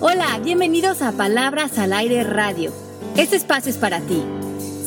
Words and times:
Hola, 0.00 0.38
bienvenidos 0.38 1.02
a 1.02 1.10
Palabras 1.10 1.76
al 1.76 1.92
Aire 1.92 2.22
Radio. 2.22 2.72
Este 3.16 3.34
espacio 3.34 3.68
es 3.72 3.78
para 3.78 4.00
ti. 4.00 4.24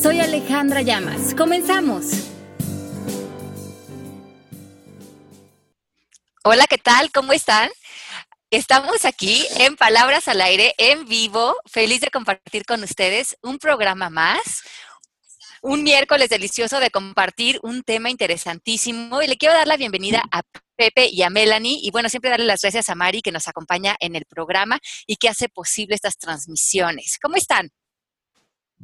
Soy 0.02 0.22
Alejandra 0.22 0.84
Llamas. 0.84 1.36
Comenzamos. 1.36 2.06
Hola, 6.46 6.66
¿qué 6.66 6.78
tal? 6.78 7.12
¿Cómo 7.12 7.34
están? 7.34 7.70
Estamos 8.52 9.04
aquí 9.04 9.46
en 9.58 9.76
Palabras 9.76 10.30
al 10.30 10.40
Aire, 10.40 10.76
en 10.78 11.06
vivo, 11.06 11.58
feliz 11.66 12.00
de 12.00 12.10
compartir 12.10 12.64
con 12.64 12.82
ustedes 12.82 13.36
un 13.42 13.60
programa 13.60 14.10
más, 14.10 14.64
un 15.62 15.84
miércoles 15.84 16.30
delicioso 16.30 16.80
de 16.80 16.90
compartir 16.90 17.60
un 17.64 17.84
tema 17.84 18.10
interesantísimo 18.10 19.22
y 19.22 19.28
le 19.28 19.38
quiero 19.38 19.54
dar 19.54 19.68
la 19.68 19.78
bienvenida 19.78 20.24
a 20.32 20.42
Pepe 20.76 21.08
y 21.10 21.22
a 21.22 21.30
Melanie 21.30 21.80
y 21.82 21.92
bueno, 21.92 22.10
siempre 22.10 22.32
darle 22.32 22.46
las 22.46 22.62
gracias 22.62 22.90
a 22.90 22.96
Mari 22.96 23.22
que 23.22 23.32
nos 23.32 23.48
acompaña 23.48 23.96
en 24.00 24.16
el 24.16 24.26
programa 24.26 24.80
y 25.06 25.18
que 25.18 25.30
hace 25.30 25.50
posible 25.50 25.96
estas 25.96 26.18
transmisiones. 26.18 27.18
¿Cómo 27.22 27.36
están? 27.36 27.70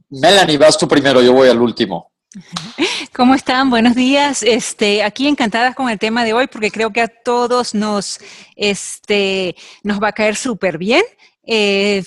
Melanie, 0.09 0.57
vas 0.57 0.77
tú 0.77 0.87
primero, 0.87 1.21
yo 1.21 1.33
voy 1.33 1.49
al 1.49 1.59
último. 1.59 2.11
¿Cómo 3.15 3.33
están? 3.33 3.69
Buenos 3.69 3.95
días. 3.95 4.43
Este, 4.43 5.03
aquí 5.03 5.27
encantadas 5.27 5.75
con 5.75 5.89
el 5.89 5.97
tema 5.97 6.23
de 6.23 6.33
hoy 6.33 6.47
porque 6.47 6.69
creo 6.69 6.91
que 6.91 7.01
a 7.01 7.07
todos 7.07 7.73
nos, 7.73 8.19
este, 8.55 9.55
nos 9.81 9.99
va 9.99 10.09
a 10.09 10.13
caer 10.13 10.35
súper 10.35 10.77
bien. 10.77 11.03
Eh, 11.49 12.03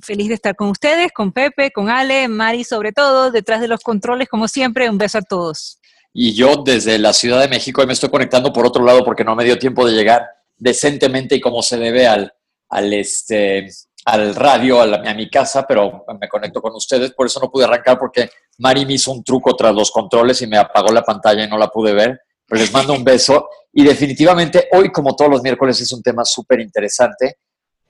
feliz 0.00 0.28
de 0.28 0.34
estar 0.34 0.56
con 0.56 0.68
ustedes, 0.68 1.12
con 1.12 1.32
Pepe, 1.32 1.70
con 1.70 1.88
Ale, 1.88 2.26
Mari 2.26 2.64
sobre 2.64 2.92
todo, 2.92 3.30
detrás 3.30 3.60
de 3.60 3.68
los 3.68 3.80
controles, 3.80 4.28
como 4.28 4.48
siempre, 4.48 4.90
un 4.90 4.98
beso 4.98 5.18
a 5.18 5.22
todos. 5.22 5.78
Y 6.12 6.34
yo 6.34 6.56
desde 6.64 6.98
la 6.98 7.12
Ciudad 7.12 7.40
de 7.40 7.48
México 7.48 7.86
me 7.86 7.92
estoy 7.92 8.08
conectando 8.08 8.52
por 8.52 8.66
otro 8.66 8.84
lado 8.84 9.04
porque 9.04 9.22
no 9.22 9.36
me 9.36 9.44
dio 9.44 9.58
tiempo 9.58 9.86
de 9.86 9.94
llegar 9.94 10.26
decentemente 10.56 11.36
y 11.36 11.40
como 11.40 11.62
se 11.62 11.78
debe 11.78 12.08
al, 12.08 12.32
al, 12.68 12.92
este, 12.92 13.68
al 14.06 14.34
radio, 14.34 14.82
a, 14.82 15.14
mi 15.14 15.30
casa, 15.30 15.64
pero 15.68 16.04
me 16.20 16.28
conecto 16.28 16.60
con 16.60 16.74
ustedes. 16.74 17.12
Por 17.12 17.26
eso 17.26 17.38
no 17.38 17.48
pude 17.48 17.64
arrancar 17.64 17.96
porque 17.96 18.28
Mari 18.58 18.86
me 18.86 18.94
hizo 18.94 19.12
un 19.12 19.22
truco 19.22 19.54
tras 19.54 19.72
los 19.72 19.92
controles 19.92 20.42
y 20.42 20.48
me 20.48 20.58
apagó 20.58 20.92
la 20.92 21.02
pantalla 21.02 21.44
y 21.44 21.48
no 21.48 21.56
la 21.56 21.68
pude 21.68 21.92
ver. 21.92 22.20
Pero 22.44 22.60
les 22.60 22.72
mando 22.72 22.92
un 22.92 23.04
beso. 23.04 23.48
Y 23.72 23.84
definitivamente 23.84 24.68
hoy, 24.72 24.90
como 24.90 25.14
todos 25.14 25.30
los 25.30 25.42
miércoles, 25.42 25.80
es 25.80 25.92
un 25.92 26.02
tema 26.02 26.24
súper 26.24 26.58
interesante 26.58 27.36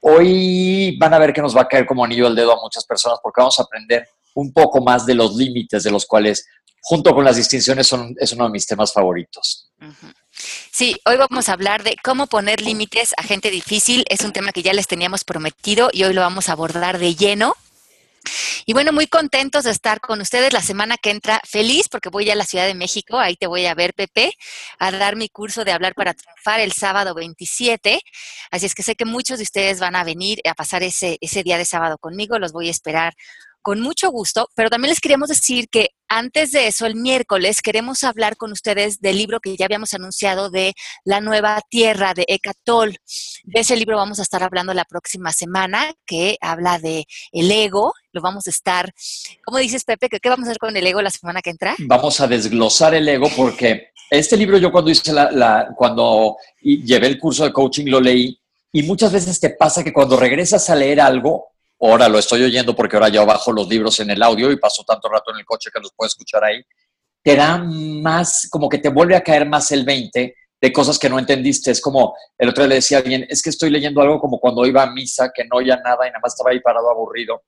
Hoy 0.01 0.97
van 0.99 1.15
a 1.15 1.19
ver 1.19 1.33
que 1.33 1.43
nos 1.43 1.57
va 1.57 1.63
a 1.63 1.69
caer 1.69 1.87
como 1.87 2.05
anillo 2.05 2.27
al 2.27 2.35
dedo 2.35 2.53
a 2.53 2.61
muchas 2.61 2.85
personas 2.85 3.19
porque 3.23 3.41
vamos 3.41 3.59
a 3.59 3.63
aprender 3.63 4.09
un 4.35 4.53
poco 4.53 4.81
más 4.81 5.07
de 5.07 5.15
los 5.15 5.37
límites 5.37 5.83
de 5.83 5.91
los 5.91 6.07
cuales, 6.07 6.47
junto 6.81 7.15
con 7.15 7.25
las 7.25 7.37
distinciones, 7.37 7.87
son, 7.87 8.15
es 8.19 8.33
uno 8.33 8.45
de 8.45 8.51
mis 8.51 8.67
temas 8.67 8.93
favoritos. 8.93 9.71
Sí, 10.73 10.97
hoy 11.05 11.17
vamos 11.17 11.49
a 11.49 11.53
hablar 11.53 11.83
de 11.83 11.97
cómo 12.03 12.27
poner 12.27 12.63
límites 12.63 13.13
a 13.17 13.23
gente 13.23 13.51
difícil. 13.51 14.05
Es 14.09 14.23
un 14.23 14.33
tema 14.33 14.53
que 14.53 14.63
ya 14.63 14.73
les 14.73 14.87
teníamos 14.87 15.25
prometido 15.25 15.91
y 15.93 16.05
hoy 16.05 16.15
lo 16.15 16.23
vamos 16.23 16.49
a 16.49 16.53
abordar 16.53 16.99
de 16.99 17.15
lleno. 17.15 17.55
Y 18.67 18.73
bueno, 18.73 18.93
muy 18.93 19.07
contentos 19.07 19.65
de 19.65 19.71
estar 19.71 20.01
con 20.01 20.21
ustedes 20.21 20.53
la 20.53 20.63
semana 20.63 20.97
que 20.97 21.11
entra. 21.11 21.41
Feliz 21.45 21.89
porque 21.89 22.09
voy 22.09 22.31
a 22.31 22.35
la 22.35 22.45
Ciudad 22.45 22.67
de 22.67 22.75
México, 22.75 23.19
ahí 23.19 23.37
te 23.37 23.47
voy 23.47 23.67
a 23.67 23.75
ver, 23.75 23.95
Pepe, 23.95 24.33
a 24.79 24.91
dar 24.91 25.17
mi 25.17 25.29
curso 25.29 25.65
de 25.65 25.73
hablar 25.73 25.95
para 25.95 26.15
triunfar 26.15 26.61
el 26.61 26.73
sábado 26.73 27.15
27. 27.15 28.01
Así 28.51 28.67
es 28.67 28.75
que 28.75 28.83
sé 28.83 28.95
que 28.95 29.05
muchos 29.05 29.39
de 29.39 29.45
ustedes 29.45 29.81
van 29.81 29.97
a 29.97 30.05
venir 30.05 30.41
a 30.49 30.55
pasar 30.55 30.83
ese, 30.83 31.19
ese 31.21 31.43
día 31.43 31.59
de 31.59 31.65
sábado 31.65 31.99
conmigo. 31.99 32.39
Los 32.39 32.53
voy 32.53 32.69
a 32.69 32.71
esperar 32.71 33.15
con 33.63 33.81
mucho 33.81 34.11
gusto, 34.11 34.49
pero 34.55 34.71
también 34.71 34.91
les 34.91 35.01
queríamos 35.01 35.29
decir 35.29 35.69
que 35.69 35.91
antes 36.11 36.51
de 36.51 36.67
eso, 36.67 36.87
el 36.87 36.97
miércoles, 36.97 37.63
queremos 37.63 38.03
hablar 38.03 38.37
con 38.37 38.51
ustedes 38.51 39.01
del 39.01 39.17
libro 39.17 39.39
que 39.39 39.57
ya 39.57 39.67
habíamos 39.67 39.95
anunciado 39.95 40.51
de 40.51 40.75
La 41.05 41.21
Nueva 41.21 41.63
Tierra 41.71 42.15
de 42.15 42.25
Ecatol. 42.27 42.97
De 43.45 43.61
ese 43.61 43.77
libro 43.77 43.97
vamos 43.97 44.19
a 44.19 44.23
estar 44.23 44.43
hablando 44.43 44.75
la 44.75 44.85
próxima 44.85 45.33
semana, 45.33 45.95
que 46.05 46.37
habla 46.41 46.81
de 46.81 47.07
el 47.31 47.51
ego. 47.53 47.95
Lo 48.13 48.21
vamos 48.21 48.49
a 48.49 48.51
estar, 48.51 48.93
¿cómo 49.45 49.59
dices, 49.59 49.85
Pepe? 49.85 50.09
¿Qué, 50.09 50.29
vamos 50.29 50.49
a 50.49 50.51
hacer 50.51 50.59
con 50.59 50.77
el 50.77 50.85
ego 50.85 51.01
la 51.01 51.11
semana 51.11 51.43
que 51.43 51.51
entra? 51.51 51.77
Vamos 51.79 52.21
a 52.21 52.27
desglosar 52.27 52.93
el 52.95 53.09
ego 53.09 53.29
porque 53.37 53.93
este 54.11 54.37
libro 54.37 54.59
yo 54.59 54.73
cuando 54.73 54.91
hice 54.91 55.13
la, 55.13 55.69
cuando 55.77 56.39
llevé 56.61 57.07
el 57.07 57.21
curso 57.21 57.45
de 57.45 57.53
coaching 57.53 57.87
lo 57.87 58.01
leí 58.01 58.37
y 58.73 58.83
muchas 58.83 59.13
veces 59.13 59.39
te 59.39 59.51
pasa 59.51 59.85
que 59.85 59.93
cuando 59.93 60.17
regresas 60.17 60.69
a 60.71 60.75
leer 60.75 61.01
algo, 61.01 61.50
ahora 61.81 62.09
lo 62.09 62.19
estoy 62.19 62.43
oyendo 62.43 62.75
porque 62.75 62.97
ahora 62.97 63.09
ya 63.09 63.25
bajo 63.25 63.53
los 63.53 63.69
libros 63.69 63.99
en 64.01 64.11
el 64.11 64.23
audio 64.23 64.51
y 64.51 64.57
paso 64.57 64.85
tanto 64.85 65.09
rato 65.09 65.33
en 65.33 65.39
el 65.39 65.45
coche 65.45 65.71
que 65.73 65.81
los 65.81 65.93
puedo 65.97 66.09
escuchar 66.09 66.45
ahí, 66.45 66.63
te 67.23 67.37
da 67.37 67.59
más, 67.59 68.49
como 68.51 68.69
que 68.69 68.79
te 68.79 68.89
vuelve 68.89 69.17
a 69.17 69.23
caer 69.23 69.49
más 69.49 69.71
el 69.73 69.85
20 69.85 70.35
de 70.61 70.73
cosas 70.73 70.99
que 70.99 71.09
no 71.09 71.19
entendiste. 71.19 71.71
Es 71.71 71.81
como, 71.81 72.15
el 72.37 72.49
otro 72.49 72.65
día 72.65 72.69
le 72.69 72.75
decía 72.77 73.01
bien, 73.01 73.27
es 73.29 73.43
que 73.43 73.51
estoy 73.51 73.71
leyendo 73.71 74.01
algo 74.01 74.21
como 74.21 74.39
cuando 74.39 74.67
iba 74.67 74.83
a 74.83 74.91
misa, 74.91 75.31
que 75.35 75.45
no 75.45 75.59
oía 75.59 75.77
nada 75.77 76.07
y 76.07 76.11
nada 76.11 76.21
más 76.23 76.35
estaba 76.35 76.51
ahí 76.51 76.61
parado 76.61 76.91
aburrido. 76.91 77.43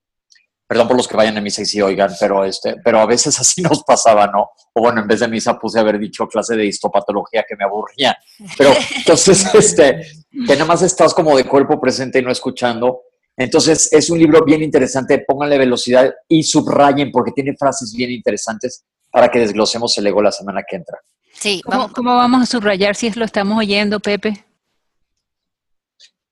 Perdón 0.66 0.88
por 0.88 0.97
los 0.97 1.06
que 1.06 1.16
vayan 1.16 1.37
a 1.37 1.42
misa 1.42 1.60
y 1.60 1.66
sí 1.66 1.82
oigan, 1.82 2.15
pero, 2.19 2.44
este, 2.47 2.76
pero 2.82 3.00
a 3.00 3.06
veces 3.06 3.38
así 3.41 3.60
nos 3.60 3.82
pasaba, 3.82 4.26
¿no? 4.26 4.50
O 4.72 4.81
bueno, 4.81 5.03
en 5.03 5.06
vez 5.06 5.21
de 5.21 5.28
misa 5.28 5.59
puse 5.59 5.78
haber 5.78 5.98
dicho 5.98 6.26
clase 6.26 6.56
de 6.56 6.65
histopatología 6.65 7.44
que 7.47 7.56
me 7.56 7.65
aburría. 7.65 8.16
Pero 8.56 8.71
entonces, 8.97 9.54
este, 9.54 10.06
que 10.31 10.53
nada 10.54 10.65
más 10.65 10.82
estás 10.82 11.12
como 11.12 11.37
de 11.37 11.44
cuerpo 11.44 11.78
presente 11.81 12.21
y 12.21 12.22
no 12.22 12.31
escuchando, 12.31 13.03
entonces, 13.42 13.92
es 13.92 14.10
un 14.10 14.19
libro 14.19 14.44
bien 14.44 14.62
interesante, 14.62 15.25
pónganle 15.26 15.58
velocidad 15.58 16.12
y 16.28 16.42
subrayen 16.42 17.10
porque 17.10 17.32
tiene 17.32 17.56
frases 17.56 17.92
bien 17.94 18.10
interesantes 18.10 18.84
para 19.10 19.30
que 19.30 19.41
desglosemos 19.41 19.97
el 19.98 20.06
ego 20.06 20.22
la 20.22 20.32
semana 20.32 20.62
que 20.69 20.76
entra. 20.76 20.98
Sí, 21.32 21.62
¿Cómo, 21.64 21.92
¿Cómo 21.92 22.14
vamos 22.14 22.42
a 22.42 22.47
subrayar 22.47 22.94
si 22.94 23.06
es 23.06 23.16
lo 23.16 23.25
estamos 23.25 23.58
oyendo, 23.58 24.00
Pepe? 24.00 24.44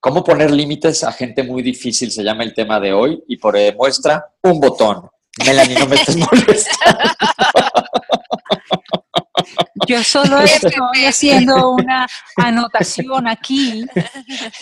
¿Cómo 0.00 0.24
poner 0.24 0.50
límites 0.50 1.04
a 1.04 1.12
gente 1.12 1.42
muy 1.42 1.62
difícil? 1.62 2.10
Se 2.10 2.22
llama 2.22 2.42
el 2.42 2.54
tema 2.54 2.80
de 2.80 2.92
hoy 2.92 3.22
y 3.28 3.36
por 3.36 3.56
muestra 3.76 4.24
un 4.42 4.58
botón. 4.58 5.10
Melanie, 5.44 5.78
no 5.78 5.86
me 5.86 5.96
estés 5.96 6.16
molestando. 6.32 7.10
Yo 9.86 10.02
solo 10.02 10.38
estoy 10.42 11.04
haciendo 11.06 11.70
una 11.72 12.06
anotación 12.36 13.26
aquí. 13.26 13.84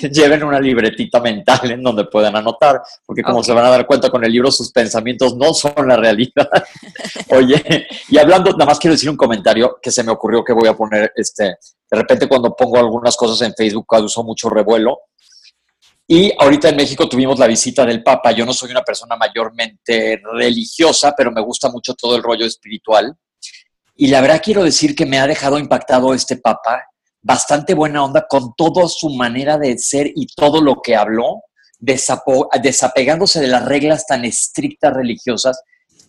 Lleven 0.01 0.45
una 0.45 0.61
libretita 0.61 1.21
mental 1.21 1.71
en 1.71 1.83
donde 1.83 2.05
puedan 2.05 2.37
anotar, 2.37 2.81
porque 3.05 3.23
como 3.23 3.43
se 3.43 3.53
van 3.53 3.65
a 3.65 3.71
dar 3.71 3.87
cuenta 3.87 4.11
con 4.11 4.25
el 4.25 4.33
libro, 4.33 4.51
sus 4.51 4.73
pensamientos 4.73 5.37
no 5.37 5.53
son 5.53 5.87
la 5.87 5.97
realidad. 5.97 6.49
Oye, 7.31 7.87
y 8.09 8.19
hablando, 8.19 8.53
nada 8.53 8.67
más 8.67 8.79
quiero 8.79 8.95
decir 8.95 9.11
un 9.11 9.17
comentario 9.17 9.79
que 9.81 9.91
se 9.91 10.03
me 10.03 10.13
ocurrió 10.13 10.45
que 10.45 10.53
voy 10.53 10.69
a 10.69 10.75
poner, 10.75 11.13
este, 11.17 11.45
de 11.45 11.97
repente 11.97 12.29
cuando 12.29 12.55
pongo 12.55 12.79
algunas 12.79 13.17
cosas 13.17 13.47
en 13.47 13.55
Facebook 13.55 13.87
causó 13.89 14.23
mucho 14.23 14.49
revuelo. 14.49 14.99
Y 16.11 16.33
ahorita 16.39 16.71
en 16.71 16.77
México 16.77 17.07
tuvimos 17.07 17.39
la 17.39 17.47
visita 17.47 17.85
del 17.85 18.03
Papa. 18.03 18.33
Yo 18.33 18.47
no 18.47 18.55
soy 18.55 18.71
una 18.71 18.81
persona 18.81 19.15
mayormente 19.17 20.19
religiosa, 20.33 21.13
pero 21.15 21.31
me 21.31 21.43
gusta 21.43 21.69
mucho 21.69 21.93
todo 21.93 22.17
el 22.17 22.23
rollo 22.23 22.47
espiritual. 22.47 23.15
Y 24.01 24.07
la 24.07 24.21
verdad 24.21 24.41
quiero 24.41 24.63
decir 24.63 24.95
que 24.95 25.07
me 25.07 25.19
ha 25.19 25.27
dejado 25.27 25.59
impactado 25.59 26.15
este 26.15 26.37
papa, 26.37 26.85
bastante 27.21 27.75
buena 27.75 28.05
onda 28.05 28.25
con 28.29 28.55
toda 28.57 28.87
su 28.87 29.11
manera 29.11 29.59
de 29.59 29.77
ser 29.77 30.13
y 30.15 30.29
todo 30.37 30.63
lo 30.63 30.81
que 30.81 30.95
habló, 30.95 31.43
desapegándose 31.81 33.41
de 33.41 33.49
las 33.49 33.65
reglas 33.65 34.07
tan 34.07 34.25
estrictas 34.25 34.95
religiosas 34.95 35.61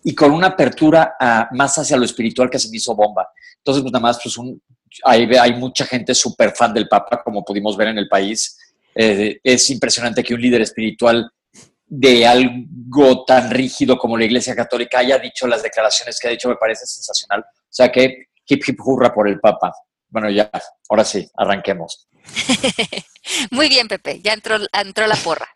y 0.04 0.14
con 0.14 0.32
una 0.32 0.50
apertura 0.50 1.16
más 1.52 1.80
hacia 1.80 1.98
lo 1.98 2.06
espiritual 2.06 2.52
que 2.52 2.60
se 2.60 2.70
me 2.70 2.78
hizo 2.78 2.96
bomba. 2.96 3.28
Entonces, 3.58 3.82
pues 3.82 3.92
nada 3.92 4.04
más, 4.04 4.20
pues 4.22 4.38
un, 4.38 4.62
hay, 5.04 5.28
hay 5.36 5.56
mucha 5.56 5.84
gente 5.84 6.14
súper 6.14 6.52
fan 6.52 6.72
del 6.72 6.88
Papa, 6.88 7.24
como 7.24 7.44
pudimos 7.44 7.76
ver 7.76 7.88
en 7.88 7.98
el 7.98 8.08
país. 8.08 8.56
Eh, 8.94 9.40
es 9.44 9.68
impresionante 9.72 10.24
que 10.24 10.36
un 10.36 10.42
líder 10.42 10.62
espiritual 10.62 11.28
de 11.88 12.28
algo 12.28 13.26
tan 13.26 13.50
rígido 13.50 13.98
como 13.98 14.16
la 14.16 14.26
Iglesia 14.26 14.56
Católica 14.56 15.00
haya 15.00 15.18
dicho 15.18 15.48
las 15.48 15.64
declaraciones 15.64 16.20
que 16.20 16.28
ha 16.28 16.32
dicho, 16.32 16.50
me 16.50 16.56
parece 16.56 16.86
sensacional. 16.86 17.44
O 17.70 17.72
sea 17.72 17.92
que 17.92 18.26
hip 18.48 18.64
hip 18.68 18.80
hurra 18.84 19.14
por 19.14 19.28
el 19.28 19.40
Papa. 19.40 19.72
Bueno, 20.08 20.30
ya, 20.30 20.50
ahora 20.90 21.06
sí, 21.06 21.30
arranquemos. 21.36 22.08
Muy 23.52 23.70
bien, 23.70 23.88
Pepe, 23.88 24.22
ya 24.22 24.34
entró, 24.34 24.58
entró 24.74 25.06
la 25.06 25.16
porra. 25.16 25.48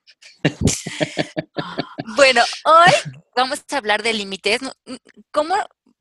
bueno, 2.15 2.43
hoy 2.65 3.13
vamos 3.35 3.63
a 3.71 3.77
hablar 3.77 4.03
de 4.03 4.13
límites. 4.13 4.61
¿Cómo 5.31 5.55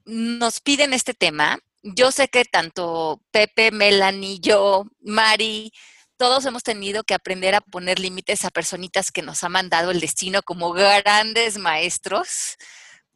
nos 0.05 0.61
piden 0.61 0.93
este 0.93 1.14
tema? 1.14 1.59
Yo 1.82 2.12
sé 2.12 2.29
que 2.29 2.44
tanto 2.44 3.23
Pepe, 3.31 3.70
Melanie, 3.70 4.38
yo, 4.41 4.85
Mari, 5.00 5.73
todos 6.19 6.44
hemos 6.44 6.62
tenido 6.62 7.05
que 7.05 7.15
aprender 7.15 7.55
a 7.55 7.61
poner 7.61 7.99
límites 7.99 8.44
a 8.44 8.50
personitas 8.50 9.11
que 9.11 9.23
nos 9.23 9.43
ha 9.43 9.49
mandado 9.49 9.91
el 9.91 10.00
destino 10.00 10.43
como 10.43 10.73
grandes 10.73 11.58
maestros 11.58 12.56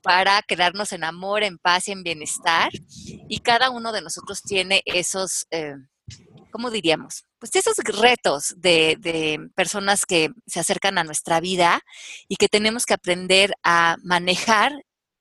para 0.06 0.40
quedarnos 0.42 0.92
en 0.92 1.02
amor, 1.02 1.42
en 1.42 1.58
paz 1.58 1.88
y 1.88 1.92
en 1.92 2.04
bienestar. 2.04 2.70
Y 3.28 3.40
cada 3.40 3.70
uno 3.70 3.90
de 3.90 4.02
nosotros 4.02 4.40
tiene 4.40 4.82
esos, 4.84 5.48
eh, 5.50 5.74
¿cómo 6.52 6.70
diríamos? 6.70 7.24
Pues 7.40 7.56
esos 7.56 7.76
retos 7.78 8.54
de, 8.56 9.50
personas 9.56 10.06
que 10.06 10.30
se 10.46 10.60
acercan 10.60 10.96
a 10.98 11.02
nuestra 11.02 11.40
vida 11.40 11.80
y 12.28 12.36
que 12.36 12.48
tenemos 12.48 12.86
que 12.86 12.94
aprender 12.94 13.52
a 13.64 13.96
manejar 14.04 14.72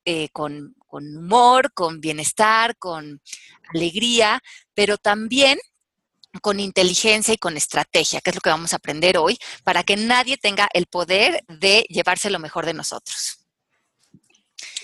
eh, 0.05 0.29
con, 0.29 0.75
con 0.85 1.17
humor, 1.17 1.73
con 1.73 1.99
bienestar, 1.99 2.77
con 2.77 3.23
alegría, 3.73 4.39
pero 4.75 4.99
también 4.99 5.57
con 6.43 6.59
inteligencia 6.59 7.33
y 7.33 7.37
con 7.37 7.57
estrategia, 7.57 8.21
que 8.21 8.29
es 8.29 8.35
lo 8.35 8.41
que 8.41 8.51
vamos 8.51 8.73
a 8.73 8.75
aprender 8.75 9.17
hoy, 9.17 9.39
para 9.63 9.83
que 9.83 9.97
nadie 9.97 10.37
tenga 10.37 10.69
el 10.73 10.85
poder 10.85 11.43
de 11.47 11.87
llevarse 11.89 12.29
lo 12.29 12.37
mejor 12.37 12.67
de 12.67 12.75
nosotros. 12.75 13.44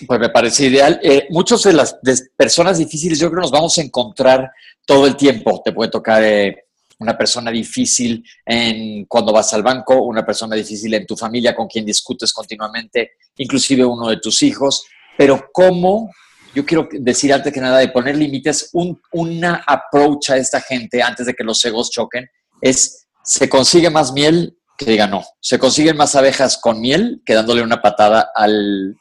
Pues 0.06 0.20
me 0.20 0.28
parece 0.28 0.66
ideal. 0.66 1.00
Eh, 1.02 1.26
muchos 1.30 1.62
de 1.64 1.72
las 1.72 1.96
personas 2.36 2.78
difíciles 2.78 3.18
yo 3.18 3.28
creo 3.28 3.40
que 3.40 3.44
nos 3.44 3.50
vamos 3.50 3.76
a 3.78 3.82
encontrar 3.82 4.50
todo 4.86 5.06
el 5.06 5.16
tiempo. 5.16 5.60
Te 5.64 5.72
puede 5.72 5.90
tocar 5.90 6.22
eh, 6.22 6.64
una 6.98 7.16
persona 7.16 7.50
difícil 7.50 8.24
en 8.46 9.04
cuando 9.06 9.32
vas 9.32 9.52
al 9.52 9.62
banco, 9.62 10.02
una 10.02 10.24
persona 10.24 10.56
difícil 10.56 10.94
en 10.94 11.06
tu 11.06 11.16
familia 11.16 11.54
con 11.54 11.66
quien 11.66 11.84
discutes 11.84 12.32
continuamente, 12.32 13.12
inclusive 13.36 13.84
uno 13.84 14.08
de 14.08 14.18
tus 14.18 14.42
hijos. 14.42 14.84
Pero 15.16 15.48
cómo, 15.52 16.10
yo 16.54 16.64
quiero 16.64 16.88
decir 16.90 17.32
antes 17.32 17.52
que 17.52 17.60
nada 17.60 17.78
de 17.78 17.88
poner 17.88 18.16
límites, 18.16 18.70
un, 18.72 19.00
una 19.12 19.62
approach 19.66 20.30
a 20.30 20.36
esta 20.36 20.60
gente 20.60 21.02
antes 21.02 21.26
de 21.26 21.34
que 21.34 21.44
los 21.44 21.62
egos 21.64 21.90
choquen 21.90 22.26
es, 22.60 23.06
se 23.22 23.48
consigue 23.48 23.90
más 23.90 24.12
miel 24.12 24.56
que 24.76 24.86
diga 24.86 25.06
no. 25.06 25.24
Se 25.40 25.58
consiguen 25.58 25.96
más 25.96 26.14
abejas 26.16 26.58
con 26.58 26.80
miel 26.80 27.22
que 27.24 27.34
dándole 27.34 27.62
una 27.62 27.82
patada 27.82 28.30
al 28.34 28.96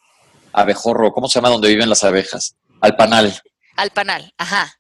abejorro, 0.54 1.12
¿cómo 1.12 1.28
se 1.28 1.40
llama 1.40 1.50
donde 1.50 1.70
viven 1.70 1.90
las 1.90 2.04
abejas? 2.04 2.56
Al 2.80 2.96
panal. 2.96 3.42
Al 3.76 3.92
panal, 3.92 4.34
ajá. 4.38 4.74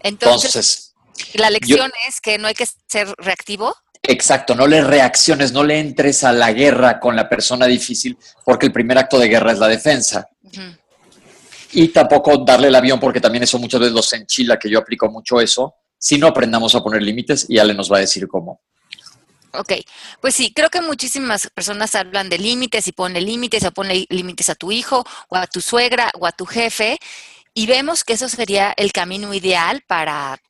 Entonces, 0.00 0.94
la 1.34 1.50
lección 1.50 1.90
es 2.08 2.20
que 2.20 2.38
no 2.38 2.48
hay 2.48 2.54
que 2.54 2.66
ser 2.88 3.12
reactivo. 3.18 3.74
Exacto, 4.02 4.54
no 4.54 4.66
le 4.66 4.82
reacciones, 4.82 5.52
no 5.52 5.62
le 5.62 5.78
entres 5.78 6.24
a 6.24 6.32
la 6.32 6.52
guerra 6.52 6.98
con 6.98 7.14
la 7.14 7.28
persona 7.28 7.66
difícil, 7.66 8.18
porque 8.44 8.66
el 8.66 8.72
primer 8.72 8.98
acto 8.98 9.18
de 9.18 9.28
guerra 9.28 9.52
es 9.52 9.58
la 9.58 9.68
defensa. 9.68 10.28
Y 11.72 11.88
tampoco 11.88 12.38
darle 12.38 12.68
el 12.68 12.74
avión, 12.74 12.98
porque 12.98 13.20
también 13.20 13.44
eso 13.44 13.58
muchas 13.58 13.80
veces 13.80 13.94
los 13.94 14.12
enchila, 14.12 14.58
que 14.58 14.68
yo 14.68 14.80
aplico 14.80 15.08
mucho 15.08 15.40
eso. 15.40 15.76
Si 15.96 16.18
no 16.18 16.26
aprendamos 16.26 16.74
a 16.74 16.82
poner 16.82 17.00
límites, 17.00 17.46
y 17.48 17.58
Ale 17.58 17.74
nos 17.74 17.90
va 17.90 17.98
a 17.98 18.00
decir 18.00 18.26
cómo. 18.26 18.60
Ok, 19.54 19.72
pues 20.20 20.34
sí, 20.34 20.52
creo 20.54 20.70
que 20.70 20.80
muchísimas 20.80 21.48
personas 21.48 21.94
hablan 21.94 22.30
de 22.30 22.38
límites 22.38 22.88
y 22.88 22.92
ponen 22.92 23.26
límites 23.26 23.62
o 23.64 23.72
ponen 23.72 24.06
límites 24.08 24.48
a 24.48 24.54
tu 24.54 24.72
hijo 24.72 25.04
o 25.28 25.36
a 25.36 25.46
tu 25.46 25.60
suegra 25.60 26.10
o 26.18 26.26
a 26.26 26.32
tu 26.32 26.46
jefe 26.46 26.98
y 27.52 27.66
vemos 27.66 28.02
que 28.02 28.14
eso 28.14 28.30
sería 28.30 28.72
el 28.76 28.92
camino 28.92 29.34
ideal 29.34 29.82
para 29.86 30.40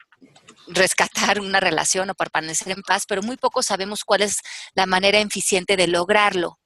rescatar 0.68 1.40
una 1.40 1.58
relación 1.58 2.10
o 2.10 2.14
permanecer 2.14 2.70
en 2.70 2.82
paz, 2.82 3.04
pero 3.08 3.22
muy 3.22 3.36
poco 3.36 3.62
sabemos 3.62 4.04
cuál 4.04 4.22
es 4.22 4.38
la 4.74 4.86
manera 4.86 5.18
eficiente 5.18 5.76
de 5.76 5.88
lograrlo. 5.88 6.60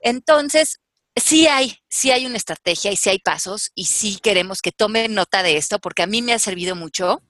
Entonces, 0.00 0.78
sí 1.16 1.48
hay, 1.48 1.78
sí 1.88 2.12
hay 2.12 2.26
una 2.26 2.36
estrategia 2.36 2.92
y 2.92 2.96
sí 2.96 3.10
hay 3.10 3.18
pasos 3.18 3.72
y 3.74 3.86
sí 3.86 4.20
queremos 4.22 4.62
que 4.62 4.70
tomen 4.70 5.14
nota 5.14 5.42
de 5.42 5.56
esto 5.56 5.80
porque 5.80 6.02
a 6.02 6.06
mí 6.06 6.22
me 6.22 6.32
ha 6.32 6.38
servido 6.38 6.76
mucho 6.76 7.22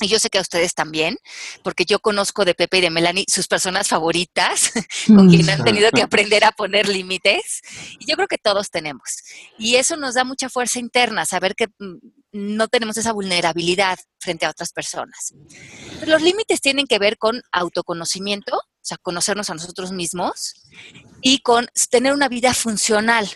y 0.00 0.08
yo 0.08 0.18
sé 0.18 0.28
que 0.28 0.38
a 0.38 0.42
ustedes 0.42 0.74
también, 0.74 1.16
porque 1.62 1.84
yo 1.84 2.00
conozco 2.00 2.44
de 2.44 2.54
Pepe 2.54 2.78
y 2.78 2.80
de 2.82 2.90
Melanie 2.90 3.24
sus 3.28 3.46
personas 3.46 3.88
favoritas, 3.88 4.72
con 5.06 5.28
quien 5.28 5.48
han 5.48 5.64
tenido 5.64 5.90
que 5.90 6.02
aprender 6.02 6.44
a 6.44 6.52
poner 6.52 6.88
límites. 6.88 7.62
Y 7.98 8.06
yo 8.10 8.16
creo 8.16 8.28
que 8.28 8.38
todos 8.38 8.70
tenemos. 8.70 9.22
Y 9.58 9.76
eso 9.76 9.96
nos 9.96 10.14
da 10.14 10.24
mucha 10.24 10.48
fuerza 10.48 10.78
interna, 10.78 11.24
saber 11.24 11.54
que 11.54 11.68
mm, 11.78 11.96
no 12.32 12.68
tenemos 12.68 12.96
esa 12.96 13.12
vulnerabilidad 13.12 13.98
frente 14.18 14.44
a 14.44 14.50
otras 14.50 14.72
personas. 14.72 15.32
Los 16.06 16.20
límites 16.22 16.60
tienen 16.60 16.86
que 16.86 16.98
ver 16.98 17.16
con 17.16 17.42
autoconocimiento, 17.52 18.56
o 18.56 18.82
sea, 18.82 18.98
conocernos 18.98 19.48
a 19.50 19.54
nosotros 19.54 19.92
mismos, 19.92 20.54
y 21.22 21.40
con 21.40 21.68
tener 21.90 22.12
una 22.12 22.28
vida 22.28 22.52
funcional. 22.52 23.28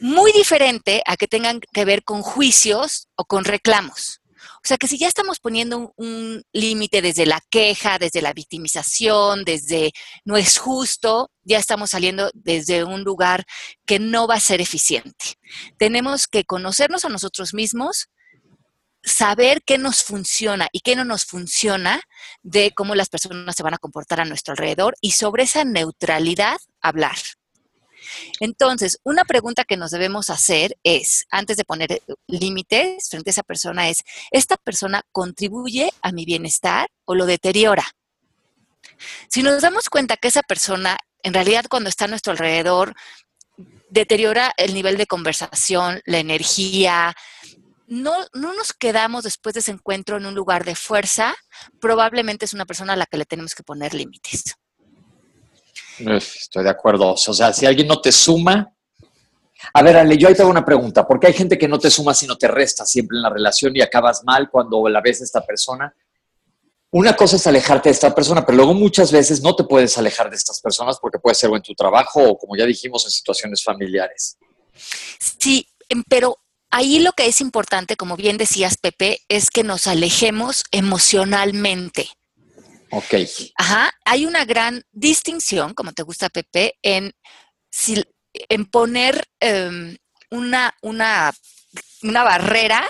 Muy 0.00 0.32
diferente 0.32 1.02
a 1.06 1.16
que 1.16 1.28
tengan 1.28 1.60
que 1.60 1.84
ver 1.84 2.02
con 2.02 2.22
juicios 2.22 3.08
o 3.16 3.24
con 3.24 3.44
reclamos. 3.44 4.21
O 4.64 4.68
sea 4.68 4.76
que 4.76 4.86
si 4.86 4.96
ya 4.96 5.08
estamos 5.08 5.40
poniendo 5.40 5.92
un, 5.96 6.44
límite 6.52 7.02
desde 7.02 7.26
la 7.26 7.40
queja, 7.50 7.98
desde 7.98 8.22
la 8.22 8.32
victimización, 8.32 9.44
desde 9.44 9.92
no 10.24 10.36
es 10.36 10.58
justo, 10.58 11.30
ya 11.42 11.58
estamos 11.58 11.90
saliendo 11.90 12.30
desde 12.34 12.84
un 12.84 13.02
lugar 13.02 13.44
que 13.84 13.98
no 13.98 14.28
va 14.28 14.36
a 14.36 14.40
ser 14.40 14.60
eficiente. 14.60 15.36
Tenemos 15.78 16.28
que 16.28 16.44
conocernos 16.44 17.04
a 17.04 17.08
nosotros 17.08 17.54
mismos, 17.54 18.08
saber 19.02 19.62
qué 19.64 19.78
nos 19.78 20.04
funciona 20.04 20.68
y 20.70 20.80
qué 20.80 20.94
no 20.94 21.04
nos 21.04 21.24
funciona 21.24 22.00
de 22.42 22.70
cómo 22.70 22.94
las 22.94 23.08
personas 23.08 23.56
se 23.56 23.64
van 23.64 23.74
a 23.74 23.78
comportar 23.78 24.20
a 24.20 24.24
nuestro 24.24 24.52
alrededor 24.52 24.94
y 25.00 25.12
sobre 25.12 25.42
esa 25.42 25.64
neutralidad 25.64 26.58
hablar. 26.80 27.16
Entonces, 28.40 28.98
una 29.04 29.24
pregunta 29.24 29.64
que 29.64 29.76
nos 29.76 29.90
debemos 29.90 30.30
hacer 30.30 30.76
es, 30.82 31.26
antes 31.30 31.56
de 31.56 31.64
poner 31.64 31.92
eh, 31.92 32.00
límites 32.26 33.08
frente 33.08 33.30
a 33.30 33.32
esa 33.32 33.42
persona, 33.42 33.88
es, 33.88 34.02
¿esta 34.30 34.56
persona 34.56 35.02
contribuye 35.12 35.92
a 36.02 36.12
mi 36.12 36.24
bienestar 36.24 36.88
o 37.04 37.14
lo 37.14 37.26
deteriora? 37.26 37.84
Si 39.28 39.42
nos 39.42 39.62
damos 39.62 39.88
cuenta 39.88 40.16
que 40.16 40.28
esa 40.28 40.42
persona, 40.42 40.98
en 41.22 41.34
realidad 41.34 41.66
cuando 41.68 41.88
está 41.88 42.04
a 42.04 42.08
nuestro 42.08 42.32
alrededor, 42.32 42.94
deteriora 43.90 44.52
el 44.56 44.74
nivel 44.74 44.96
de 44.96 45.06
conversación, 45.06 46.00
la 46.06 46.18
energía, 46.18 47.14
no, 47.86 48.14
no, 48.32 48.54
nos 48.54 48.72
quedamos 48.72 49.24
después 49.24 49.54
de 49.54 49.60
ese 49.60 49.70
encuentro 49.70 50.16
en 50.16 50.24
un 50.24 50.34
lugar 50.34 50.64
de 50.64 50.74
fuerza, 50.74 51.34
probablemente 51.80 52.46
es 52.46 52.54
una 52.54 52.64
persona 52.64 52.94
a 52.94 52.96
la 52.96 53.06
que 53.06 53.18
le 53.18 53.26
tenemos 53.26 53.54
que 53.54 53.62
poner 53.62 53.92
límites. 53.92 54.54
Estoy 55.98 56.64
de 56.64 56.70
acuerdo. 56.70 57.12
O 57.12 57.16
sea, 57.16 57.52
si 57.52 57.66
alguien 57.66 57.88
no 57.88 58.00
te 58.00 58.12
suma. 58.12 58.72
A 59.74 59.82
ver, 59.82 59.96
Ale, 59.96 60.18
yo 60.18 60.28
ahí 60.28 60.34
te 60.34 60.42
hago 60.42 60.50
una 60.50 60.64
pregunta. 60.64 61.06
¿Por 61.06 61.20
qué 61.20 61.28
hay 61.28 61.32
gente 61.32 61.56
que 61.56 61.68
no 61.68 61.78
te 61.78 61.90
suma 61.90 62.14
sino 62.14 62.36
te 62.36 62.48
resta 62.48 62.84
siempre 62.84 63.16
en 63.16 63.22
la 63.22 63.30
relación 63.30 63.76
y 63.76 63.80
acabas 63.80 64.24
mal 64.24 64.50
cuando 64.50 64.88
la 64.88 65.00
ves 65.00 65.20
a 65.20 65.24
esta 65.24 65.44
persona? 65.44 65.94
Una 66.90 67.16
cosa 67.16 67.36
es 67.36 67.46
alejarte 67.46 67.88
de 67.88 67.94
esta 67.94 68.14
persona, 68.14 68.44
pero 68.44 68.56
luego 68.56 68.74
muchas 68.74 69.10
veces 69.10 69.40
no 69.40 69.56
te 69.56 69.64
puedes 69.64 69.96
alejar 69.96 70.28
de 70.28 70.36
estas 70.36 70.60
personas 70.60 70.98
porque 71.00 71.18
puede 71.18 71.34
ser 71.34 71.50
en 71.50 71.62
tu 71.62 71.74
trabajo 71.74 72.22
o, 72.22 72.36
como 72.36 72.54
ya 72.54 72.66
dijimos, 72.66 73.04
en 73.06 73.10
situaciones 73.10 73.64
familiares. 73.64 74.36
Sí, 75.38 75.66
em, 75.88 76.02
pero 76.06 76.36
ahí 76.70 76.98
lo 76.98 77.12
que 77.12 77.26
es 77.26 77.40
importante, 77.40 77.96
como 77.96 78.16
bien 78.16 78.36
decías, 78.36 78.76
Pepe, 78.76 79.20
es 79.28 79.48
que 79.48 79.62
nos 79.62 79.86
alejemos 79.86 80.64
emocionalmente. 80.70 82.08
Ok. 82.92 83.14
Ajá, 83.56 83.90
hay 84.04 84.26
una 84.26 84.44
gran 84.44 84.82
distinción, 84.92 85.72
como 85.72 85.92
te 85.92 86.02
gusta, 86.02 86.28
Pepe, 86.28 86.74
en, 86.82 87.12
en 88.34 88.66
poner 88.66 89.26
em, 89.40 89.96
una, 90.30 90.74
una, 90.82 91.32
una 92.02 92.22
barrera 92.22 92.86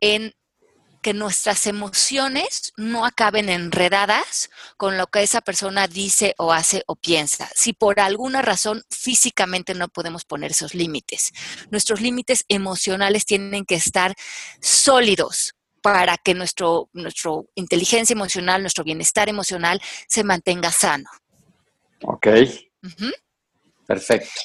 en 0.00 0.34
que 1.00 1.14
nuestras 1.14 1.66
emociones 1.66 2.72
no 2.76 3.06
acaben 3.06 3.48
enredadas 3.48 4.50
con 4.76 4.98
lo 4.98 5.06
que 5.06 5.22
esa 5.22 5.40
persona 5.40 5.86
dice 5.86 6.34
o 6.36 6.52
hace 6.52 6.82
o 6.86 6.96
piensa. 6.96 7.50
Si 7.54 7.72
por 7.72 8.00
alguna 8.00 8.42
razón 8.42 8.82
físicamente 8.90 9.74
no 9.74 9.88
podemos 9.88 10.24
poner 10.24 10.50
esos 10.50 10.74
límites, 10.74 11.32
nuestros 11.70 12.00
límites 12.02 12.44
emocionales 12.48 13.24
tienen 13.24 13.64
que 13.64 13.74
estar 13.74 14.14
sólidos, 14.60 15.54
para 15.84 16.16
que 16.16 16.32
nuestro, 16.32 16.88
nuestro 16.94 17.50
inteligencia 17.56 18.14
emocional, 18.14 18.62
nuestro 18.62 18.84
bienestar 18.84 19.28
emocional 19.28 19.78
se 20.08 20.24
mantenga 20.24 20.72
sano. 20.72 21.10
Ok. 22.04 22.26
Perfecto. 23.86 24.40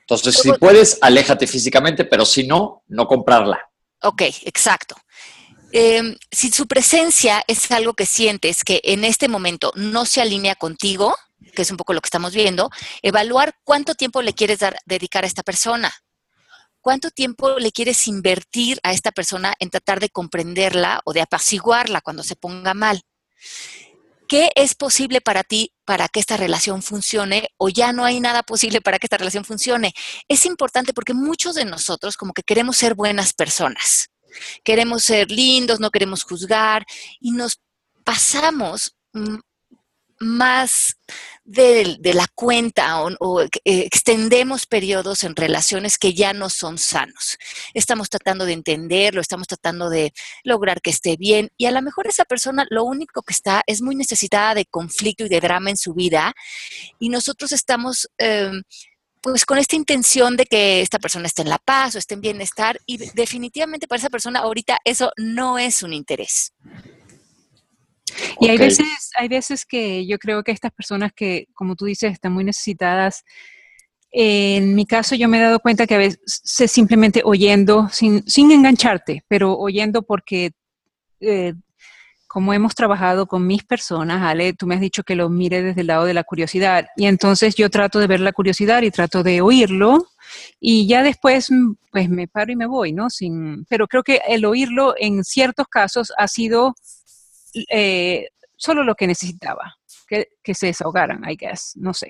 Entonces, 0.00 0.36
si 0.36 0.50
puedes, 0.54 0.96
aléjate 1.02 1.46
físicamente, 1.46 2.06
pero 2.06 2.24
si 2.24 2.46
no, 2.46 2.84
no 2.88 3.06
comprarla. 3.06 3.60
Ok, 4.00 4.22
exacto. 4.46 4.96
Em, 5.72 6.16
si 6.30 6.50
su 6.50 6.66
presencia 6.66 7.44
es 7.46 7.70
algo 7.70 7.92
que 7.92 8.06
sientes 8.06 8.64
que 8.64 8.80
en 8.82 9.04
este 9.04 9.28
momento 9.28 9.72
no 9.76 10.06
se 10.06 10.22
alinea 10.22 10.54
contigo, 10.54 11.14
que 11.54 11.60
es 11.60 11.70
un 11.70 11.76
poco 11.76 11.92
lo 11.92 12.00
que 12.00 12.06
estamos 12.06 12.32
viendo, 12.32 12.70
evaluar 13.02 13.58
cuánto 13.62 13.94
tiempo 13.94 14.22
le 14.22 14.32
quieres 14.32 14.60
dar, 14.60 14.78
dedicar 14.86 15.24
a 15.24 15.26
esta 15.26 15.42
persona. 15.42 15.92
¿Cuánto 16.80 17.10
tiempo 17.10 17.58
le 17.58 17.72
quieres 17.72 18.06
invertir 18.06 18.78
a 18.82 18.92
esta 18.92 19.10
persona 19.10 19.54
en 19.58 19.70
tratar 19.70 20.00
de 20.00 20.10
comprenderla 20.10 21.00
o 21.04 21.12
de 21.12 21.20
apaciguarla 21.20 22.00
cuando 22.00 22.22
se 22.22 22.36
ponga 22.36 22.74
mal? 22.74 23.02
¿Qué 24.28 24.50
es 24.54 24.74
posible 24.74 25.22
para 25.22 25.42
ti 25.42 25.72
para 25.86 26.06
que 26.08 26.20
esta 26.20 26.36
relación 26.36 26.82
funcione 26.82 27.48
o 27.56 27.70
ya 27.70 27.94
no 27.94 28.04
hay 28.04 28.20
nada 28.20 28.42
posible 28.42 28.82
para 28.82 28.98
que 28.98 29.06
esta 29.06 29.16
relación 29.16 29.44
funcione? 29.44 29.94
Es 30.28 30.44
importante 30.44 30.92
porque 30.92 31.14
muchos 31.14 31.54
de 31.54 31.64
nosotros 31.64 32.16
como 32.16 32.34
que 32.34 32.42
queremos 32.42 32.76
ser 32.76 32.94
buenas 32.94 33.32
personas. 33.32 34.10
Queremos 34.64 35.02
ser 35.04 35.30
lindos, 35.30 35.80
no 35.80 35.90
queremos 35.90 36.24
juzgar 36.24 36.84
y 37.20 37.30
nos 37.30 37.60
pasamos 38.04 38.96
mm, 39.14 39.38
más 40.20 40.96
de, 41.44 41.98
la 42.14 42.26
cuenta 42.34 43.02
o, 43.02 43.42
eh, 43.42 43.48
extendemos 43.64 44.66
periodos 44.66 45.24
en 45.24 45.34
relaciones 45.36 45.98
que 45.98 46.14
ya 46.14 46.32
no 46.32 46.50
son 46.50 46.78
sanos. 46.78 47.38
Estamos 47.74 48.10
tratando 48.10 48.44
de 48.44 48.52
entenderlo, 48.52 49.20
estamos 49.20 49.46
tratando 49.46 49.88
de 49.88 50.12
lograr 50.44 50.80
que 50.80 50.90
esté 50.90 51.16
bien 51.16 51.50
y 51.56 51.66
a 51.66 51.70
lo 51.70 51.80
mejor 51.82 52.06
esa 52.06 52.24
persona 52.24 52.66
lo 52.70 52.84
único 52.84 53.22
que 53.22 53.32
está 53.32 53.62
es 53.66 53.80
muy 53.80 53.96
necesitada 53.96 54.54
de 54.54 54.66
conflicto 54.66 55.24
y 55.24 55.28
de 55.28 55.40
drama 55.40 55.70
en 55.70 55.76
su 55.76 55.94
vida 55.94 56.34
y 56.98 57.08
nosotros 57.08 57.52
estamos... 57.52 58.08
Em, 58.18 58.62
pues 59.20 59.44
con 59.44 59.58
esta 59.58 59.74
intención 59.74 60.36
de 60.36 60.46
que 60.46 60.80
esta 60.80 61.00
persona 61.00 61.26
esté 61.26 61.42
en 61.42 61.48
la 61.48 61.58
paz 61.58 61.94
o 61.94 61.98
esté 61.98 62.14
en 62.14 62.20
bienestar 62.20 62.78
y 62.86 62.98
definitivamente 63.14 63.88
para 63.88 63.98
esa 63.98 64.10
persona 64.10 64.38
ahorita 64.38 64.78
eso 64.84 65.10
no 65.16 65.58
es 65.58 65.82
un 65.82 65.92
interés. 65.92 66.52
Y 68.40 68.48
hay 68.48 68.58
veces, 68.58 69.10
hay 69.16 69.28
veces 69.28 69.64
que 69.64 70.06
yo 70.06 70.18
creo 70.18 70.42
que 70.42 70.52
estas 70.52 70.72
personas 70.72 71.12
que, 71.14 71.46
como 71.54 71.76
tú 71.76 71.86
dices, 71.86 72.12
están 72.12 72.32
muy 72.32 72.44
necesitadas, 72.44 73.24
en 74.10 74.74
mi 74.74 74.86
caso 74.86 75.14
yo 75.14 75.28
me 75.28 75.38
he 75.38 75.42
dado 75.42 75.60
cuenta 75.60 75.86
que 75.86 75.94
a 75.94 75.98
veces 75.98 76.20
simplemente 76.70 77.22
oyendo, 77.24 77.88
sin, 77.90 78.26
sin 78.26 78.50
engancharte, 78.50 79.22
pero 79.28 79.56
oyendo 79.58 80.02
porque 80.02 80.52
eh, 81.20 81.52
como 82.28 82.52
hemos 82.52 82.74
trabajado 82.74 83.26
con 83.26 83.46
mis 83.46 83.64
personas, 83.64 84.22
Ale, 84.22 84.52
tú 84.52 84.66
me 84.66 84.74
has 84.74 84.80
dicho 84.82 85.02
que 85.02 85.16
lo 85.16 85.30
mire 85.30 85.62
desde 85.62 85.80
el 85.80 85.86
lado 85.86 86.04
de 86.04 86.12
la 86.12 86.24
curiosidad. 86.24 86.86
Y 86.94 87.06
entonces 87.06 87.56
yo 87.56 87.70
trato 87.70 87.98
de 87.98 88.06
ver 88.06 88.20
la 88.20 88.32
curiosidad 88.32 88.82
y 88.82 88.90
trato 88.90 89.22
de 89.22 89.40
oírlo. 89.40 90.06
Y 90.60 90.86
ya 90.86 91.02
después, 91.02 91.50
mm, 91.50 91.72
pues 91.90 92.10
me 92.10 92.28
paro 92.28 92.52
y 92.52 92.56
me 92.56 92.66
voy, 92.66 92.92
¿no? 92.92 93.08
Sin, 93.08 93.64
pero 93.70 93.88
creo 93.88 94.02
que 94.02 94.20
el 94.28 94.44
oírlo 94.44 94.94
en 94.98 95.24
ciertos 95.24 95.68
casos 95.68 96.12
ha 96.18 96.28
sido 96.28 96.74
eh, 97.68 98.28
solo 98.56 98.82
lo 98.82 98.94
que 98.94 99.06
necesitaba, 99.06 99.76
que, 100.06 100.28
que, 100.42 100.54
se 100.54 100.66
desahogaran, 100.66 101.28
I 101.28 101.36
guess, 101.36 101.72
no 101.76 101.94
sé. 101.94 102.08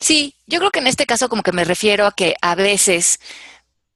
Sí, 0.00 0.36
yo 0.46 0.58
creo 0.58 0.70
que 0.70 0.80
en 0.80 0.86
este 0.86 1.06
caso 1.06 1.28
como 1.28 1.42
que 1.42 1.52
me 1.52 1.64
refiero 1.64 2.06
a 2.06 2.12
que 2.12 2.34
a 2.40 2.54
veces 2.54 3.18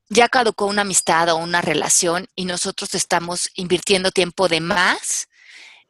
ya 0.09 0.29
caducó 0.29 0.67
una 0.67 0.83
amistad 0.83 1.29
o 1.31 1.37
una 1.37 1.61
relación 1.61 2.27
y 2.35 2.45
nosotros 2.45 2.95
estamos 2.95 3.51
invirtiendo 3.55 4.11
tiempo 4.11 4.49
de 4.49 4.61
más 4.61 5.29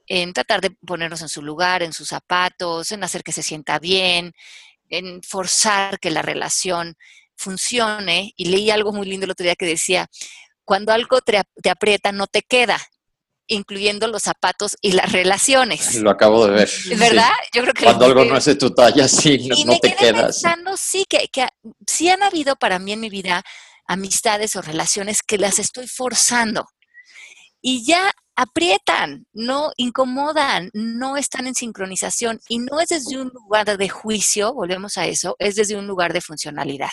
en 0.06 0.32
tratar 0.32 0.60
de 0.60 0.70
ponernos 0.70 1.22
en 1.22 1.28
su 1.28 1.42
lugar, 1.42 1.82
en 1.82 1.92
sus 1.92 2.08
zapatos, 2.08 2.92
en 2.92 3.04
hacer 3.04 3.22
que 3.22 3.32
se 3.32 3.42
sienta 3.42 3.78
bien, 3.78 4.32
en 4.88 5.22
forzar 5.22 5.98
que 5.98 6.10
la 6.10 6.22
relación 6.22 6.96
funcione. 7.36 8.32
Y 8.36 8.46
leí 8.46 8.70
algo 8.70 8.92
muy 8.92 9.06
lindo 9.06 9.24
el 9.24 9.32
otro 9.32 9.44
día 9.44 9.56
que 9.56 9.66
decía, 9.66 10.08
cuando 10.64 10.92
algo 10.92 11.20
te, 11.20 11.38
aprieta, 11.68 12.12
no 12.12 12.26
te 12.26 12.42
queda, 12.42 12.80
incluyendo 13.46 14.08
los 14.08 14.22
zapatos 14.22 14.76
y 14.80 14.92
las 14.92 15.12
relaciones. 15.12 15.96
Lo 15.96 16.10
acabo 16.10 16.46
de 16.46 16.52
ver. 16.52 16.70
¿Verdad? 16.98 17.30
Yo 17.52 17.62
creo 17.62 17.74
que 17.74 17.84
cuando 17.84 18.06
algo 18.06 18.24
no 18.24 18.36
es 18.36 18.44
de 18.44 18.56
tu 18.56 18.70
talla, 18.70 19.08
sí, 19.08 19.48
no, 19.64 19.78
te 19.78 19.94
quedas. 19.94 20.42
Pensando, 20.42 20.76
sí, 20.76 21.04
que, 21.08 21.28
que 21.28 21.46
sí 21.86 22.08
han 22.08 22.22
habido 22.22 22.56
para 22.56 22.78
mí 22.78 22.92
en 22.92 23.00
mi 23.00 23.08
vida 23.08 23.42
amistades 23.86 24.56
o 24.56 24.62
relaciones 24.62 25.22
que 25.22 25.38
las 25.38 25.58
estoy 25.58 25.86
forzando 25.86 26.66
y 27.60 27.84
ya 27.84 28.12
aprietan, 28.36 29.26
no 29.32 29.72
incomodan, 29.76 30.70
no 30.74 31.16
están 31.16 31.46
en 31.46 31.54
sincronización 31.54 32.38
y 32.48 32.58
no 32.58 32.80
es 32.80 32.90
desde 32.90 33.18
un 33.18 33.28
lugar 33.28 33.76
de 33.76 33.88
juicio, 33.88 34.52
volvemos 34.52 34.98
a 34.98 35.06
eso, 35.06 35.36
es 35.38 35.56
desde 35.56 35.76
un 35.76 35.86
lugar 35.86 36.12
de 36.12 36.20
funcionalidad. 36.20 36.90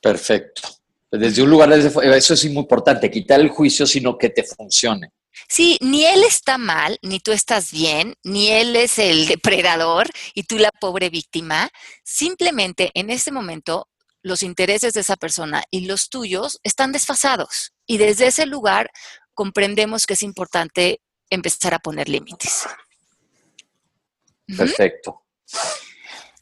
Perfecto. 0.00 0.62
Desde 1.10 1.42
un 1.42 1.50
lugar 1.50 1.72
eso 1.72 2.34
es 2.34 2.44
muy 2.46 2.62
importante, 2.62 3.10
quitar 3.10 3.40
el 3.40 3.48
juicio, 3.48 3.86
sino 3.86 4.18
que 4.18 4.30
te 4.30 4.42
funcione. 4.42 5.12
Sí, 5.48 5.78
ni 5.80 6.04
él 6.04 6.24
está 6.24 6.58
mal, 6.58 6.98
ni 7.02 7.20
tú 7.20 7.30
estás 7.30 7.70
bien, 7.70 8.14
ni 8.24 8.48
él 8.48 8.74
es 8.74 8.98
el 8.98 9.26
depredador 9.26 10.08
y 10.34 10.44
tú 10.44 10.58
la 10.58 10.70
pobre 10.70 11.10
víctima. 11.10 11.70
Simplemente 12.02 12.90
en 12.94 13.10
este 13.10 13.30
momento 13.30 13.88
los 14.22 14.42
intereses 14.42 14.94
de 14.94 15.00
esa 15.02 15.16
persona 15.16 15.62
y 15.70 15.86
los 15.86 16.08
tuyos 16.08 16.58
están 16.64 16.90
desfasados. 16.90 17.72
Y 17.86 17.98
desde 17.98 18.26
ese 18.26 18.46
lugar 18.46 18.90
comprendemos 19.34 20.06
que 20.06 20.14
es 20.14 20.22
importante 20.22 21.00
empezar 21.30 21.74
a 21.74 21.78
poner 21.78 22.08
límites. 22.08 22.66
Perfecto. 24.56 25.22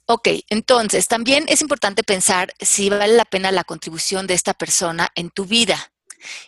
Ok, 0.06 0.28
entonces 0.50 1.08
también 1.08 1.46
es 1.48 1.62
importante 1.62 2.02
pensar 2.02 2.52
si 2.60 2.90
vale 2.90 3.14
la 3.14 3.24
pena 3.24 3.50
la 3.52 3.64
contribución 3.64 4.26
de 4.26 4.34
esta 4.34 4.52
persona 4.52 5.08
en 5.14 5.30
tu 5.30 5.46
vida. 5.46 5.92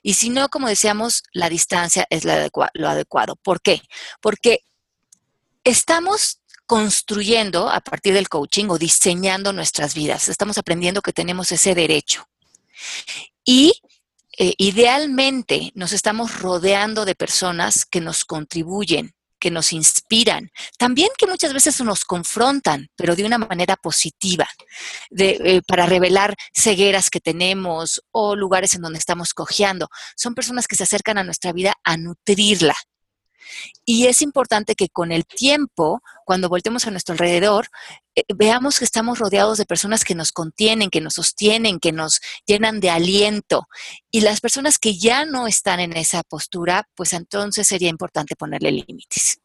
Y 0.02 0.14
si 0.14 0.30
no, 0.30 0.48
como 0.48 0.68
decíamos, 0.68 1.22
la 1.32 1.48
distancia 1.48 2.06
es 2.10 2.24
lo 2.24 2.88
adecuado. 2.88 3.36
¿Por 3.36 3.60
qué? 3.60 3.82
Porque 4.20 4.60
estamos 5.64 6.40
construyendo 6.66 7.70
a 7.70 7.80
partir 7.80 8.12
del 8.14 8.28
coaching 8.28 8.66
o 8.68 8.78
diseñando 8.78 9.52
nuestras 9.52 9.94
vidas. 9.94 10.28
Estamos 10.28 10.58
aprendiendo 10.58 11.00
que 11.00 11.12
tenemos 11.12 11.52
ese 11.52 11.74
derecho. 11.74 12.28
Y 13.44 13.80
eh, 14.38 14.54
idealmente 14.58 15.72
nos 15.74 15.92
estamos 15.92 16.40
rodeando 16.40 17.04
de 17.04 17.14
personas 17.14 17.86
que 17.86 18.00
nos 18.00 18.24
contribuyen, 18.24 19.14
que 19.38 19.50
nos 19.50 19.72
inspiran, 19.72 20.50
también 20.78 21.08
que 21.18 21.26
muchas 21.26 21.52
veces 21.52 21.80
nos 21.80 22.04
confrontan, 22.04 22.88
pero 22.96 23.16
de 23.16 23.24
una 23.24 23.38
manera 23.38 23.76
positiva, 23.76 24.48
eh, 25.18 25.62
para 25.66 25.86
revelar 25.86 26.34
cegueras 26.54 27.10
que 27.10 27.20
tenemos 27.20 28.02
o 28.12 28.36
lugares 28.36 28.74
en 28.74 28.82
donde 28.82 28.98
estamos 28.98 29.34
cojeando. 29.34 29.88
Son 30.16 30.34
personas 30.34 30.66
que 30.66 30.76
se 30.76 30.84
acercan 30.84 31.18
a 31.18 31.24
nuestra 31.24 31.52
vida 31.52 31.74
a 31.84 31.96
nutrirla, 31.96 32.76
y 33.84 34.06
es 34.06 34.22
importante 34.22 34.74
que 34.74 34.88
con 34.88 35.12
el 35.12 35.24
tiempo, 35.24 36.02
cuando 36.26 36.48
voltemos 36.48 36.86
a 36.86 36.90
nuestro 36.90 37.12
alrededor, 37.12 37.68
eh, 38.16 38.24
veamos 38.34 38.80
que 38.80 38.84
estamos 38.84 39.20
rodeados 39.20 39.58
de 39.58 39.64
personas 39.64 40.04
que 40.04 40.16
nos 40.16 40.32
contienen, 40.32 40.90
que 40.90 41.00
nos 41.00 41.14
sostienen, 41.14 41.78
que 41.78 41.92
nos 41.92 42.20
llenan 42.44 42.80
de 42.80 42.90
aliento. 42.90 43.68
Y 44.10 44.22
las 44.22 44.40
personas 44.40 44.78
que 44.78 44.98
ya 44.98 45.24
no 45.24 45.46
están 45.46 45.78
en 45.78 45.96
esa 45.96 46.24
postura, 46.24 46.88
pues 46.96 47.12
entonces 47.12 47.68
sería 47.68 47.88
importante 47.88 48.34
ponerle 48.34 48.72
límites. 48.72 49.38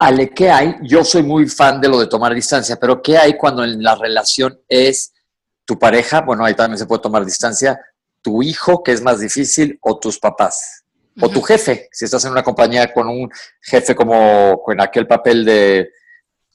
Ale, 0.00 0.30
¿qué 0.30 0.50
hay? 0.50 0.74
Yo 0.82 1.04
soy 1.04 1.22
muy 1.22 1.48
fan 1.48 1.80
de 1.80 1.88
lo 1.88 2.00
de 2.00 2.08
tomar 2.08 2.34
distancia, 2.34 2.76
pero 2.80 3.00
¿qué 3.00 3.16
hay 3.16 3.36
cuando 3.36 3.62
en 3.62 3.80
la 3.80 3.94
relación 3.94 4.60
es 4.68 5.12
tu 5.64 5.78
pareja? 5.78 6.20
Bueno, 6.22 6.44
ahí 6.44 6.54
también 6.54 6.78
se 6.78 6.86
puede 6.86 7.00
tomar 7.00 7.24
distancia, 7.24 7.80
tu 8.20 8.42
hijo, 8.42 8.82
que 8.82 8.90
es 8.90 9.00
más 9.00 9.20
difícil, 9.20 9.78
o 9.80 10.00
tus 10.00 10.18
papás. 10.18 10.84
O 11.20 11.28
tu 11.28 11.40
jefe, 11.42 11.88
si 11.92 12.06
estás 12.06 12.24
en 12.24 12.32
una 12.32 12.42
compañía 12.42 12.92
con 12.92 13.08
un 13.08 13.30
jefe 13.62 13.94
como 13.94 14.60
con 14.64 14.80
aquel 14.80 15.06
papel 15.06 15.44
de, 15.44 15.88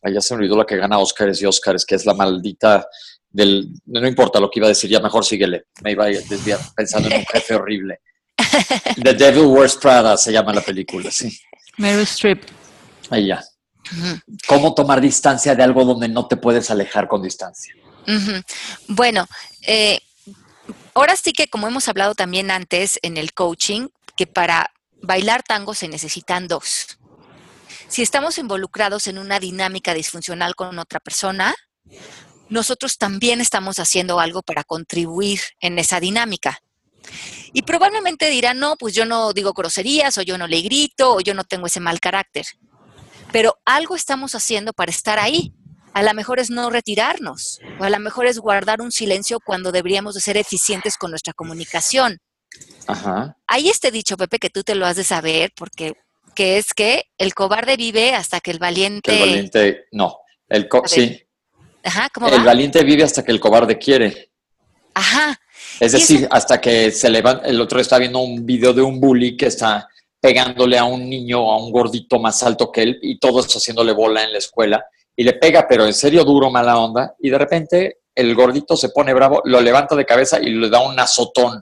ya 0.04 0.22
se 0.22 0.34
me 0.34 0.40
olvidó 0.40 0.58
la 0.58 0.66
que 0.66 0.78
gana 0.78 1.00
Oscars 1.00 1.42
y 1.42 1.46
Oscars, 1.46 1.86
que 1.86 1.96
es 1.96 2.06
la 2.06 2.14
maldita 2.14 2.88
del, 3.30 3.70
no 3.86 4.08
importa 4.08 4.40
lo 4.40 4.50
que 4.50 4.60
iba 4.60 4.68
a 4.68 4.70
decir, 4.70 4.90
ya 4.90 5.00
mejor 5.00 5.26
síguele, 5.26 5.66
me 5.84 5.92
iba 5.92 6.06
a 6.06 6.08
desviar 6.08 6.60
pensando 6.76 7.10
en 7.10 7.18
un 7.18 7.26
jefe 7.26 7.56
horrible. 7.56 8.00
The 9.04 9.14
Devil 9.14 9.46
Wears 9.46 9.76
Prada 9.76 10.18
se 10.18 10.32
llama 10.32 10.54
la 10.54 10.62
película, 10.62 11.12
sí. 11.12 11.38
Meryl 11.78 12.02
Streep. 12.02 12.44
Ahí 13.10 13.28
ya. 13.28 13.44
¿Cómo 14.48 14.74
tomar 14.74 15.02
distancia 15.02 15.56
de 15.56 15.64
algo 15.64 15.84
donde 15.84 16.08
no 16.08 16.28
te 16.28 16.38
puedes 16.38 16.70
alejar 16.70 17.08
con 17.08 17.22
distancia? 17.22 17.74
Bueno, 18.88 19.28
eh, 19.68 20.00
ahora 20.94 21.16
sí 21.16 21.32
que 21.32 21.48
como 21.48 21.68
hemos 21.68 21.88
hablado 21.88 22.16
también 22.16 22.52
antes 22.52 23.00
en 23.02 23.18
el 23.18 23.34
coaching, 23.34 23.88
que 24.16 24.28
para 24.28 24.72
bailar 25.02 25.44
tango 25.44 25.74
se 25.74 25.88
necesitan 25.88 26.48
dos. 26.48 26.99
Si 27.90 28.04
estamos 28.04 28.38
involucrados 28.38 29.08
en 29.08 29.18
una 29.18 29.40
dinámica 29.40 29.96
disfuncional 29.96 30.56
con 30.56 30.78
otra 30.78 31.00
persona, 31.00 31.56
nosotros 32.48 33.00
también 33.00 33.42
estamos 33.42 33.80
haciendo 33.80 34.20
algo 34.20 34.44
para 34.44 34.64
contribuir 34.64 35.40
en 35.60 35.80
esa 35.80 36.00
dinámica. 36.00 36.60
Y 37.52 37.64
probablemente 37.64 38.30
dirán, 38.30 38.60
no, 38.60 38.76
pues 38.78 38.94
yo 38.94 39.06
no 39.06 39.34
digo 39.34 39.54
groserías, 39.54 40.20
o 40.20 40.22
yo 40.22 40.38
no 40.38 40.46
le 40.46 40.62
grito, 40.62 41.16
o 41.16 41.20
yo 41.20 41.34
no 41.34 41.44
tengo 41.44 41.66
ese 41.66 41.80
mal 41.80 42.00
carácter. 42.00 42.46
Pero 43.32 43.58
algo 43.66 43.96
estamos 43.96 44.36
haciendo 44.36 44.72
para 44.72 44.92
estar 44.92 45.18
ahí. 45.18 45.56
A 45.94 46.04
lo 46.04 46.14
mejor 46.14 46.40
es 46.40 46.52
no 46.52 46.70
retirarnos, 46.70 47.60
o 47.80 47.84
a 47.84 47.90
lo 47.90 48.00
mejor 48.00 48.28
es 48.28 48.38
guardar 48.38 48.82
un 48.82 48.92
silencio 48.92 49.40
cuando 49.44 49.72
deberíamos 49.72 50.14
de 50.14 50.22
ser 50.22 50.38
eficientes 50.38 50.96
con 50.96 51.10
nuestra 51.10 51.34
comunicación. 51.34 52.20
Ajá. 52.86 53.36
Hay 53.48 53.70
este 53.70 53.90
dicho, 53.90 54.16
Pepe, 54.16 54.38
que 54.38 54.52
tú 54.52 54.62
te 54.62 54.76
lo 54.76 54.86
has 54.86 54.96
de 54.96 55.04
saber, 55.04 55.52
porque 55.56 55.94
que 56.36 56.58
es 56.58 56.74
que 56.74 57.06
el 57.18 57.34
cobarde 57.34 57.78
vive 57.78 58.14
hasta 58.14 58.40
que 58.40 58.52
el 58.52 58.60
valiente. 58.60 59.12
el 59.14 59.20
valiente, 59.20 59.86
no. 59.92 60.20
El 60.48 60.68
sí. 60.86 61.22
Ajá, 61.84 62.10
¿cómo 62.14 62.28
El 62.28 62.44
valiente 62.44 62.84
vive 62.84 63.04
hasta 63.04 63.24
que 63.24 63.32
el 63.32 63.40
cobarde 63.40 63.78
quiere. 63.78 64.32
Ajá. 64.94 65.40
Es 65.80 65.94
decir, 65.94 66.28
hasta 66.32 66.60
que 66.60 66.92
se 66.92 67.10
levanta. 67.10 67.46
El 67.48 67.62
otro 67.62 67.80
está 67.80 67.98
viendo 67.98 68.20
un 68.20 68.46
video 68.46 68.74
de 68.74 68.82
un 68.82 69.00
bully 69.00 69.38
que 69.38 69.48
está 69.48 69.88
pegándole 70.20 70.78
a 70.78 70.84
un 70.84 71.10
niño, 71.10 71.52
a 71.52 71.58
un 71.58 71.72
gordito 71.72 72.20
más 72.20 72.44
alto 72.44 72.72
que 72.72 72.84
él, 72.84 73.00
y 73.02 73.20
todos 73.20 73.48
haciéndole 73.56 73.94
bola 73.94 74.24
en 74.24 74.34
la 74.34 74.38
escuela, 74.38 74.86
y 75.16 75.24
le 75.24 75.34
pega, 75.34 75.66
pero 75.68 75.86
en 75.86 75.94
serio 75.94 76.24
duro, 76.24 76.50
mala 76.50 76.78
onda, 76.78 77.16
y 77.20 77.30
de 77.30 77.38
repente 77.38 77.98
el 78.14 78.36
gordito 78.36 78.76
se 78.76 78.90
pone 78.90 79.14
bravo, 79.14 79.42
lo 79.46 79.62
levanta 79.62 79.96
de 79.96 80.06
cabeza 80.06 80.40
y 80.40 80.50
le 80.50 80.70
da 80.70 80.82
un 80.82 81.00
azotón. 81.00 81.62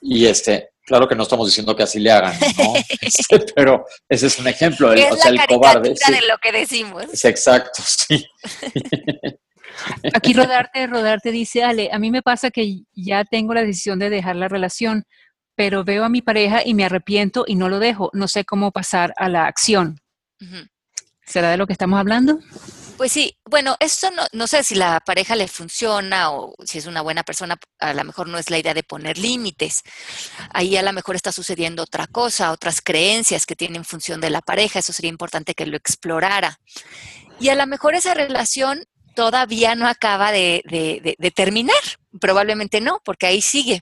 Y 0.00 0.26
este, 0.26 0.67
claro 0.88 1.06
que 1.06 1.14
no 1.14 1.22
estamos 1.22 1.46
diciendo 1.46 1.76
que 1.76 1.82
así 1.82 2.00
le 2.00 2.10
hagan, 2.10 2.34
¿no? 2.40 2.74
Este, 3.00 3.38
pero 3.54 3.84
ese 4.08 4.26
es 4.26 4.38
un 4.38 4.48
ejemplo. 4.48 4.92
El, 4.92 5.04
o 5.12 5.16
sea, 5.16 5.30
el 5.30 5.40
cobarde. 5.46 5.90
de 5.90 6.26
lo 6.26 6.38
que 6.38 6.50
decimos. 6.50 7.04
Es 7.12 7.24
exacto, 7.24 7.82
sí. 7.86 8.26
Aquí 10.14 10.32
Rodarte, 10.32 10.86
Rodarte 10.86 11.30
dice, 11.30 11.62
Ale, 11.62 11.90
a 11.92 11.98
mí 11.98 12.10
me 12.10 12.22
pasa 12.22 12.50
que 12.50 12.80
ya 12.94 13.24
tengo 13.24 13.54
la 13.54 13.62
decisión 13.62 13.98
de 13.98 14.10
dejar 14.10 14.36
la 14.36 14.48
relación, 14.48 15.04
pero 15.54 15.84
veo 15.84 16.04
a 16.04 16.08
mi 16.08 16.22
pareja 16.22 16.62
y 16.64 16.74
me 16.74 16.84
arrepiento 16.84 17.44
y 17.46 17.54
no 17.54 17.68
lo 17.68 17.78
dejo. 17.78 18.10
No 18.14 18.26
sé 18.26 18.44
cómo 18.44 18.72
pasar 18.72 19.12
a 19.16 19.28
la 19.28 19.46
acción. 19.46 20.00
¿Será 21.24 21.50
de 21.50 21.58
lo 21.58 21.66
que 21.66 21.74
estamos 21.74 22.00
hablando? 22.00 22.38
Pues 22.98 23.12
sí, 23.12 23.38
bueno, 23.44 23.76
eso 23.78 24.10
no, 24.10 24.24
no 24.32 24.48
sé 24.48 24.64
si 24.64 24.74
la 24.74 24.98
pareja 24.98 25.36
le 25.36 25.46
funciona 25.46 26.32
o 26.32 26.56
si 26.64 26.78
es 26.78 26.86
una 26.86 27.00
buena 27.00 27.22
persona, 27.22 27.56
a 27.78 27.94
lo 27.94 28.02
mejor 28.02 28.26
no 28.26 28.38
es 28.38 28.50
la 28.50 28.58
idea 28.58 28.74
de 28.74 28.82
poner 28.82 29.18
límites. 29.18 29.84
Ahí 30.52 30.76
a 30.76 30.82
lo 30.82 30.92
mejor 30.92 31.14
está 31.14 31.30
sucediendo 31.30 31.84
otra 31.84 32.08
cosa, 32.08 32.50
otras 32.50 32.80
creencias 32.80 33.46
que 33.46 33.54
tienen 33.54 33.84
función 33.84 34.20
de 34.20 34.30
la 34.30 34.42
pareja, 34.42 34.80
eso 34.80 34.92
sería 34.92 35.10
importante 35.10 35.54
que 35.54 35.64
lo 35.64 35.76
explorara. 35.76 36.58
Y 37.38 37.50
a 37.50 37.54
lo 37.54 37.68
mejor 37.68 37.94
esa 37.94 38.14
relación 38.14 38.84
todavía 39.18 39.74
no 39.74 39.88
acaba 39.88 40.30
de, 40.30 40.62
terminar. 41.34 41.74
Probablemente 42.20 42.80
no, 42.80 43.00
porque 43.04 43.26
ahí 43.26 43.42
sigue. 43.42 43.80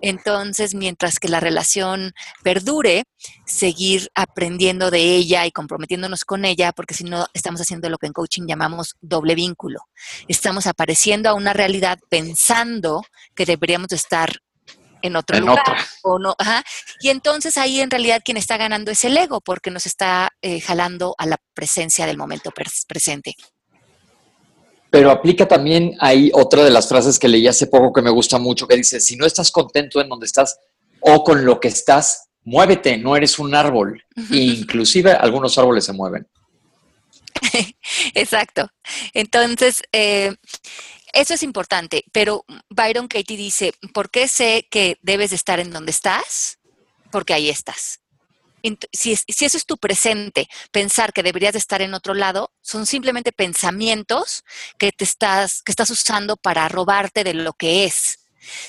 Entonces, 0.00 0.76
mientras 0.76 1.18
que 1.18 1.28
la 1.28 1.40
relación 1.40 2.12
perdure, 2.44 3.02
seguir 3.46 4.08
aprendiendo 4.14 4.92
de 4.92 5.16
ella 5.16 5.44
y 5.44 5.50
comprometiéndonos 5.50 6.24
con 6.24 6.44
ella, 6.44 6.70
porque 6.70 6.94
si 6.94 7.02
no, 7.02 7.26
estamos 7.34 7.60
haciendo 7.60 7.90
lo 7.90 7.98
que 7.98 8.06
en 8.06 8.12
coaching 8.12 8.46
llamamos 8.46 8.94
doble 9.00 9.34
vínculo. 9.34 9.80
Estamos 10.28 10.68
apareciendo 10.68 11.28
a 11.30 11.34
una 11.34 11.52
realidad 11.52 11.98
pensando 12.08 13.02
que 13.34 13.44
deberíamos 13.44 13.90
estar 13.90 14.36
en 15.02 15.16
otro 15.16 15.40
lugar. 15.40 15.64
O 16.04 16.20
no, 16.20 16.36
Y 17.00 17.08
entonces 17.08 17.56
ahí 17.56 17.80
en 17.80 17.90
realidad 17.90 18.22
quien 18.24 18.36
está 18.36 18.56
ganando 18.56 18.92
es 18.92 19.04
el 19.04 19.16
ego, 19.16 19.40
porque 19.40 19.72
nos 19.72 19.84
está 19.84 20.30
eh, 20.42 20.60
jalando 20.60 21.16
a 21.18 21.26
la 21.26 21.38
presencia 21.54 22.06
del 22.06 22.18
momento 22.18 22.52
presente 22.52 23.34
pero 24.96 25.10
aplica 25.10 25.46
también 25.46 25.94
ahí 26.00 26.30
otra 26.32 26.64
de 26.64 26.70
las 26.70 26.88
frases 26.88 27.18
que 27.18 27.28
leí 27.28 27.46
hace 27.46 27.66
poco 27.66 27.92
que 27.92 28.00
me 28.00 28.08
gusta 28.08 28.38
mucho, 28.38 28.66
que 28.66 28.76
dice, 28.76 28.98
si 28.98 29.14
no 29.16 29.26
estás 29.26 29.50
contento 29.50 30.00
en 30.00 30.08
donde 30.08 30.24
estás 30.24 30.58
o 31.00 31.22
con 31.22 31.44
lo 31.44 31.60
que 31.60 31.68
estás, 31.68 32.30
muévete, 32.44 32.96
no 32.96 33.14
eres 33.14 33.38
un 33.38 33.54
árbol. 33.54 34.02
Inclusive 34.30 35.12
algunos 35.12 35.58
árboles 35.58 35.84
se 35.84 35.92
mueven. 35.92 36.26
Exacto. 38.14 38.70
Entonces, 39.12 39.82
eh, 39.92 40.34
eso 41.12 41.34
es 41.34 41.42
importante, 41.42 42.02
pero 42.10 42.46
Byron 42.70 43.06
Katie 43.06 43.36
dice, 43.36 43.74
¿por 43.92 44.08
qué 44.08 44.28
sé 44.28 44.66
que 44.70 44.96
debes 45.02 45.28
de 45.28 45.36
estar 45.36 45.60
en 45.60 45.72
donde 45.72 45.90
estás? 45.90 46.58
Porque 47.10 47.34
ahí 47.34 47.50
estás 47.50 48.00
si, 48.92 49.12
eso 49.12 49.56
es 49.56 49.66
tu 49.66 49.76
presente, 49.76 50.48
pensar 50.72 51.12
que 51.12 51.22
deberías 51.22 51.52
de 51.52 51.58
estar 51.58 51.82
en 51.82 51.94
otro 51.94 52.14
lado, 52.14 52.52
son 52.60 52.86
simplemente 52.86 53.32
pensamientos 53.32 54.44
que 54.78 54.92
te 54.92 55.04
estás, 55.04 55.62
que 55.62 55.72
estás 55.72 55.90
usando 55.90 56.36
para 56.36 56.68
robarte 56.68 57.24
de 57.24 57.34
lo 57.34 57.52
que 57.52 57.84
es. 57.84 58.20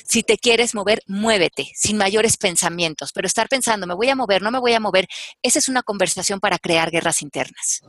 Si 0.08 0.24
te 0.24 0.38
quieres 0.38 0.74
mover, 0.74 1.02
muévete, 1.08 1.72
sin 1.76 1.98
mayores 1.98 2.38
pensamientos, 2.38 3.12
pero 3.14 3.28
estar 3.28 3.48
pensando, 3.48 3.86
me 3.86 3.94
voy 3.94 4.10
a 4.10 4.16
mover, 4.16 4.42
no 4.42 4.52
me 4.52 4.60
voy 4.60 4.74
a 4.74 4.80
mover, 4.80 5.08
esa 5.42 5.60
es 5.60 5.70
una 5.70 5.84
conversación 5.84 6.40
para 6.40 6.58
crear 6.58 6.90
guerras 6.90 7.22
internas. 7.22 7.84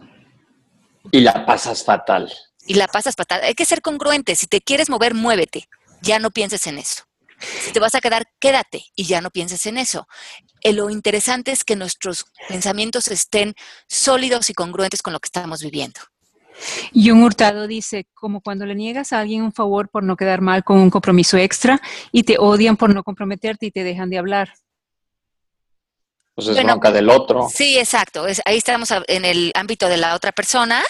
Y 1.11 1.21
la 1.21 1.47
pasas 1.47 1.85
fatal. 1.85 2.33
Y 2.67 2.75
la 2.75 2.87
pasas 2.87 3.14
fatal. 3.14 3.40
Hay 3.43 3.55
que 3.55 3.64
ser 3.64 3.81
congruente. 3.81 4.37
Si 4.37 4.47
te 4.47 4.61
quieres 4.61 4.90
mover, 4.90 5.14
muévete. 5.14 5.69
Ya 6.02 6.19
no 6.19 6.31
pienses 6.31 6.67
en 6.67 6.78
eso. 6.78 7.05
Si 7.40 7.73
te 7.73 7.81
vas 7.81 7.95
a 7.95 8.00
quedar, 8.00 8.26
quédate 8.40 8.85
y 8.95 9.05
ya 9.05 9.21
no 9.21 9.31
pienses 9.31 9.64
en 9.67 9.78
eso. 9.78 10.07
Eh, 10.68 10.75
lo 10.75 10.90
interesante 10.90 11.50
es 11.50 11.64
que 11.64 11.76
nuestros 11.76 12.26
pensamientos 12.46 13.08
estén 13.08 13.54
sólidos 13.87 14.50
y 14.50 14.54
congruentes 14.54 15.00
con 15.00 15.14
lo 15.14 15.18
que 15.18 15.28
estamos 15.28 15.62
viviendo. 15.62 15.98
Y 16.92 17.10
un 17.10 17.22
hurtado 17.22 17.66
dice, 17.66 18.06
como 18.12 18.42
cuando 18.42 18.66
le 18.66 18.75
niegas 18.75 19.14
a 19.14 19.20
alguien 19.20 19.42
un 19.42 19.52
favor 19.52 19.88
por 19.88 20.02
no 20.02 20.14
quedar 20.16 20.42
mal 20.42 20.64
con 20.64 20.78
un 20.78 20.90
compromiso 20.90 21.38
extra 21.38 21.80
y 22.12 22.25
te 22.25 22.37
odian 22.38 22.76
por 22.76 22.94
no 22.94 23.02
comprometerte 23.02 23.64
y 23.64 23.70
te 23.70 23.82
dejan 23.82 24.10
de 24.10 24.18
hablar 24.18 24.52
pues 26.38 26.57
es 26.57 26.64
bronca 26.64 26.92
del 26.92 27.11
otro. 27.11 27.49
Sí, 27.52 27.76
exacto. 27.78 28.25
ahí 28.45 28.57
estamos 28.57 28.90
en 29.09 29.25
el 29.25 29.50
ámbito 29.57 29.88
de 29.88 29.97
la 29.97 30.14
otra 30.14 30.30
persona 30.30 30.85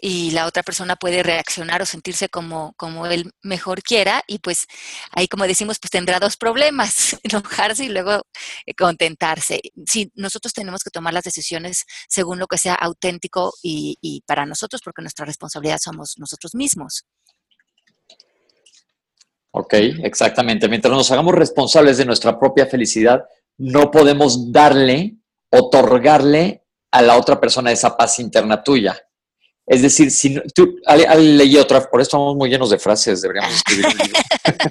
y 0.00 0.30
la 0.30 0.46
otra 0.46 0.62
persona 0.62 0.96
puede 0.96 1.22
reaccionar 1.22 1.82
o 1.82 1.84
sentirse 1.84 2.30
como, 2.30 2.72
como 2.78 3.04
él 3.06 3.30
mejor 3.42 3.82
quiera 3.82 4.22
y 4.26 4.38
pues 4.38 4.64
ahí 5.10 5.28
como 5.28 5.46
decimos 5.46 5.78
pues 5.78 5.90
tendrá 5.90 6.20
dos 6.20 6.38
problemas, 6.38 7.18
enojarse 7.22 7.84
y 7.84 7.90
luego 7.90 8.22
eh, 8.64 8.72
contentarse. 8.72 9.60
Sí, 9.86 10.10
nosotros 10.14 10.54
tenemos 10.54 10.82
que 10.82 10.88
tomar 10.88 11.12
las 11.12 11.24
decisiones 11.24 11.84
según 12.08 12.38
lo 12.38 12.46
que 12.46 12.56
sea 12.56 12.72
auténtico 12.72 13.52
y, 13.62 13.98
y 14.00 14.22
para 14.22 14.46
nosotros 14.46 14.80
porque 14.82 15.02
nuestra 15.02 15.26
responsabilidad 15.26 15.80
somos 15.82 16.14
nosotros 16.16 16.54
mismos. 16.54 17.04
Ok, 19.50 19.74
exactamente. 20.02 20.66
Mientras 20.66 20.94
nos 20.94 21.10
hagamos 21.10 21.34
responsables 21.34 21.98
de 21.98 22.06
nuestra 22.06 22.38
propia 22.38 22.64
felicidad, 22.64 23.22
no 23.58 23.90
podemos 23.90 24.52
darle, 24.52 25.16
otorgarle 25.50 26.64
a 26.90 27.02
la 27.02 27.16
otra 27.16 27.40
persona 27.40 27.72
esa 27.72 27.96
paz 27.96 28.18
interna 28.18 28.62
tuya. 28.62 28.96
Es 29.66 29.80
decir, 29.80 30.10
si 30.10 30.38
tú 30.54 30.76
leí 31.16 31.56
otra, 31.56 31.80
por 31.88 32.00
eso 32.00 32.08
estamos 32.08 32.36
muy 32.36 32.50
llenos 32.50 32.68
de 32.68 32.78
frases, 32.78 33.22
deberíamos 33.22 33.54
escribir 33.56 33.86
un 33.86 33.96
libro. 33.96 34.20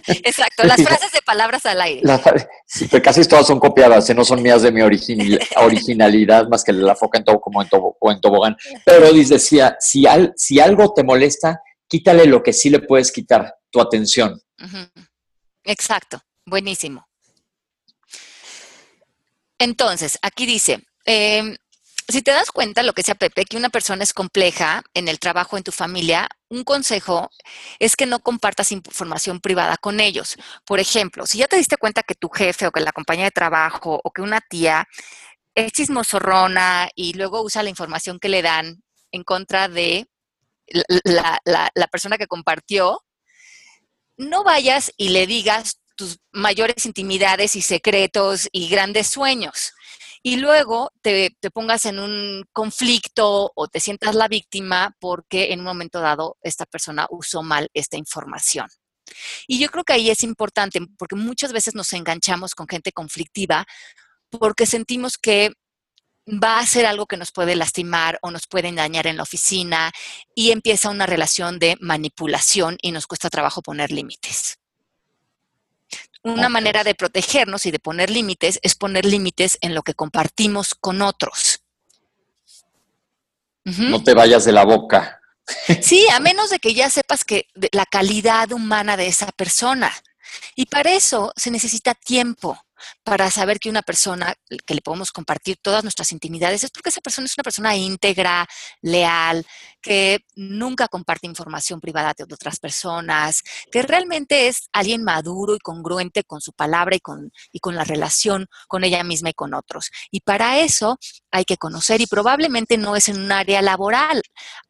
Exacto, 0.08 0.64
las 0.64 0.82
frases 0.84 1.12
de 1.12 1.22
palabras 1.24 1.66
al 1.66 1.82
aire. 1.82 2.04
pero 2.92 3.04
casi 3.04 3.26
todas 3.26 3.48
son 3.48 3.60
copiadas, 3.60 4.08
¿eh? 4.10 4.14
no 4.14 4.24
son 4.24 4.42
mías 4.42 4.62
de 4.62 4.72
mi 4.72 4.82
originalidad, 4.82 6.48
más 6.48 6.64
que 6.64 6.74
la 6.74 6.96
foca 6.96 7.18
en 7.18 7.24
todo 7.24 7.42
como 7.42 7.62
en, 7.62 7.68
en 7.68 8.22
tobogán. 8.22 8.56
Pero 8.86 9.12
decía, 9.12 9.76
si, 9.80 10.06
si 10.36 10.60
algo 10.60 10.94
te 10.94 11.04
molesta, 11.04 11.60
quítale 11.88 12.26
lo 12.26 12.44
que 12.44 12.54
sí 12.54 12.70
le 12.70 12.80
puedes 12.80 13.12
quitar, 13.12 13.56
tu 13.72 13.82
atención. 13.82 14.40
Exacto, 15.64 16.22
buenísimo. 16.46 17.08
Entonces, 19.64 20.20
aquí 20.22 20.46
dice, 20.46 20.84
em, 21.06 21.56
si 22.10 22.22
te 22.22 22.32
das 22.32 22.52
cuenta, 22.52 22.84
lo 22.84 22.92
que 22.92 23.02
sea 23.02 23.16
Pepe, 23.16 23.46
que 23.46 23.56
una 23.56 23.70
persona 23.70 24.04
es 24.04 24.14
compleja 24.14 24.84
en 24.94 25.08
el 25.08 25.20
trabajo, 25.20 25.56
en 25.56 25.64
tu 25.64 25.72
familia, 25.72 26.28
un 26.50 26.66
consejo 26.66 27.30
es 27.80 27.96
que 27.96 28.06
no 28.06 28.20
compartas 28.20 28.74
información 28.74 29.40
privada 29.40 29.78
con 29.78 30.02
ellos. 30.02 30.36
Por 30.66 30.82
ejemplo, 30.82 31.26
si 31.26 31.38
ya 31.38 31.48
te 31.48 31.56
diste 31.56 31.78
cuenta 31.78 32.04
que 32.04 32.14
tu 32.16 32.28
jefe 32.28 32.68
o 32.68 32.72
que 32.72 32.82
la 32.82 32.92
compañía 32.92 33.24
de 33.24 33.32
trabajo 33.32 34.02
o 34.04 34.12
que 34.12 34.22
una 34.22 34.42
tía 34.42 34.86
es 35.56 35.72
chismosorrona 35.72 36.90
y 36.94 37.14
luego 37.14 37.42
usa 37.42 37.64
la 37.64 37.70
información 37.70 38.20
que 38.20 38.28
le 38.28 38.42
dan 38.42 38.84
en 39.14 39.24
contra 39.24 39.70
de 39.70 40.08
la, 41.06 41.40
la 41.46 41.88
persona 41.88 42.18
que 42.18 42.28
compartió, 42.28 43.00
no 44.18 44.44
vayas 44.44 44.92
y 44.98 45.10
le 45.10 45.26
digas 45.26 45.83
tus 45.96 46.20
mayores 46.32 46.86
intimidades 46.86 47.56
y 47.56 47.62
secretos 47.62 48.48
y 48.52 48.70
grandes 48.70 49.08
sueños. 49.08 49.74
Y 50.26 50.38
luego 50.38 50.92
te, 51.02 51.36
pongas 51.54 51.86
en 51.86 52.00
un 52.00 52.46
conflicto 52.54 53.52
o 53.56 53.68
te 53.68 53.82
sientas 53.82 54.16
la 54.16 54.30
víctima 54.30 54.96
porque 55.00 55.52
en 55.52 55.60
un 55.60 55.66
momento 55.66 56.00
dado 56.00 56.38
esta 56.42 56.66
persona 56.66 57.08
usó 57.10 57.44
mal 57.44 57.70
esta 57.74 57.98
información. 57.98 58.68
Y 59.48 59.60
yo 59.60 59.70
creo 59.70 59.84
que 59.84 59.94
ahí 59.94 60.10
es 60.10 60.24
importante 60.24 60.80
porque 60.98 61.18
muchas 61.18 61.52
veces 61.52 61.76
nos 61.76 61.92
enganchamos 61.92 62.56
con 62.56 62.68
gente 62.68 62.94
conflictiva 62.94 63.66
porque 64.30 64.66
sentimos 64.66 65.18
que 65.18 65.52
va 66.26 66.60
a 66.60 66.66
ser 66.66 66.86
algo 66.86 67.06
que 67.06 67.18
nos 67.18 67.34
puede 67.34 67.56
lastimar 67.56 68.18
o 68.22 68.32
nos 68.32 68.48
puede 68.48 68.72
dañar 68.72 69.08
en 69.08 69.18
la 69.18 69.24
oficina 69.24 69.92
y 70.34 70.52
empieza 70.52 70.90
una 70.90 71.06
relación 71.06 71.60
de 71.60 71.76
manipulación 71.82 72.78
y 72.82 72.94
nos 72.94 73.08
cuesta 73.08 73.30
trabajo 73.30 73.62
poner 73.62 73.92
límites. 73.92 74.58
Una 76.24 76.48
manera 76.48 76.84
de 76.84 76.96
protegernos 76.96 77.66
y 77.66 77.72
de 77.72 77.80
poner 77.80 78.10
límites 78.10 78.60
es 78.64 78.76
poner 78.76 79.06
límites 79.06 79.58
en 79.62 79.76
lo 79.76 79.84
que 79.84 79.94
compartimos 79.94 80.74
con 80.74 81.02
otros. 81.02 81.60
No 83.66 84.04
te 84.04 84.14
vayas 84.14 84.46
de 84.46 84.52
la 84.52 84.66
boca. 84.66 85.20
Sí, 85.82 86.08
a 86.10 86.22
menos 86.22 86.50
de 86.52 86.60
que 86.60 86.74
ya 86.74 86.90
sepas 86.90 87.26
que 87.26 87.48
la 87.74 87.86
calidad 87.86 88.54
humana 88.54 88.96
de 88.96 89.08
esa 89.08 89.30
persona. 89.34 89.92
Y 90.56 90.68
para 90.68 90.94
eso 90.94 91.34
se 91.36 91.52
necesita 91.52 91.94
tiempo 91.94 92.58
para 93.04 93.30
saber 93.32 93.60
que 93.60 93.70
una 93.70 93.82
persona 93.82 94.34
que 94.66 94.76
le 94.76 94.82
podemos 94.82 95.12
compartir 95.12 95.58
todas 95.62 95.84
nuestras 95.84 96.12
intimidades 96.12 96.64
es 96.64 96.72
porque 96.72 96.90
esa 96.90 97.02
persona 97.02 97.26
es 97.26 97.38
una 97.38 97.44
persona 97.44 97.76
íntegra, 97.76 98.48
leal, 98.82 99.46
que 99.82 100.26
nunca 100.36 100.88
comparte 100.88 101.28
información 101.28 101.82
privada 101.82 102.14
de 102.18 102.24
otras 102.24 102.60
personas, 102.60 103.44
que 103.72 103.82
realmente 103.82 104.48
es 104.48 104.70
alguien 104.72 105.04
maduro 105.04 105.56
y 105.56 105.60
congruente 105.60 106.24
con 106.24 106.42
su 106.42 106.54
palabra 106.54 106.96
y 106.96 107.00
con, 107.00 107.32
y 107.52 107.60
con 107.60 107.76
la 107.76 107.84
relación 107.84 108.48
con 108.68 108.84
ella 108.84 109.04
misma 109.04 109.30
y 109.30 109.34
con 109.34 109.54
otros. 109.54 109.92
Y 110.12 110.22
para 110.22 110.60
eso 110.60 110.98
hay 111.32 111.46
que 111.46 111.58
conocer 111.58 112.02
y 112.02 112.08
probablemente 112.08 112.78
no 112.78 112.96
es 112.96 113.10
en 113.10 113.20
un 113.20 113.32
área 113.32 113.62
laboral. 113.62 114.24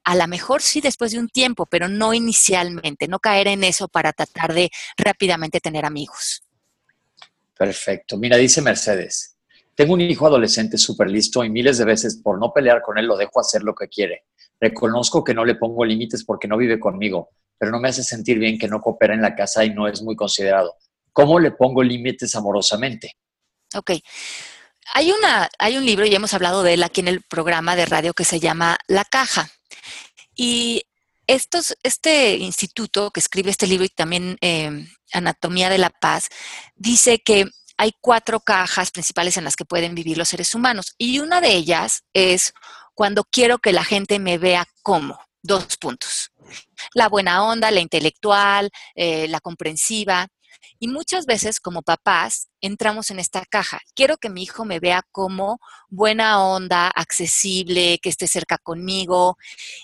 A 0.04 0.16
lo 0.16 0.28
mejor 0.28 0.62
sí 0.62 0.82
después 0.82 1.12
de 1.12 1.20
un 1.20 1.30
tiempo, 1.30 1.66
pero 1.66 1.88
no 1.88 2.14
inicialmente, 2.14 3.08
no 3.08 3.20
caer 3.20 3.48
en 3.48 3.64
eso 3.64 3.88
para 3.88 4.14
tratar 4.14 4.54
de 4.54 4.70
rápidamente 4.98 5.60
tener 5.60 5.86
amigos. 5.86 6.44
Perfecto. 7.58 8.18
Mira, 8.18 8.38
dice 8.38 8.62
Mercedes, 8.62 9.38
tengo 9.76 9.94
un 9.94 10.02
hijo 10.02 10.28
adolescente 10.28 10.78
súper 10.78 11.10
listo 11.10 11.44
y 11.44 11.50
miles 11.50 11.78
de 11.78 11.86
veces 11.86 12.20
por 12.24 12.40
no 12.40 12.52
pelear 12.54 12.82
con 12.82 12.98
él 12.98 13.06
lo 13.06 13.18
dejo 13.18 13.40
hacer 13.40 13.64
lo 13.64 13.74
que 13.74 13.88
quiere. 13.88 14.26
Reconozco 14.60 15.24
que 15.24 15.34
no 15.34 15.46
le 15.46 15.56
pongo 15.56 15.84
límites 15.84 16.24
porque 16.24 16.48
no 16.48 16.58
vive 16.58 16.80
conmigo, 16.80 17.30
pero 17.58 17.72
no 17.72 17.80
me 17.80 17.90
hace 17.90 18.04
sentir 18.04 18.40
bien 18.40 18.58
que 18.58 18.68
no 18.68 18.82
coopera 18.82 19.14
en 19.14 19.22
la 19.22 19.36
casa 19.36 19.66
y 19.66 19.74
no 19.74 19.88
es 19.88 20.02
muy 20.02 20.16
considerado. 20.16 20.76
¿Cómo 21.12 21.40
le 21.40 21.52
pongo 21.52 21.84
límites 21.84 22.36
amorosamente? 22.36 23.18
Ok. 23.76 23.92
Hay, 24.94 25.12
una, 25.12 25.50
hay 25.60 25.78
un 25.78 25.86
libro, 25.86 26.06
y 26.06 26.14
hemos 26.14 26.34
hablado 26.34 26.62
de 26.64 26.74
él 26.74 26.84
aquí 26.84 27.02
en 27.02 27.08
el 27.08 27.22
programa 27.22 27.76
de 27.76 27.86
radio, 27.86 28.14
que 28.14 28.26
se 28.26 28.40
llama 28.40 28.78
La 28.88 29.06
Caja. 29.06 29.50
Y 30.36 30.84
estos, 31.28 31.76
este 31.84 32.36
instituto 32.38 33.12
que 33.12 33.20
escribe 33.20 33.50
este 33.52 33.68
libro 33.68 33.86
y 33.86 33.90
también 33.90 34.38
eh, 34.42 34.88
Anatomía 35.14 35.70
de 35.70 35.78
la 35.78 35.90
Paz, 35.90 36.30
dice 36.76 37.20
que 37.20 37.46
hay 37.78 37.94
cuatro 38.02 38.40
cajas 38.40 38.92
principales 38.92 39.38
en 39.38 39.44
las 39.44 39.56
que 39.56 39.66
pueden 39.66 39.96
vivir 39.96 40.18
los 40.18 40.30
seres 40.30 40.54
humanos 40.54 40.94
y 40.98 41.20
una 41.20 41.42
de 41.42 41.54
ellas 41.54 42.04
es 42.14 42.54
cuando 42.94 43.24
quiero 43.24 43.58
que 43.58 43.74
la 43.74 43.84
gente 43.84 44.20
me 44.20 44.38
vea 44.38 44.66
como. 44.82 45.20
Dos 45.46 45.76
puntos. 45.76 46.32
La 46.94 47.10
buena 47.10 47.44
onda, 47.44 47.70
la 47.70 47.82
intelectual, 47.82 48.70
eh, 48.96 49.28
la 49.28 49.42
comprensiva. 49.42 50.28
Y 50.80 50.88
muchas 50.88 51.26
veces 51.26 51.60
como 51.60 51.82
papás 51.82 52.50
entramos 52.62 53.12
en 53.12 53.20
esta 53.20 53.46
caja. 53.46 53.80
Quiero 53.96 54.18
que 54.18 54.30
mi 54.30 54.44
hijo 54.44 54.66
me 54.66 54.80
vea 54.80 55.04
como 55.12 55.60
buena 55.90 56.44
onda, 56.44 56.88
accesible, 56.88 58.00
que 58.02 58.10
esté 58.10 58.28
cerca 58.28 58.58
conmigo. 58.58 59.38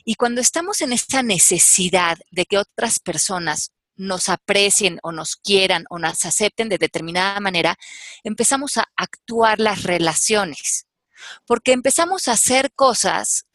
Y 0.06 0.16
cuando 0.16 0.42
estamos 0.42 0.82
en 0.82 0.94
esta 0.94 1.24
necesidad 1.24 2.18
de 2.32 2.46
que 2.46 2.58
otras 2.58 3.00
personas 3.00 3.72
nos 3.96 4.30
aprecien 4.30 5.00
o 5.04 5.12
nos 5.12 5.36
quieran 5.36 5.86
o 5.90 6.00
nos 6.00 6.26
acepten 6.26 6.70
de 6.70 6.78
determinada 6.78 7.40
manera, 7.40 7.78
empezamos 8.24 8.78
a 8.78 8.86
actuar 8.96 9.60
las 9.60 9.84
relaciones. 9.84 10.88
Porque 11.46 11.74
empezamos 11.74 12.28
a 12.28 12.32
hacer 12.34 12.72
cosas 12.74 13.46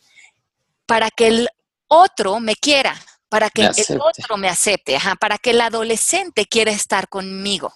para 0.86 1.10
que 1.10 1.28
el 1.28 1.48
otro 1.88 2.40
me 2.40 2.56
quiera, 2.56 2.94
para 3.34 3.50
que 3.50 3.62
el 3.62 4.00
otro 4.00 4.36
me 4.36 4.48
acepte, 4.48 4.96
para 5.18 5.38
que 5.38 5.50
el 5.50 5.60
adolescente 5.60 6.46
quiera 6.46 6.70
estar 6.70 7.08
conmigo. 7.08 7.74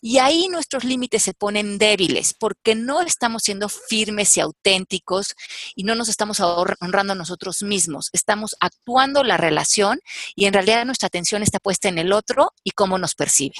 Y 0.00 0.18
ahí 0.18 0.46
nuestros 0.46 0.84
límites 0.84 1.20
se 1.24 1.34
ponen 1.34 1.78
débiles 1.78 2.32
porque 2.32 2.76
no 2.76 3.02
estamos 3.02 3.42
siendo 3.42 3.68
firmes 3.68 4.36
y 4.36 4.40
auténticos 4.40 5.34
y 5.74 5.82
no 5.82 5.96
nos 5.96 6.08
estamos 6.08 6.38
honrando 6.38 7.12
a 7.12 7.16
nosotros 7.16 7.64
mismos. 7.64 8.08
Estamos 8.12 8.54
actuando 8.60 9.24
la 9.24 9.36
relación 9.36 9.98
y 10.36 10.44
en 10.44 10.52
realidad 10.52 10.84
nuestra 10.84 11.08
atención 11.08 11.42
está 11.42 11.58
puesta 11.58 11.88
en 11.88 11.98
el 11.98 12.12
otro 12.12 12.52
y 12.62 12.70
cómo 12.70 12.96
nos 12.96 13.16
percibe. 13.16 13.56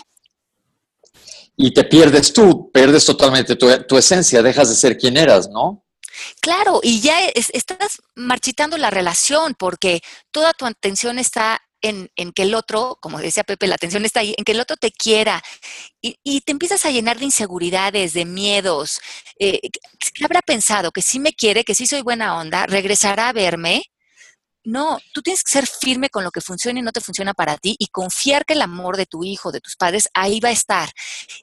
Y 1.57 1.75
te 1.75 1.83
pierdes 1.83 2.33
tú, 2.33 2.71
pierdes 2.73 3.05
totalmente 3.07 3.57
tu, 3.57 3.99
esencia, 3.99 4.41
dejas 4.41 4.69
de 4.69 4.77
ser 4.77 4.97
quien 4.97 5.17
eras, 5.17 5.49
¿no? 5.49 5.84
Claro, 6.41 6.81
y 6.83 7.01
ya 7.01 7.19
estás 7.29 8.03
marchitando 8.15 8.79
la 8.79 8.91
relación 8.91 9.55
porque 9.59 10.01
toda 10.31 10.53
tu 10.53 10.67
atención 10.67 11.19
está 11.19 11.61
en, 11.85 12.33
que 12.33 12.43
el 12.43 12.55
otro, 12.55 12.97
como 13.01 13.19
decía 13.19 13.45
Pepe, 13.45 13.67
la 13.67 13.75
atención 13.75 14.05
está 14.05 14.21
ahí, 14.21 14.35
en 14.39 14.45
que 14.45 14.53
el 14.53 14.61
otro 14.61 14.77
te 14.77 14.91
quiera 14.91 15.43
y, 16.01 16.41
te 16.41 16.53
empiezas 16.53 16.85
a 16.87 16.91
llenar 16.91 17.19
de 17.19 17.27
inseguridades, 17.27 18.15
de 18.15 18.25
miedos. 18.25 19.01
Eh, 19.39 19.61
¿Qué 20.15 20.25
habrá 20.25 20.41
pensado? 20.41 20.93
Que 20.93 21.03
sí 21.03 21.21
me 21.21 21.35
quiere, 21.35 21.65
que 21.65 21.75
sí 21.75 21.87
soy 21.87 22.01
buena 22.03 22.39
onda, 22.39 22.67
regresará 22.67 23.29
a 23.29 23.33
verme. 23.33 23.83
No, 24.65 24.99
tú 25.13 25.21
tienes 25.21 25.45
que 25.45 25.53
ser 25.53 25.67
firme 25.67 26.09
con 26.09 26.25
lo 26.25 26.31
que 26.31 26.41
funciona 26.41 26.81
y 26.81 26.83
no 26.83 26.93
te 26.93 27.03
funciona 27.03 27.35
para 27.35 27.59
ti 27.59 27.77
y 27.79 27.89
confiar 27.89 28.47
que 28.47 28.55
el 28.55 28.63
amor 28.63 28.97
de 28.97 29.05
tu 29.07 29.23
hijo, 29.23 29.53
de 29.53 29.61
tus 29.61 29.77
padres, 29.77 30.09
ahí 30.15 30.41
va 30.41 30.49
a 30.49 30.53
estar. 30.53 30.91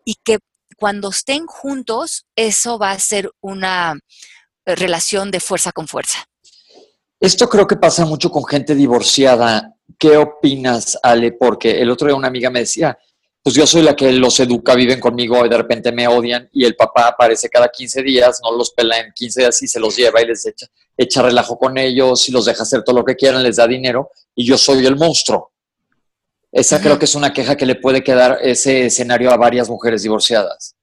Y 0.06 0.16
que 0.24 0.40
cuando 0.76 1.10
estén 1.10 1.46
juntos, 1.46 2.26
eso 2.36 2.80
va 2.80 2.92
a 2.92 3.00
ser 3.00 3.30
una 3.42 4.00
relación 4.76 5.32
de 5.32 5.40
fuerza 5.40 5.72
con 5.72 5.88
fuerza. 5.88 6.26
Esto 7.20 7.48
creo 7.48 7.68
que 7.68 7.76
pasa 7.76 8.06
mucho 8.06 8.32
con 8.32 8.46
gente 8.46 8.74
divorciada 8.74 9.76
¿Qué 9.98 10.18
opinas, 10.18 10.98
Ale? 11.02 11.34
Porque 11.34 11.80
el 11.82 11.90
otro 11.90 12.08
día 12.08 12.16
una 12.16 12.28
amiga 12.28 12.50
me 12.50 12.62
decía, 12.62 12.98
pues 13.44 13.56
yo 13.56 13.66
soy 13.66 13.82
la 13.82 13.96
que 13.96 14.12
los 14.12 14.40
educa, 14.40 14.76
viven 14.76 15.00
conmigo 15.00 15.46
y 15.46 15.50
de 15.50 15.58
repente 15.58 15.92
me 15.92 16.08
odian 16.08 16.50
y 16.52 16.66
el 16.66 16.76
papá 16.76 17.08
aparece 17.08 17.50
cada 17.50 17.70
15 17.70 18.04
días, 18.04 18.40
no 18.44 18.56
los 18.56 18.72
pela 18.72 19.00
en 19.00 19.12
15 19.14 19.42
días 19.42 19.62
y 19.62 19.68
se 19.68 19.80
los 19.80 19.96
lleva 19.96 20.22
y 20.22 20.28
les 20.28 20.46
echa, 20.46 20.68
echa 20.98 21.22
relajo 21.22 21.58
con 21.58 21.78
ellos 21.78 22.28
y 22.30 22.32
los 22.32 22.46
deja 22.46 22.64
hacer 22.64 22.84
todo 22.84 22.98
lo 22.98 23.06
que 23.06 23.16
quieran, 23.16 23.44
les 23.44 23.56
da 23.56 23.68
dinero 23.68 24.10
y 24.36 24.46
yo 24.46 24.58
soy 24.58 24.86
el 24.86 24.96
monstruo. 24.96 25.52
Esa 26.52 26.82
creo 26.82 27.00
que 27.00 27.06
es 27.06 27.16
una 27.16 27.32
queja 27.32 27.56
que 27.56 27.66
le 27.66 27.76
puede 27.76 28.04
quedar 28.04 28.40
ese 28.42 28.88
escenario 28.88 29.32
a 29.32 29.38
varias 29.38 29.70
mujeres 29.70 30.04
divorciadas. 30.04 30.76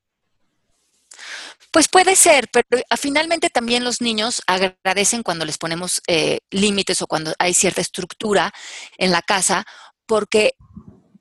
Pues 1.70 1.88
puede 1.88 2.16
ser, 2.16 2.48
pero 2.50 2.82
ah, 2.88 2.96
finalmente 2.96 3.50
también 3.50 3.84
los 3.84 4.00
niños 4.00 4.42
agradecen 4.46 5.22
cuando 5.22 5.44
les 5.44 5.58
ponemos 5.58 6.00
eh, 6.06 6.40
límites 6.50 7.02
o 7.02 7.06
cuando 7.06 7.34
hay 7.38 7.52
cierta 7.52 7.80
estructura 7.80 8.52
en 8.96 9.12
la 9.12 9.20
casa, 9.20 9.64
porque 10.06 10.54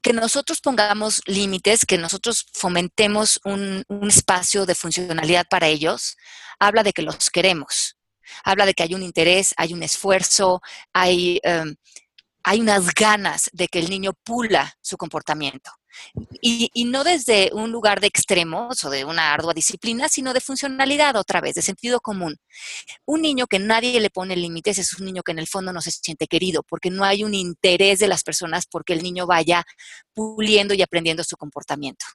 que 0.01 0.13
nosotros 0.13 0.61
pongamos 0.61 1.21
límites, 1.25 1.85
que 1.85 1.97
nosotros 1.97 2.45
fomentemos 2.53 3.41
un, 3.43 3.83
espacio 4.07 4.65
de 4.65 4.73
funcionalidad 4.73 5.45
para 5.49 5.67
ellos, 5.67 6.15
habla 6.59 6.81
de 6.83 6.93
que 6.93 7.01
los 7.01 7.29
queremos, 7.29 7.97
habla 8.45 8.65
de 8.65 8.73
que 8.73 8.83
hay 8.83 8.93
un 8.95 9.03
interés, 9.03 9.53
hay 9.57 9.73
un 9.73 9.83
esfuerzo, 9.83 10.61
hay, 10.93 11.41
em, 11.43 11.75
hay 12.43 12.61
unas 12.61 12.93
ganas 12.93 13.49
de 13.51 13.67
que 13.67 13.79
el 13.79 13.89
niño 13.89 14.13
pula 14.23 14.77
su 14.81 14.95
comportamiento. 14.95 15.71
Y, 16.41 16.85
no 16.85 17.03
desde 17.03 17.51
un 17.53 17.71
lugar 17.71 17.99
de 17.99 18.07
extremos 18.07 18.83
o 18.83 18.89
de 18.89 19.05
una 19.05 19.33
ardua 19.33 19.53
disciplina, 19.53 20.07
sino 20.09 20.33
de 20.33 20.41
funcionalidad 20.41 21.15
otra 21.15 21.41
vez, 21.41 21.55
de 21.55 21.61
sentido 21.61 21.99
común. 21.99 22.37
Un 23.05 23.21
niño 23.21 23.47
que 23.47 23.59
nadie 23.59 23.99
le 23.99 24.09
pone 24.09 24.35
límites 24.35 24.77
es 24.77 24.93
un 24.99 25.05
niño 25.05 25.23
que 25.23 25.33
en 25.33 25.39
el 25.39 25.47
fondo 25.47 25.73
no 25.73 25.81
se 25.81 25.91
siente 25.91 26.27
querido, 26.27 26.63
porque 26.63 26.89
no 26.89 27.03
hay 27.03 27.23
un 27.23 27.33
interés 27.33 27.99
de 27.99 28.07
las 28.07 28.23
personas 28.23 28.65
porque 28.69 28.93
el 28.93 29.03
niño 29.03 29.27
vaya 29.27 29.65
puliendo 30.13 30.73
y 30.73 30.81
aprendiendo 30.81 31.23
su 31.23 31.37
comportamiento. 31.37 32.05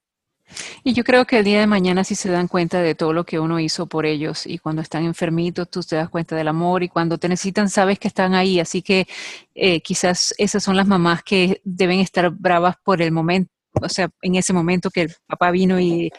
Y 0.85 0.93
yo 0.95 1.05
creo 1.05 1.27
que 1.27 1.39
el 1.39 1.45
día 1.45 1.61
de 1.61 1.67
mañana 1.67 2.05
si 2.05 2.15
se 2.15 2.31
dan 2.31 2.49
cuenta 2.49 2.81
de 2.81 2.95
todo 2.95 3.13
lo 3.13 3.25
que 3.25 3.39
uno 3.39 3.61
hizo 3.61 3.87
por 3.87 4.07
ellos 4.07 4.47
y 4.47 4.59
cuando 4.59 4.83
están 4.83 5.05
enfermitos 5.05 5.71
tú 5.71 5.83
te 5.83 5.97
das 5.97 6.09
cuenta 6.09 6.37
del 6.37 6.49
amor 6.49 6.83
y 6.83 6.89
cuando 6.89 7.19
te 7.19 7.29
necesitan 7.29 7.69
sabes 7.69 7.99
que 7.99 8.09
están 8.09 8.35
ahí. 8.35 8.61
Así 8.61 8.83
que 8.83 9.07
eh, 9.55 9.81
quizás 9.81 10.35
esas 10.39 10.63
son 10.63 10.77
las 10.77 10.87
mamás 10.87 11.23
que 11.23 11.61
deben 11.65 12.01
estar 12.01 12.31
bravas 12.31 12.77
por 12.83 13.03
el 13.03 13.13
momento 13.13 13.51
o 13.81 13.89
sea, 13.89 14.11
en 14.21 14.35
ese 14.35 14.53
momento 14.53 14.91
que 14.91 15.03
el 15.03 15.15
papá 15.27 15.51
vino 15.51 15.81
y, 15.81 16.11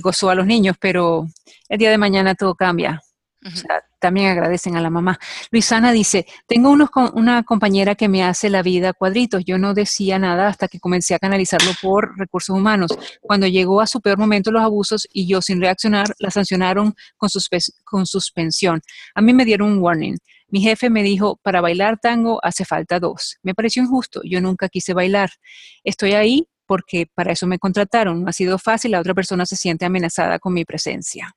gozó 0.00 0.30
a 0.30 0.34
los 0.34 0.46
niños, 0.46 0.76
pero 0.80 1.26
el 1.68 1.78
día 1.78 1.90
de 1.90 1.98
mañana 1.98 2.34
todo 2.34 2.54
cambia. 2.54 3.00
O 3.44 3.50
sea, 3.50 3.82
también 4.00 4.28
agradecen 4.30 4.76
a 4.76 4.80
la 4.80 4.90
mamá. 4.90 5.18
Luisana 5.52 5.92
dice, 5.92 6.26
tengo 6.46 6.70
unos, 6.70 6.90
una 7.14 7.44
compañera 7.44 7.94
que 7.94 8.08
me 8.08 8.24
hace 8.24 8.50
la 8.50 8.62
vida 8.62 8.92
cuadritos. 8.92 9.44
Yo 9.44 9.58
no 9.58 9.74
decía 9.74 10.18
nada 10.18 10.48
hasta 10.48 10.66
que 10.66 10.80
comencé 10.80 11.14
a 11.14 11.20
canalizarlo 11.20 11.70
por 11.80 12.18
recursos 12.18 12.56
humanos. 12.56 12.90
Cuando 13.20 13.46
llegó 13.46 13.80
a 13.80 13.86
su 13.86 14.00
peor 14.00 14.18
momento 14.18 14.50
los 14.50 14.62
abusos 14.62 15.06
y 15.12 15.28
yo 15.28 15.40
sin 15.40 15.60
reaccionar, 15.60 16.14
la 16.18 16.30
sancionaron 16.30 16.94
con, 17.16 17.30
con 17.84 18.06
suspensión. 18.06 18.80
A 19.14 19.20
mí 19.20 19.32
me 19.32 19.44
dieron 19.44 19.70
un 19.70 19.78
warning. 19.78 20.16
Mi 20.48 20.60
jefe 20.60 20.90
me 20.90 21.02
dijo, 21.02 21.38
para 21.42 21.60
bailar 21.60 21.98
tango 22.00 22.40
hace 22.42 22.64
falta 22.64 22.98
dos. 22.98 23.36
Me 23.42 23.54
pareció 23.54 23.82
injusto. 23.82 24.20
Yo 24.24 24.40
nunca 24.40 24.68
quise 24.68 24.94
bailar. 24.94 25.30
Estoy 25.84 26.12
ahí 26.14 26.48
porque 26.68 27.08
para 27.12 27.32
eso 27.32 27.46
me 27.46 27.58
contrataron. 27.58 28.22
No 28.22 28.28
ha 28.28 28.32
sido 28.32 28.58
fácil, 28.58 28.92
la 28.92 29.00
otra 29.00 29.14
persona 29.14 29.46
se 29.46 29.56
siente 29.56 29.86
amenazada 29.86 30.38
con 30.38 30.52
mi 30.52 30.66
presencia. 30.66 31.34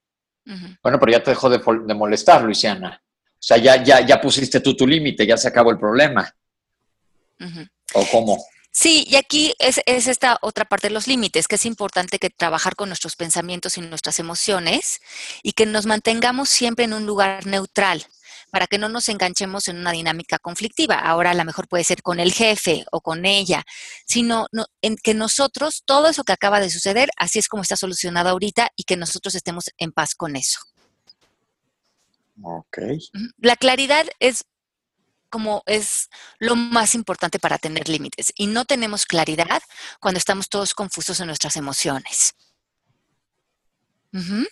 Bueno, 0.84 1.00
pero 1.00 1.14
ya 1.14 1.24
te 1.24 1.32
dejó 1.32 1.50
de, 1.50 1.94
molestar, 1.96 2.44
Luisiana. 2.44 3.02
O 3.02 3.44
sea, 3.44 3.58
ya, 3.58 3.82
ya, 3.82 4.06
ya 4.06 4.20
pusiste 4.20 4.60
tú 4.60 4.76
tu 4.76 4.86
límite, 4.86 5.26
ya 5.26 5.38
se 5.38 5.48
acabó 5.48 5.72
el 5.72 5.80
problema. 5.80 6.30
¿O 7.94 8.06
cómo? 8.12 8.44
Sí, 8.72 9.06
y 9.08 9.16
aquí 9.16 9.54
es, 9.60 9.82
es, 9.86 10.08
esta 10.08 10.38
otra 10.42 10.66
parte 10.66 10.88
de 10.88 10.94
los 10.94 11.08
límites, 11.08 11.48
que 11.48 11.56
es 11.56 11.66
importante 11.66 12.20
que 12.20 12.30
trabajar 12.30 12.76
con 12.76 12.90
nuestros 12.90 13.16
pensamientos 13.16 13.78
y 13.78 13.82
nuestras 13.82 14.20
emociones 14.20 15.00
y 15.44 15.54
que 15.54 15.66
nos 15.66 15.86
mantengamos 15.86 16.50
siempre 16.50 16.86
en 16.86 16.94
un 16.94 17.06
lugar 17.06 17.46
neutral 17.46 18.06
para 18.52 18.68
que 18.68 18.78
no 18.78 18.90
nos 18.90 19.10
enganchemos 19.10 19.68
en 19.68 19.78
una 19.78 19.92
dinámica 19.92 20.38
conflictiva. 20.38 20.96
Ahora 20.96 21.32
a 21.32 21.34
lo 21.34 21.46
mejor 21.46 21.68
puede 21.68 21.84
ser 21.84 22.04
con 22.04 22.20
el 22.20 22.34
jefe 22.34 22.86
o 22.92 23.02
con 23.02 23.26
ella, 23.26 23.64
sino 24.06 24.48
en 24.82 24.98
que 24.98 25.14
nosotros, 25.14 25.84
todo 25.86 26.10
eso 26.10 26.24
que 26.24 26.34
acaba 26.34 26.60
de 26.60 26.70
suceder, 26.70 27.10
así 27.18 27.40
es 27.40 27.48
como 27.48 27.64
está 27.64 27.76
solucionado 27.76 28.30
ahorita 28.30 28.70
y 28.76 28.84
que 28.84 28.98
nosotros 28.98 29.34
estemos 29.36 29.72
en 29.78 29.92
paz 29.92 30.14
con 30.14 30.36
eso. 30.36 30.60
Ok. 32.44 32.80
La 33.38 33.56
claridad 33.56 34.06
es 34.20 34.46
como 35.30 35.64
es 35.66 36.10
lo 36.40 36.56
más 36.56 36.94
importante 36.94 37.40
para 37.40 37.58
tener 37.58 37.88
límites 37.88 38.34
y 38.36 38.48
no 38.48 38.66
tenemos 38.66 39.06
claridad 39.06 39.62
cuando 40.00 40.18
estamos 40.18 40.50
todos 40.50 40.74
confusos 40.74 41.20
en 41.22 41.28
nuestras 41.28 41.56
emociones. 41.56 42.36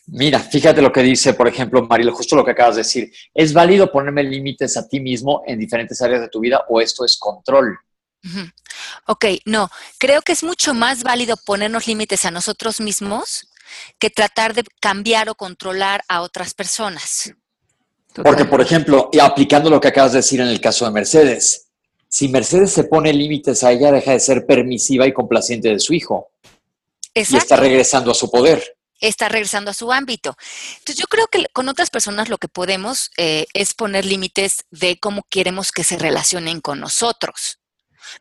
Mira, 0.07 0.39
fíjate 0.39 0.81
lo 0.81 0.91
que 0.91 1.01
dice, 1.01 1.33
por 1.33 1.47
ejemplo, 1.47 1.85
Marilo, 1.85 2.13
justo 2.13 2.35
lo 2.35 2.45
que 2.45 2.51
acabas 2.51 2.75
de 2.75 2.81
decir. 2.81 3.11
¿Es 3.33 3.51
válido 3.51 3.91
ponerme 3.91 4.23
límites 4.23 4.77
a 4.77 4.87
ti 4.87 4.99
mismo 4.99 5.43
en 5.45 5.59
diferentes 5.59 6.01
áreas 6.01 6.21
de 6.21 6.29
tu 6.29 6.39
vida 6.39 6.63
o 6.69 6.79
esto 6.79 7.03
es 7.03 7.17
control? 7.17 7.77
Ok, 9.05 9.25
no, 9.45 9.69
creo 9.97 10.21
que 10.21 10.31
es 10.31 10.43
mucho 10.43 10.73
más 10.73 11.03
válido 11.03 11.35
ponernos 11.37 11.87
límites 11.87 12.25
a 12.25 12.31
nosotros 12.31 12.79
mismos 12.79 13.49
que 13.97 14.09
tratar 14.09 14.53
de 14.53 14.63
cambiar 14.79 15.29
o 15.29 15.35
controlar 15.35 16.03
a 16.07 16.21
otras 16.21 16.53
personas. 16.53 17.33
Porque, 18.13 18.45
por 18.45 18.61
ejemplo, 18.61 19.09
aplicando 19.21 19.69
lo 19.69 19.79
que 19.79 19.89
acabas 19.89 20.13
de 20.13 20.19
decir 20.19 20.41
en 20.41 20.47
el 20.47 20.59
caso 20.59 20.85
de 20.85 20.91
Mercedes, 20.91 21.67
si 22.07 22.27
Mercedes 22.27 22.71
se 22.71 22.85
pone 22.85 23.13
límites 23.13 23.63
a 23.63 23.71
ella, 23.71 23.91
deja 23.91 24.13
de 24.13 24.19
ser 24.19 24.45
permisiva 24.45 25.05
y 25.05 25.13
complaciente 25.13 25.69
de 25.69 25.79
su 25.79 25.93
hijo. 25.93 26.31
Y 27.13 27.19
está 27.19 27.55
regresando 27.55 28.11
a 28.11 28.15
su 28.15 28.31
poder. 28.31 28.78
Está 28.99 29.29
regresando 29.29 29.71
a 29.71 29.73
su 29.73 29.91
ámbito. 29.91 30.35
Entonces 30.79 30.97
yo 30.97 31.07
creo 31.07 31.27
que 31.27 31.45
con 31.53 31.69
otras 31.69 31.89
personas 31.89 32.29
lo 32.29 32.37
que 32.37 32.47
podemos 32.47 33.11
eh, 33.17 33.47
es 33.53 33.73
poner 33.73 34.05
límites 34.05 34.65
de 34.71 34.99
cómo 34.99 35.25
queremos 35.29 35.71
que 35.71 35.83
se 35.83 35.97
relacionen 35.97 36.61
con 36.61 36.79
nosotros. 36.79 37.59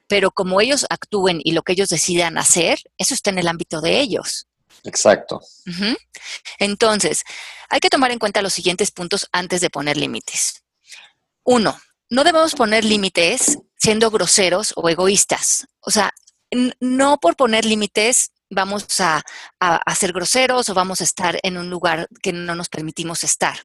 Pero 0.07 0.31
como 0.31 0.61
ellos 0.61 0.87
actúen 0.91 1.41
y 1.43 1.53
lo 1.53 1.63
que 1.63 1.73
ellos 1.73 1.89
decidan 1.89 2.39
hacer, 2.39 2.79
eso 2.99 3.15
está 3.15 3.31
en 3.31 3.39
el 3.39 3.49
ámbito 3.49 3.81
de 3.81 4.01
ellos. 4.01 4.47
Exacto. 4.85 5.41
Entonces, 6.59 7.25
hay 7.69 7.81
que 7.81 7.91
tomar 7.91 8.11
en 8.11 8.19
cuenta 8.19 8.43
los 8.43 8.53
siguientes 8.53 8.91
puntos 8.91 9.29
antes 9.33 9.61
de 9.61 9.71
poner 9.71 9.97
límites. 9.97 10.63
Uno, 11.45 11.79
no 12.11 12.25
debemos 12.25 12.55
poner 12.55 12.85
límites 12.85 13.59
siendo 13.77 14.11
groseros 14.11 14.73
o 14.77 14.89
egoístas. 14.89 15.67
O 15.81 15.91
sea, 15.91 16.13
no 16.81 17.19
por 17.19 17.37
poner 17.37 17.65
límites 17.65 18.33
vamos 18.51 18.87
a, 19.01 19.23
ser 19.95 20.13
groseros 20.13 20.69
o 20.69 20.75
vamos 20.75 21.01
a 21.01 21.05
estar 21.05 21.39
en 21.43 21.59
un 21.59 21.71
lugar 21.71 22.09
que 22.23 22.33
no 22.33 22.55
nos 22.55 22.69
permitimos 22.69 23.25
estar. 23.25 23.57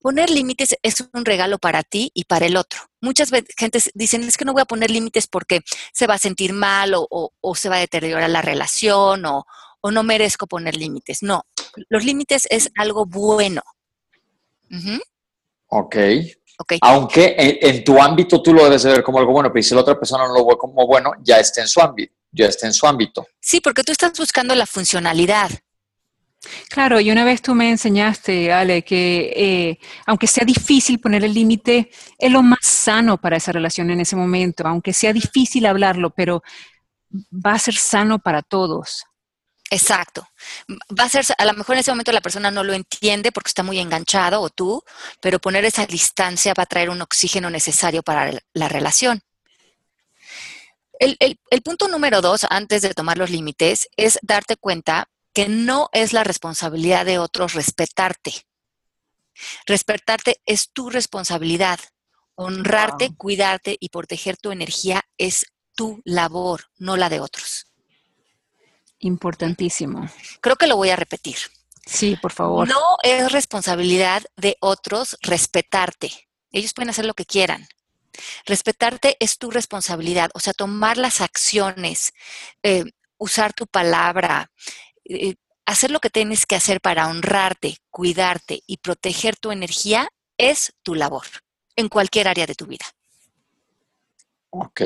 Poner 0.00 0.30
límites 0.30 0.76
es 0.82 1.06
un 1.12 1.24
regalo 1.24 1.58
para 1.58 1.82
ti 1.82 2.10
y 2.14 2.24
para 2.24 2.46
el 2.46 2.56
otro. 2.56 2.80
Muchas 3.00 3.30
veces 3.30 3.54
gente 3.56 3.80
dicen, 3.94 4.22
es 4.24 4.36
que 4.36 4.44
no 4.44 4.52
voy 4.52 4.62
a 4.62 4.66
poner 4.66 4.90
límites 4.90 5.26
porque 5.26 5.60
se 5.92 6.06
va 6.06 6.14
a 6.14 6.18
sentir 6.18 6.52
mal 6.52 6.94
o, 6.94 7.54
se 7.54 7.68
va 7.68 7.76
a 7.76 7.80
deteriorar 7.80 8.28
la 8.30 8.42
relación 8.42 9.24
o, 9.26 9.44
no 9.90 10.02
merezco 10.02 10.46
poner 10.46 10.76
límites. 10.76 11.22
No, 11.22 11.44
los 11.88 12.04
límites 12.04 12.46
es 12.50 12.70
algo 12.76 13.06
bueno. 13.06 13.62
Ok. 15.68 15.96
Aunque 16.82 17.34
en, 17.38 17.82
tu 17.82 18.00
ámbito 18.00 18.42
tú 18.42 18.52
lo 18.52 18.64
debes 18.64 18.84
ver 18.84 19.02
como 19.02 19.18
algo 19.18 19.32
bueno, 19.32 19.50
pero 19.52 19.62
si 19.62 19.74
la 19.74 19.80
otra 19.80 19.98
persona 19.98 20.26
no 20.26 20.34
lo 20.34 20.46
ve 20.46 20.56
como 20.56 20.86
bueno, 20.86 21.12
ya 21.22 21.38
está 21.38 21.60
en 21.60 21.68
su 21.68 21.80
ámbito, 21.80 22.14
ya 22.32 22.46
está 22.46 22.66
en 22.66 22.72
su 22.72 22.86
ámbito. 22.86 23.26
Sí, 23.40 23.60
porque 23.60 23.84
tú 23.84 23.92
estás 23.92 24.12
buscando 24.18 24.54
la 24.54 24.66
funcionalidad. 24.66 25.50
Claro, 26.68 26.98
y 26.98 27.10
una 27.10 27.24
vez 27.24 27.40
tú 27.40 27.54
me 27.54 27.70
enseñaste, 27.70 28.52
Ale, 28.52 28.82
que 28.82 29.32
eh, 29.36 29.78
aunque 30.06 30.26
sea 30.26 30.44
difícil 30.44 30.98
poner 30.98 31.24
el 31.24 31.34
límite, 31.34 31.90
es 32.18 32.32
lo 32.32 32.42
más 32.42 32.64
sano 32.66 33.20
para 33.20 33.36
esa 33.36 33.52
relación 33.52 33.90
en 33.90 34.00
ese 34.00 34.16
momento, 34.16 34.66
aunque 34.66 34.92
sea 34.92 35.12
difícil 35.12 35.66
hablarlo, 35.66 36.10
pero 36.10 36.42
va 37.32 37.52
a 37.52 37.58
ser 37.58 37.74
sano 37.74 38.18
para 38.18 38.42
todos. 38.42 39.04
Exacto. 39.70 40.26
Va 40.68 41.04
a 41.04 41.08
ser, 41.08 41.24
a 41.38 41.44
lo 41.44 41.54
mejor 41.54 41.76
en 41.76 41.80
ese 41.80 41.92
momento 41.92 42.12
la 42.12 42.20
persona 42.20 42.50
no 42.50 42.64
lo 42.64 42.74
entiende 42.74 43.32
porque 43.32 43.48
está 43.48 43.62
muy 43.62 43.78
enganchado 43.78 44.40
o 44.40 44.50
tú, 44.50 44.82
pero 45.20 45.38
poner 45.38 45.64
esa 45.64 45.86
distancia 45.86 46.52
va 46.58 46.64
a 46.64 46.66
traer 46.66 46.90
un 46.90 47.00
oxígeno 47.00 47.48
necesario 47.48 48.02
para 48.02 48.32
la 48.52 48.68
relación. 48.68 49.22
El, 51.02 51.16
el 51.50 51.62
punto 51.62 51.88
número 51.88 52.20
dos, 52.20 52.46
antes 52.48 52.82
de 52.82 52.94
tomar 52.94 53.18
los 53.18 53.30
límites, 53.30 53.88
es 53.96 54.20
darte 54.22 54.56
cuenta 54.56 55.08
que 55.32 55.48
no 55.48 55.88
es 55.92 56.12
la 56.12 56.22
responsabilidad 56.22 57.04
de 57.04 57.18
otros 57.18 57.54
respetarte. 57.54 58.46
Respetarte 59.66 60.40
es 60.46 60.70
tu 60.72 60.90
responsabilidad. 60.90 61.80
Honrarte, 62.36 63.14
cuidarte 63.16 63.76
y 63.80 63.88
proteger 63.88 64.36
tu 64.36 64.52
energía 64.52 65.02
es 65.18 65.46
tu 65.74 66.00
labor, 66.04 66.66
no 66.76 66.96
la 66.96 67.08
de 67.08 67.18
otros. 67.18 67.66
Importantísimo. 69.00 70.08
Creo 70.40 70.56
que 70.56 70.68
lo 70.68 70.76
voy 70.76 70.90
a 70.90 70.96
repetir. 70.96 71.36
Sí, 71.84 72.16
por 72.16 72.32
favor. 72.32 72.68
No 72.68 72.80
es 73.02 73.32
responsabilidad 73.32 74.22
de 74.36 74.56
otros 74.60 75.18
respetarte. 75.20 76.28
Ellos 76.52 76.72
pueden 76.74 76.90
hacer 76.90 77.06
lo 77.06 77.14
que 77.14 77.26
quieran. 77.26 77.66
Respetarte 78.46 79.16
es 79.20 79.38
tu 79.38 79.50
responsabilidad, 79.50 80.30
o 80.34 80.40
sea, 80.40 80.52
tomar 80.52 80.96
las 80.98 81.20
acciones, 81.20 82.12
eh, 82.62 82.84
usar 83.18 83.52
tu 83.52 83.66
palabra, 83.66 84.50
eh, 85.04 85.34
hacer 85.66 85.90
lo 85.90 86.00
que 86.00 86.10
tienes 86.10 86.46
que 86.46 86.56
hacer 86.56 86.80
para 86.80 87.08
honrarte, 87.08 87.78
cuidarte 87.90 88.62
y 88.66 88.78
proteger 88.78 89.36
tu 89.36 89.50
energía 89.50 90.08
es 90.36 90.72
tu 90.82 90.94
labor 90.94 91.26
en 91.76 91.88
cualquier 91.88 92.28
área 92.28 92.46
de 92.46 92.54
tu 92.54 92.66
vida. 92.66 92.86
Ok. 94.50 94.82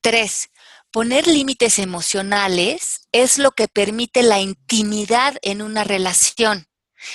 Tres, 0.00 0.48
Poner 0.96 1.26
límites 1.26 1.78
emocionales 1.78 3.06
es 3.12 3.36
lo 3.36 3.50
que 3.50 3.68
permite 3.68 4.22
la 4.22 4.40
intimidad 4.40 5.36
en 5.42 5.60
una 5.60 5.84
relación. 5.84 6.68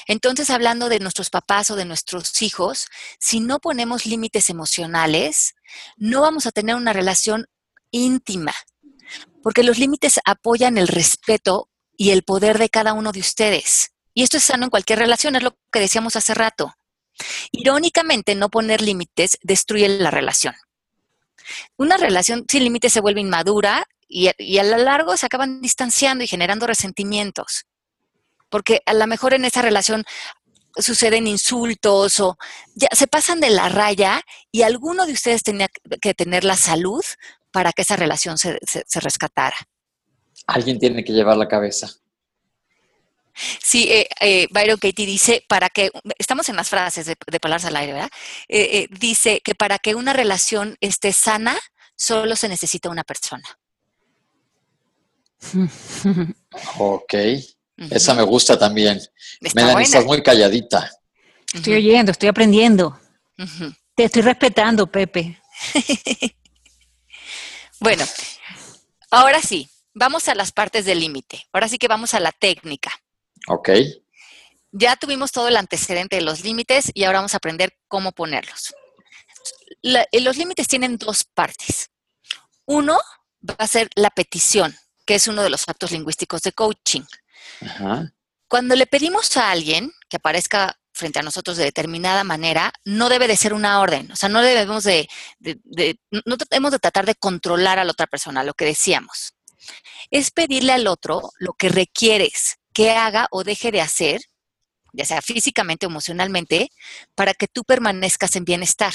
Entonces, 0.07 0.49
hablando 0.49 0.89
de 0.89 0.99
nuestros 0.99 1.29
papás 1.29 1.71
o 1.71 1.75
de 1.75 1.85
nuestros 1.85 2.41
hijos, 2.41 2.87
si 3.19 3.39
no 3.39 3.59
ponemos 3.59 4.05
límites 4.05 4.49
emocionales, 4.49 5.55
no 5.97 6.21
vamos 6.21 6.45
a 6.45 6.51
tener 6.51 6.75
una 6.75 6.93
relación 6.93 7.47
íntima, 7.91 8.53
porque 9.43 9.63
los 9.63 9.77
límites 9.77 10.19
apoyan 10.25 10.77
el 10.77 10.87
respeto 10.87 11.69
y 11.97 12.11
el 12.11 12.23
poder 12.23 12.57
de 12.57 12.69
cada 12.69 12.93
uno 12.93 13.11
de 13.11 13.19
ustedes. 13.19 13.91
Y 14.13 14.23
esto 14.23 14.37
es 14.37 14.43
sano 14.43 14.65
en 14.65 14.69
cualquier 14.69 14.99
relación, 14.99 15.35
es 15.35 15.43
lo 15.43 15.57
que 15.71 15.79
decíamos 15.79 16.15
hace 16.15 16.33
rato. 16.33 16.75
Irónicamente, 17.51 18.35
no 18.35 18.49
poner 18.49 18.81
límites 18.81 19.37
destruye 19.41 19.87
la 19.87 20.11
relación. 20.11 20.55
Una 21.77 21.97
relación 21.97 22.45
sin 22.49 22.63
límites 22.63 22.93
se 22.93 23.01
vuelve 23.01 23.21
inmadura 23.21 23.87
y, 24.07 24.27
a 24.27 24.63
lo 24.63 24.77
largo 24.77 25.15
se 25.17 25.25
acaban 25.25 25.61
distanciando 25.61 26.23
y 26.23 26.27
generando 26.27 26.67
resentimientos. 26.67 27.65
Porque 28.51 28.81
a 28.85 28.93
lo 28.93 29.07
mejor 29.07 29.33
en 29.33 29.45
esa 29.45 29.63
relación 29.63 30.03
suceden 30.77 31.25
insultos 31.25 32.19
o 32.19 32.37
ya 32.75 32.89
se 32.91 33.07
pasan 33.07 33.39
de 33.39 33.49
la 33.49 33.69
raya 33.69 34.21
y 34.51 34.61
alguno 34.61 35.07
de 35.07 35.13
ustedes 35.13 35.41
tenía 35.41 35.67
que 35.99 36.13
tener 36.13 36.43
la 36.43 36.55
salud 36.55 37.03
para 37.51 37.73
que 37.73 37.81
esa 37.81 37.95
relación 37.95 38.37
se 38.37 38.99
rescatara. 38.99 39.57
Alguien 40.47 40.79
tiene 40.79 41.03
que 41.03 41.13
llevar 41.13 41.37
la 41.37 41.47
cabeza. 41.47 41.89
Sí, 43.63 43.87
eh, 43.89 44.07
eh, 44.19 44.47
Byron 44.51 44.77
Katie 44.77 45.05
dice, 45.05 45.43
para 45.47 45.69
que, 45.69 45.89
estamos 46.17 46.49
en 46.49 46.55
las 46.55 46.69
frases 46.69 47.05
de, 47.05 47.39
palabras 47.39 47.65
al 47.65 47.75
aire, 47.75 47.93
¿verdad? 47.93 48.09
Eh, 48.47 48.69
eh, 48.79 48.87
dice 48.91 49.41
que 49.43 49.55
para 49.55 49.79
que 49.79 49.95
una 49.95 50.13
relación 50.13 50.77
esté 50.81 51.13
sana, 51.13 51.57
solo 51.95 52.35
se 52.35 52.49
necesita 52.49 52.89
una 52.89 53.03
persona. 53.03 53.47
Ok, 56.77 57.13
esa 57.89 58.13
me 58.13 58.23
gusta 58.23 58.57
también. 58.57 59.01
Me 59.39 59.49
estás 59.81 60.05
muy 60.05 60.21
calladita. 60.21 60.91
Estoy 61.53 61.75
oyendo, 61.75 62.11
estoy 62.11 62.29
aprendiendo. 62.29 62.99
Te 63.95 64.05
estoy 64.05 64.21
respetando, 64.21 64.87
Pepe. 64.87 65.41
bueno, 67.79 68.05
ahora 69.09 69.41
sí, 69.41 69.67
vamos 69.93 70.27
a 70.27 70.35
las 70.35 70.51
partes 70.51 70.85
del 70.85 70.99
límite. 70.99 71.45
Ahora 71.51 71.67
sí 71.67 71.77
que 71.77 71.87
vamos 71.87 72.13
a 72.13 72.19
la 72.19 72.31
técnica. 72.31 72.91
Ok. 73.47 73.69
Ya 74.71 74.95
tuvimos 74.95 75.31
todo 75.31 75.47
el 75.47 75.57
antecedente 75.57 76.15
de 76.15 76.21
los 76.21 76.43
límites 76.43 76.91
y 76.93 77.03
ahora 77.03 77.19
vamos 77.19 77.33
a 77.33 77.37
aprender 77.37 77.73
cómo 77.87 78.11
ponerlos. 78.13 78.73
Eh, 79.83 80.21
los 80.21 80.37
límites 80.37 80.67
tienen 80.67 80.97
dos 80.97 81.23
partes. 81.23 81.89
Uno 82.65 82.97
va 83.47 83.55
a 83.57 83.67
ser 83.67 83.89
la 83.95 84.09
petición, 84.11 84.75
que 85.05 85.15
es 85.15 85.27
uno 85.27 85.41
de 85.43 85.49
los 85.49 85.67
actos 85.67 85.91
lingüísticos 85.91 86.41
de 86.41 86.53
coaching. 86.53 87.01
Cuando 88.47 88.75
le 88.75 88.85
pedimos 88.85 89.37
a 89.37 89.51
alguien 89.51 89.91
que 90.09 90.17
aparezca 90.17 90.77
frente 90.93 91.19
a 91.19 91.23
nosotros 91.23 91.57
de 91.57 91.63
determinada 91.63 92.23
manera, 92.23 92.73
no 92.83 93.09
debe 93.09 93.27
de 93.27 93.37
ser 93.37 93.53
una 93.53 93.79
orden. 93.79 94.11
O 94.11 94.15
sea, 94.15 94.29
no 94.29 94.41
debemos 94.41 94.83
de, 94.83 95.07
no 96.25 96.35
debemos 96.37 96.71
de 96.71 96.79
tratar 96.79 97.05
de 97.05 97.15
controlar 97.15 97.79
a 97.79 97.83
la 97.83 97.91
otra 97.91 98.07
persona, 98.07 98.43
lo 98.43 98.53
que 98.53 98.65
decíamos. 98.65 99.33
Es 100.09 100.31
pedirle 100.31 100.73
al 100.73 100.87
otro 100.87 101.31
lo 101.39 101.53
que 101.53 101.69
requieres, 101.69 102.57
que 102.73 102.91
haga 102.91 103.27
o 103.31 103.43
deje 103.43 103.71
de 103.71 103.81
hacer, 103.81 104.21
ya 104.93 105.05
sea 105.05 105.21
físicamente 105.21 105.85
o 105.85 105.89
emocionalmente, 105.89 106.71
para 107.15 107.33
que 107.33 107.47
tú 107.47 107.63
permanezcas 107.63 108.35
en 108.35 108.45
bienestar. 108.45 108.93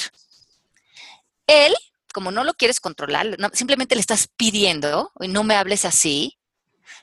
Él, 1.47 1.75
como 2.13 2.31
no 2.31 2.45
lo 2.45 2.55
quieres 2.55 2.81
controlar, 2.81 3.37
simplemente 3.53 3.95
le 3.95 4.01
estás 4.01 4.29
pidiendo, 4.37 5.13
no 5.19 5.45
me 5.45 5.55
hables 5.55 5.85
así, 5.85 6.39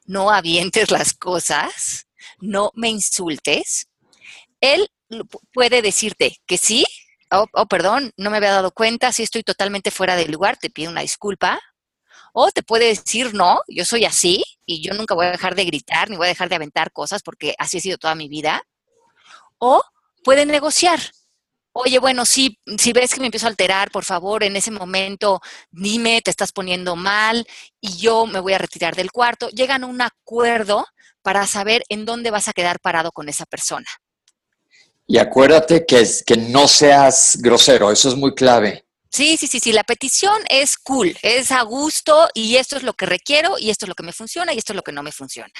no 0.06 0.32
avientes 0.32 0.92
las 0.92 1.14
cosas, 1.14 2.08
no 2.40 2.72
me 2.76 2.90
insultes. 2.90 3.88
Él 4.62 4.90
puede 5.52 5.82
decirte 5.82 6.38
que 6.46 6.58
sí, 6.58 6.86
oh, 7.32 7.66
perdón, 7.68 8.12
no 8.18 8.30
me 8.30 8.38
había 8.38 8.52
dado 8.52 8.72
cuenta, 8.72 9.12
sí 9.12 9.24
estoy 9.24 9.44
totalmente 9.44 9.92
fuera 9.92 10.16
del 10.16 10.32
lugar, 10.32 10.58
te 10.58 10.70
pido 10.70 10.92
una 10.92 11.02
disculpa, 11.02 11.60
o 12.34 12.52
te 12.52 12.64
puede 12.64 12.88
decir, 12.88 13.34
no, 13.34 13.62
yo 13.68 13.86
soy 13.86 14.06
así 14.06 14.44
y 14.66 14.82
yo 14.82 14.94
nunca 14.96 15.14
voy 15.14 15.28
a 15.28 15.32
dejar 15.32 15.56
de 15.56 15.66
gritar 15.66 16.10
ni 16.10 16.18
voy 16.18 16.26
a 16.26 16.30
dejar 16.30 16.50
de 16.50 16.56
aventar 16.56 16.92
cosas 16.92 17.22
porque 17.22 17.56
así 17.60 17.78
ha 17.78 17.82
sido 17.82 17.98
toda 17.98 18.16
mi 18.16 18.28
vida. 18.28 18.64
O 19.60 19.84
puede 20.24 20.46
negociar. 20.46 21.00
Oye, 21.76 21.98
bueno, 21.98 22.24
si, 22.24 22.60
si 22.78 22.94
ves 22.94 23.14
que 23.14 23.20
me 23.20 23.28
empiezo 23.28 23.48
a 23.48 23.50
alterar, 23.50 23.90
por 23.90 24.06
favor, 24.06 24.44
en 24.44 24.56
ese 24.56 24.70
momento 24.70 25.42
dime, 25.72 26.22
te 26.22 26.30
estás 26.30 26.52
poniendo 26.52 26.96
mal 26.96 27.48
y 27.82 27.98
yo 27.98 28.28
me 28.28 28.40
voy 28.40 28.54
a 28.54 28.60
retirar 28.60 28.96
del 28.96 29.12
cuarto. 29.12 29.50
Llegan 29.50 29.84
a 29.84 29.88
un 29.88 30.02
acuerdo 30.02 30.86
para 31.24 31.48
saber 31.48 31.84
en 31.90 32.06
dónde 32.06 32.30
vas 32.30 32.48
a 32.48 32.54
quedar 32.54 32.80
parado 32.80 33.12
con 33.12 33.28
esa 33.28 33.46
persona. 33.48 33.88
Y 35.08 35.18
acuérdate 35.18 35.86
que, 35.86 36.08
que 36.26 36.38
no 36.38 36.68
seas 36.68 37.38
grosero, 37.42 37.92
eso 37.92 38.10
es 38.10 38.16
muy 38.16 38.36
clave. 38.36 38.86
Sí, 39.10 39.38
sí, 39.38 39.48
sí, 39.48 39.60
sí, 39.60 39.74
la 39.74 39.84
petición 39.84 40.42
es 40.50 40.78
cool, 40.78 41.16
es 41.22 41.52
a 41.52 41.62
gusto 41.64 42.30
y 42.34 42.56
esto 42.56 42.78
es 42.78 42.84
lo 42.84 42.94
que 42.94 43.06
requiero 43.06 43.58
y 43.60 43.70
esto 43.70 43.86
es 43.86 43.90
lo 43.90 43.96
que 43.96 44.04
me 44.04 44.14
funciona 44.14 44.54
y 44.54 44.58
esto 44.58 44.74
es 44.74 44.76
lo 44.76 44.82
que 44.84 44.92
no 44.92 45.04
me 45.04 45.12
funciona. 45.12 45.54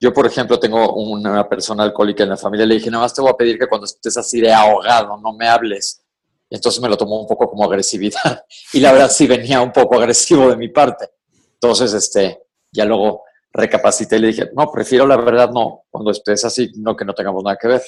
Yo, 0.00 0.14
por 0.14 0.26
ejemplo, 0.26 0.58
tengo 0.58 0.94
una 0.94 1.46
persona 1.46 1.82
alcohólica 1.82 2.22
en 2.22 2.30
la 2.30 2.36
familia, 2.38 2.64
le 2.64 2.76
dije, 2.76 2.90
nada 2.90 3.04
más 3.04 3.12
te 3.12 3.20
voy 3.20 3.30
a 3.30 3.36
pedir 3.36 3.58
que 3.58 3.66
cuando 3.66 3.84
estés 3.84 4.16
así 4.16 4.40
de 4.40 4.50
ahogado, 4.50 5.18
no 5.18 5.34
me 5.34 5.46
hables. 5.46 6.02
Entonces 6.48 6.80
me 6.80 6.88
lo 6.88 6.96
tomó 6.96 7.20
un 7.20 7.26
poco 7.26 7.48
como 7.48 7.64
agresividad. 7.64 8.44
Y 8.72 8.80
la 8.80 8.92
verdad 8.92 9.10
sí 9.10 9.26
venía 9.26 9.60
un 9.60 9.72
poco 9.72 9.98
agresivo 9.98 10.48
de 10.48 10.56
mi 10.56 10.68
parte. 10.68 11.10
Entonces, 11.54 11.92
este, 11.92 12.42
ya 12.72 12.84
luego 12.86 13.24
recapacité 13.52 14.16
y 14.16 14.20
le 14.20 14.26
dije, 14.28 14.50
no, 14.56 14.70
prefiero 14.70 15.06
la 15.06 15.16
verdad 15.16 15.50
no, 15.50 15.82
cuando 15.90 16.12
estés 16.12 16.44
así, 16.44 16.70
no 16.76 16.96
que 16.96 17.04
no 17.04 17.14
tengamos 17.14 17.42
nada 17.44 17.58
que 17.60 17.68
ver. 17.68 17.82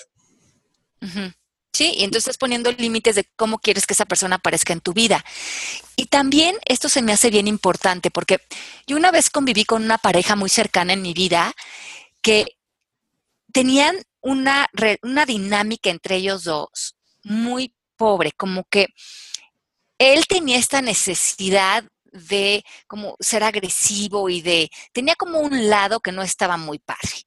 Sí, 1.72 1.94
y 1.96 2.04
entonces 2.04 2.36
poniendo 2.36 2.70
límites 2.72 3.14
de 3.14 3.26
cómo 3.36 3.58
quieres 3.58 3.86
que 3.86 3.94
esa 3.94 4.04
persona 4.04 4.36
aparezca 4.36 4.74
en 4.74 4.80
tu 4.80 4.92
vida. 4.92 5.24
Y 5.96 6.06
también 6.06 6.56
esto 6.66 6.88
se 6.88 7.00
me 7.00 7.12
hace 7.12 7.30
bien 7.30 7.48
importante 7.48 8.10
porque 8.10 8.38
yo 8.86 8.96
una 8.96 9.10
vez 9.10 9.30
conviví 9.30 9.64
con 9.64 9.82
una 9.82 9.96
pareja 9.98 10.36
muy 10.36 10.50
cercana 10.50 10.92
en 10.92 11.00
mi 11.00 11.14
vida 11.14 11.54
que 12.22 12.46
tenían 13.52 13.96
una, 14.20 14.68
una 15.02 15.26
dinámica 15.26 15.90
entre 15.90 16.16
ellos 16.16 16.44
dos 16.44 16.96
muy 17.24 17.74
pobre, 17.96 18.32
como 18.32 18.64
que 18.64 18.88
él 19.98 20.26
tenía 20.26 20.58
esta 20.58 20.82
necesidad 20.82 21.84
de 22.12 22.64
como 22.86 23.16
ser 23.20 23.42
agresivo 23.44 24.28
y 24.28 24.42
de, 24.42 24.70
tenía 24.92 25.14
como 25.14 25.40
un 25.40 25.70
lado 25.70 26.00
que 26.00 26.12
no 26.12 26.22
estaba 26.22 26.56
muy 26.56 26.78
padre. 26.78 27.26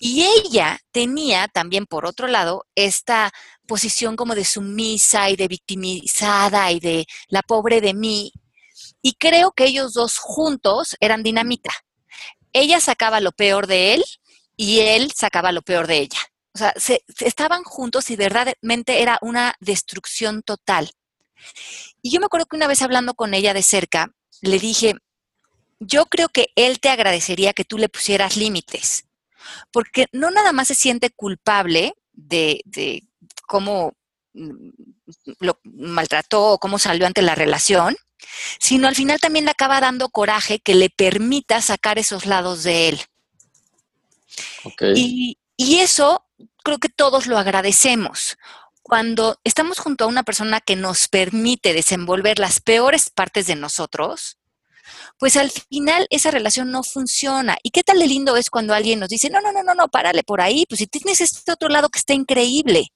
Y 0.00 0.22
ella 0.22 0.78
tenía 0.92 1.48
también, 1.48 1.86
por 1.86 2.06
otro 2.06 2.28
lado, 2.28 2.66
esta 2.74 3.32
posición 3.66 4.16
como 4.16 4.34
de 4.34 4.44
sumisa 4.44 5.28
y 5.28 5.36
de 5.36 5.48
victimizada 5.48 6.70
y 6.70 6.78
de 6.78 7.06
la 7.28 7.42
pobre 7.42 7.80
de 7.80 7.94
mí. 7.94 8.32
Y 9.02 9.14
creo 9.14 9.52
que 9.52 9.64
ellos 9.64 9.94
dos 9.94 10.18
juntos 10.18 10.96
eran 11.00 11.22
dinamita. 11.22 11.72
Ella 12.52 12.80
sacaba 12.80 13.20
lo 13.20 13.32
peor 13.32 13.66
de 13.66 13.94
él 13.94 14.04
y 14.56 14.80
él 14.80 15.12
sacaba 15.14 15.52
lo 15.52 15.62
peor 15.62 15.86
de 15.86 15.98
ella. 15.98 16.18
O 16.54 16.58
sea, 16.58 16.72
se, 16.76 17.04
estaban 17.20 17.62
juntos 17.62 18.10
y 18.10 18.16
verdaderamente 18.16 19.02
era 19.02 19.18
una 19.22 19.54
destrucción 19.60 20.42
total. 20.42 20.90
Y 22.02 22.10
yo 22.10 22.20
me 22.20 22.26
acuerdo 22.26 22.46
que 22.46 22.56
una 22.56 22.66
vez 22.66 22.82
hablando 22.82 23.14
con 23.14 23.34
ella 23.34 23.54
de 23.54 23.62
cerca, 23.62 24.12
le 24.40 24.58
dije, 24.58 24.94
yo 25.78 26.06
creo 26.06 26.28
que 26.28 26.48
él 26.56 26.80
te 26.80 26.88
agradecería 26.88 27.52
que 27.52 27.64
tú 27.64 27.78
le 27.78 27.88
pusieras 27.88 28.36
límites, 28.36 29.04
porque 29.70 30.06
no 30.12 30.30
nada 30.30 30.52
más 30.52 30.68
se 30.68 30.74
siente 30.74 31.10
culpable 31.10 31.94
de, 32.12 32.60
de 32.64 33.04
cómo 33.46 33.92
mm, 34.34 34.70
lo 35.40 35.60
maltrató 35.62 36.52
o 36.52 36.58
cómo 36.58 36.78
salió 36.78 37.06
ante 37.06 37.22
la 37.22 37.36
relación, 37.36 37.96
sino 38.58 38.88
al 38.88 38.94
final 38.94 39.20
también 39.20 39.44
le 39.44 39.50
acaba 39.50 39.80
dando 39.80 40.08
coraje 40.08 40.60
que 40.60 40.74
le 40.74 40.90
permita 40.90 41.60
sacar 41.62 41.98
esos 41.98 42.26
lados 42.26 42.62
de 42.62 42.88
él. 42.88 43.00
Y, 44.94 45.38
y 45.56 45.76
eso 45.78 46.24
creo 46.62 46.78
que 46.78 46.88
todos 46.88 47.26
lo 47.26 47.38
agradecemos. 47.38 48.36
Cuando 48.82 49.38
estamos 49.44 49.78
junto 49.78 50.04
a 50.04 50.08
una 50.08 50.22
persona 50.22 50.60
que 50.60 50.76
nos 50.76 51.08
permite 51.08 51.72
desenvolver 51.72 52.38
las 52.38 52.60
peores 52.60 53.10
partes 53.10 53.46
de 53.46 53.56
nosotros, 53.56 54.38
pues 55.18 55.36
al 55.36 55.50
final 55.50 56.06
esa 56.10 56.30
relación 56.30 56.70
no 56.70 56.82
funciona. 56.82 57.56
¿Y 57.62 57.70
qué 57.70 57.82
tal 57.82 57.98
de 57.98 58.06
lindo 58.06 58.36
es 58.36 58.50
cuando 58.50 58.74
alguien 58.74 59.00
nos 59.00 59.08
dice, 59.08 59.30
no, 59.30 59.40
no, 59.40 59.52
no, 59.52 59.62
no, 59.62 59.74
no, 59.74 59.88
párale 59.88 60.22
por 60.22 60.40
ahí, 60.40 60.64
pues 60.68 60.78
si 60.78 60.86
tienes 60.86 61.20
este 61.20 61.52
otro 61.52 61.68
lado 61.68 61.88
que 61.88 61.98
está 61.98 62.14
increíble? 62.14 62.92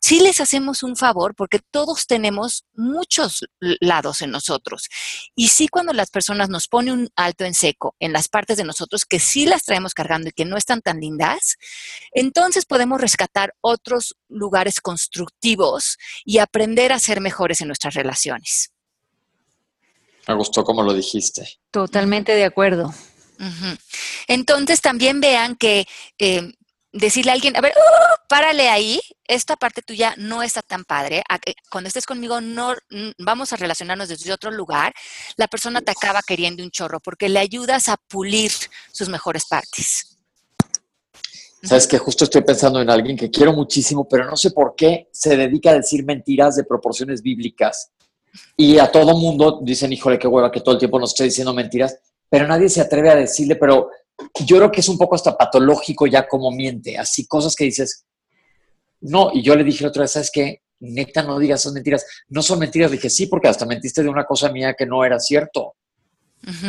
Sí 0.00 0.20
les 0.20 0.40
hacemos 0.40 0.82
un 0.82 0.96
favor 0.96 1.34
porque 1.34 1.60
todos 1.70 2.06
tenemos 2.06 2.64
muchos 2.74 3.44
lados 3.58 4.22
en 4.22 4.30
nosotros. 4.30 4.88
Y 5.34 5.48
sí 5.48 5.68
cuando 5.68 5.92
las 5.92 6.10
personas 6.10 6.48
nos 6.48 6.68
ponen 6.68 6.94
un 6.94 7.08
alto 7.16 7.44
en 7.44 7.54
seco 7.54 7.94
en 7.98 8.12
las 8.12 8.28
partes 8.28 8.56
de 8.56 8.64
nosotros 8.64 9.04
que 9.04 9.20
sí 9.20 9.46
las 9.46 9.64
traemos 9.64 9.94
cargando 9.94 10.28
y 10.28 10.32
que 10.32 10.44
no 10.44 10.56
están 10.56 10.80
tan 10.80 11.00
lindas, 11.00 11.56
entonces 12.12 12.66
podemos 12.66 13.00
rescatar 13.00 13.54
otros 13.60 14.16
lugares 14.28 14.80
constructivos 14.80 15.98
y 16.24 16.38
aprender 16.38 16.92
a 16.92 16.98
ser 16.98 17.20
mejores 17.20 17.60
en 17.60 17.68
nuestras 17.68 17.94
relaciones. 17.94 18.72
Me 20.28 20.34
gustó 20.34 20.64
como 20.64 20.82
lo 20.82 20.92
dijiste. 20.92 21.58
Totalmente 21.70 22.32
de 22.32 22.44
acuerdo. 22.44 22.92
Entonces 24.26 24.80
también 24.80 25.20
vean 25.20 25.56
que 25.56 25.86
eh, 26.18 26.52
decirle 26.92 27.30
a 27.30 27.34
alguien, 27.34 27.56
a 27.56 27.60
ver, 27.60 27.72
¡uh! 27.76 28.26
párale 28.28 28.68
ahí, 28.68 29.00
esta 29.26 29.56
parte 29.56 29.82
tuya 29.82 30.14
no 30.16 30.42
está 30.42 30.62
tan 30.62 30.84
padre, 30.84 31.22
cuando 31.70 31.88
estés 31.88 32.06
conmigo 32.06 32.40
no 32.40 32.74
vamos 33.18 33.52
a 33.52 33.56
relacionarnos 33.56 34.08
desde 34.08 34.32
otro 34.32 34.50
lugar, 34.50 34.92
la 35.36 35.48
persona 35.48 35.80
te 35.80 35.90
acaba 35.92 36.20
queriendo 36.26 36.62
un 36.62 36.70
chorro 36.70 37.00
porque 37.00 37.28
le 37.28 37.38
ayudas 37.38 37.88
a 37.88 37.96
pulir 37.96 38.52
sus 38.92 39.08
mejores 39.08 39.46
partes. 39.46 40.18
Sabes 41.62 41.86
que 41.86 41.98
justo 41.98 42.24
estoy 42.24 42.42
pensando 42.42 42.80
en 42.80 42.88
alguien 42.88 43.16
que 43.16 43.30
quiero 43.30 43.52
muchísimo, 43.52 44.08
pero 44.08 44.24
no 44.24 44.36
sé 44.36 44.50
por 44.50 44.74
qué 44.74 45.08
se 45.12 45.36
dedica 45.36 45.70
a 45.70 45.74
decir 45.74 46.04
mentiras 46.04 46.56
de 46.56 46.64
proporciones 46.64 47.20
bíblicas. 47.20 47.90
Y 48.56 48.78
a 48.78 48.90
todo 48.90 49.16
mundo 49.16 49.60
dicen, 49.62 49.92
híjole, 49.92 50.18
qué 50.18 50.26
hueva 50.26 50.50
que 50.50 50.60
todo 50.60 50.74
el 50.74 50.78
tiempo 50.78 50.98
nos 50.98 51.10
esté 51.10 51.24
diciendo 51.24 51.52
mentiras, 51.52 51.98
pero 52.30 52.46
nadie 52.46 52.68
se 52.68 52.80
atreve 52.80 53.10
a 53.10 53.16
decirle, 53.16 53.56
pero 53.56 53.90
yo 54.44 54.56
creo 54.56 54.72
que 54.72 54.80
es 54.80 54.88
un 54.88 54.98
poco 54.98 55.14
hasta 55.14 55.36
patológico 55.36 56.06
ya 56.06 56.26
como 56.26 56.50
miente, 56.50 56.98
así 56.98 57.26
cosas 57.26 57.54
que 57.54 57.64
dices, 57.64 58.04
no, 59.00 59.30
y 59.32 59.42
yo 59.42 59.54
le 59.56 59.64
dije 59.64 59.86
otra 59.86 60.02
vez, 60.02 60.12
¿sabes 60.12 60.30
qué? 60.32 60.62
Neta, 60.80 61.22
no 61.22 61.38
digas, 61.38 61.62
son 61.62 61.74
mentiras. 61.74 62.04
No 62.28 62.42
son 62.42 62.58
mentiras. 62.58 62.90
Le 62.90 62.96
dije, 62.96 63.10
sí, 63.10 63.26
porque 63.26 63.48
hasta 63.48 63.66
mentiste 63.66 64.02
de 64.02 64.08
una 64.08 64.24
cosa 64.24 64.50
mía 64.50 64.74
que 64.74 64.86
no 64.86 65.04
era 65.04 65.18
cierto. 65.18 65.74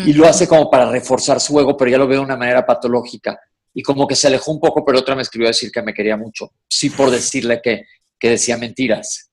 Y 0.06 0.12
lo 0.14 0.28
hace 0.28 0.48
como 0.48 0.70
para 0.70 0.90
reforzar 0.90 1.40
su 1.40 1.58
ego, 1.60 1.78
pero 1.78 1.92
ya 1.92 1.98
lo 1.98 2.08
veo 2.08 2.20
de 2.20 2.26
una 2.26 2.36
manera 2.36 2.66
patológica. 2.66 3.40
Y 3.74 3.82
como 3.82 4.06
que 4.06 4.16
se 4.16 4.28
alejó 4.28 4.52
un 4.52 4.60
poco, 4.60 4.84
pero 4.84 5.00
otra 5.00 5.16
me 5.16 5.22
escribió 5.22 5.48
a 5.48 5.52
decir 5.52 5.72
que 5.72 5.82
me 5.82 5.94
quería 5.94 6.18
mucho. 6.18 6.52
Sí, 6.68 6.90
por 6.90 7.10
decirle 7.10 7.62
que, 7.64 7.86
que 8.20 8.32
decía 8.32 8.58
mentiras. 8.58 9.32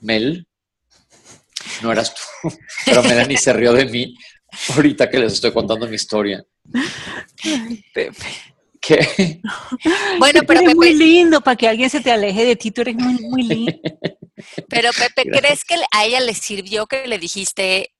Mel, 0.00 0.46
no 1.82 1.90
eras 1.90 2.14
tú. 2.14 2.48
Pero 2.84 3.02
Melanie 3.02 3.36
se 3.36 3.52
rió 3.52 3.72
de 3.72 3.86
mí 3.86 4.14
ahorita 4.74 5.08
que 5.08 5.18
les 5.18 5.34
estoy 5.34 5.52
contando 5.52 5.86
mi 5.86 5.96
historia. 5.96 6.44
Pepe. 7.94 8.26
¿Qué? 8.80 9.40
Bueno, 10.18 10.40
pero 10.46 10.60
eres 10.60 10.76
muy 10.76 10.94
lindo 10.94 11.40
para 11.40 11.56
que 11.56 11.68
alguien 11.68 11.90
se 11.90 12.00
te 12.00 12.12
aleje 12.12 12.44
de 12.44 12.54
ti, 12.54 12.70
tú 12.70 12.82
eres 12.82 12.94
muy, 12.94 13.20
muy 13.22 13.42
lindo. 13.48 13.72
Pero 14.68 14.90
Pepe, 14.92 15.28
¿crees 15.28 15.64
que 15.64 15.74
a 15.90 16.04
ella 16.04 16.20
le 16.20 16.32
sirvió 16.34 16.86
que 16.86 17.06
le 17.08 17.18
dijiste 17.18 17.92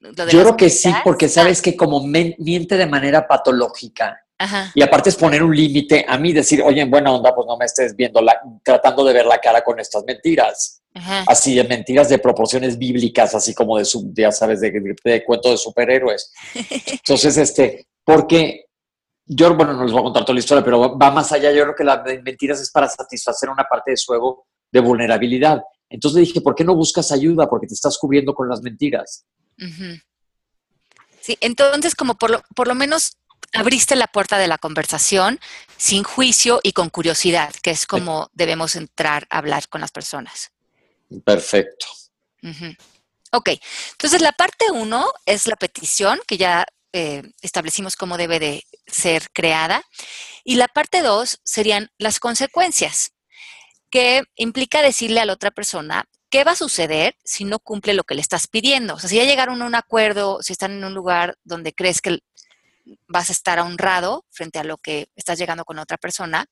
lo 0.00 0.12
de 0.12 0.32
Yo 0.32 0.40
creo 0.40 0.56
que 0.56 0.70
sí, 0.70 0.92
porque 1.04 1.28
sabes 1.28 1.62
que 1.62 1.76
como 1.76 2.04
miente 2.04 2.76
de 2.76 2.86
manera 2.86 3.26
patológica, 3.28 4.23
Y 4.74 4.82
aparte 4.82 5.10
es 5.10 5.16
poner 5.16 5.42
un 5.42 5.54
límite 5.54 6.04
a 6.06 6.18
mí, 6.18 6.32
decir, 6.32 6.60
oye, 6.62 6.80
en 6.80 6.90
buena 6.90 7.12
onda, 7.12 7.34
pues 7.34 7.46
no 7.46 7.56
me 7.56 7.64
estés 7.64 7.94
viendo, 7.94 8.20
la, 8.20 8.40
tratando 8.62 9.04
de 9.04 9.12
ver 9.12 9.26
la 9.26 9.38
cara 9.38 9.62
con 9.62 9.78
estas 9.78 10.04
mentiras. 10.04 10.82
Así 11.26 11.54
de 11.54 11.64
mentiras 11.64 12.08
de 12.08 12.18
proporciones 12.18 12.78
bíblicas, 12.78 13.34
así 13.34 13.54
como 13.54 13.78
de, 13.78 13.84
ya 14.12 14.30
sabes, 14.30 14.60
de, 14.60 14.70
de, 14.70 14.94
de 15.04 15.24
cuento 15.24 15.50
de 15.50 15.56
superhéroes. 15.56 16.32
Entonces, 16.86 17.36
este, 17.36 17.86
porque 18.04 18.66
yo, 19.26 19.54
bueno, 19.54 19.72
no 19.72 19.84
les 19.84 19.92
voy 19.92 20.00
a 20.00 20.04
contar 20.04 20.24
toda 20.24 20.34
la 20.34 20.40
historia, 20.40 20.64
pero 20.64 20.96
va 20.98 21.10
más 21.10 21.32
allá. 21.32 21.50
Yo 21.50 21.62
creo 21.62 21.74
que 21.74 21.84
las 21.84 22.04
mentiras 22.22 22.60
es 22.60 22.70
para 22.70 22.88
satisfacer 22.88 23.48
una 23.48 23.64
parte 23.64 23.92
de 23.92 23.96
su 23.96 24.12
ego 24.14 24.46
de 24.70 24.80
vulnerabilidad. 24.80 25.62
Entonces 25.88 26.16
le 26.16 26.26
dije, 26.26 26.40
¿por 26.40 26.54
qué 26.54 26.64
no 26.64 26.74
buscas 26.74 27.12
ayuda? 27.12 27.48
Porque 27.48 27.66
te 27.66 27.74
estás 27.74 27.96
cubriendo 27.98 28.34
con 28.34 28.48
las 28.48 28.60
mentiras. 28.60 29.24
Sí, 31.20 31.38
entonces 31.40 31.94
como 31.94 32.16
por 32.16 32.30
lo, 32.30 32.42
por 32.54 32.68
lo 32.68 32.74
menos 32.74 33.16
abriste 33.54 33.96
la 33.96 34.06
puerta 34.06 34.38
de 34.38 34.48
la 34.48 34.58
conversación 34.58 35.40
sin 35.76 36.02
juicio 36.02 36.60
y 36.62 36.72
con 36.72 36.90
curiosidad, 36.90 37.54
que 37.62 37.70
es 37.70 37.86
como 37.86 38.30
debemos 38.32 38.76
entrar 38.76 39.26
a 39.30 39.38
hablar 39.38 39.68
con 39.68 39.80
las 39.80 39.92
personas. 39.92 40.52
Perfecto. 41.24 41.86
Ok, 43.32 43.50
entonces 43.92 44.20
la 44.20 44.32
parte 44.32 44.66
uno 44.70 45.10
es 45.26 45.46
la 45.46 45.56
petición, 45.56 46.20
que 46.26 46.36
ya 46.36 46.66
eh, 46.92 47.22
establecimos 47.42 47.96
cómo 47.96 48.16
debe 48.16 48.38
de 48.38 48.64
ser 48.86 49.30
creada. 49.32 49.82
Y 50.44 50.56
la 50.56 50.68
parte 50.68 51.02
dos 51.02 51.40
serían 51.44 51.90
las 51.98 52.20
consecuencias, 52.20 53.12
que 53.90 54.22
implica 54.36 54.82
decirle 54.82 55.20
a 55.20 55.24
la 55.24 55.32
otra 55.32 55.50
persona 55.50 56.04
qué 56.30 56.44
va 56.44 56.52
a 56.52 56.56
suceder 56.56 57.16
si 57.24 57.44
no 57.44 57.60
cumple 57.60 57.94
lo 57.94 58.04
que 58.04 58.14
le 58.14 58.20
estás 58.20 58.48
pidiendo. 58.48 58.94
O 58.94 58.98
sea, 58.98 59.08
si 59.08 59.16
ya 59.16 59.24
llegaron 59.24 59.62
a 59.62 59.66
un 59.66 59.74
acuerdo, 59.74 60.42
si 60.42 60.52
están 60.52 60.72
en 60.72 60.84
un 60.84 60.94
lugar 60.94 61.36
donde 61.44 61.72
crees 61.72 62.00
que 62.00 62.18
vas 63.06 63.30
a 63.30 63.32
estar 63.32 63.58
honrado 63.60 64.24
frente 64.30 64.58
a 64.58 64.64
lo 64.64 64.78
que 64.78 65.08
estás 65.16 65.38
llegando 65.38 65.64
con 65.64 65.78
otra 65.78 65.96
persona, 65.96 66.46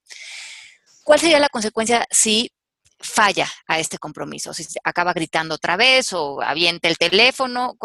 ¿cuál 1.04 1.20
sería 1.20 1.38
la 1.38 1.48
consecuencia 1.48 2.06
si 2.10 2.50
falla 2.98 3.48
a 3.66 3.78
este 3.78 3.98
compromiso? 3.98 4.54
Si 4.54 4.66
acaba 4.84 5.12
gritando 5.12 5.56
otra 5.56 5.76
vez 5.76 6.12
o 6.12 6.40
avienta 6.42 6.88
el 6.88 6.96
teléfono, 6.96 7.76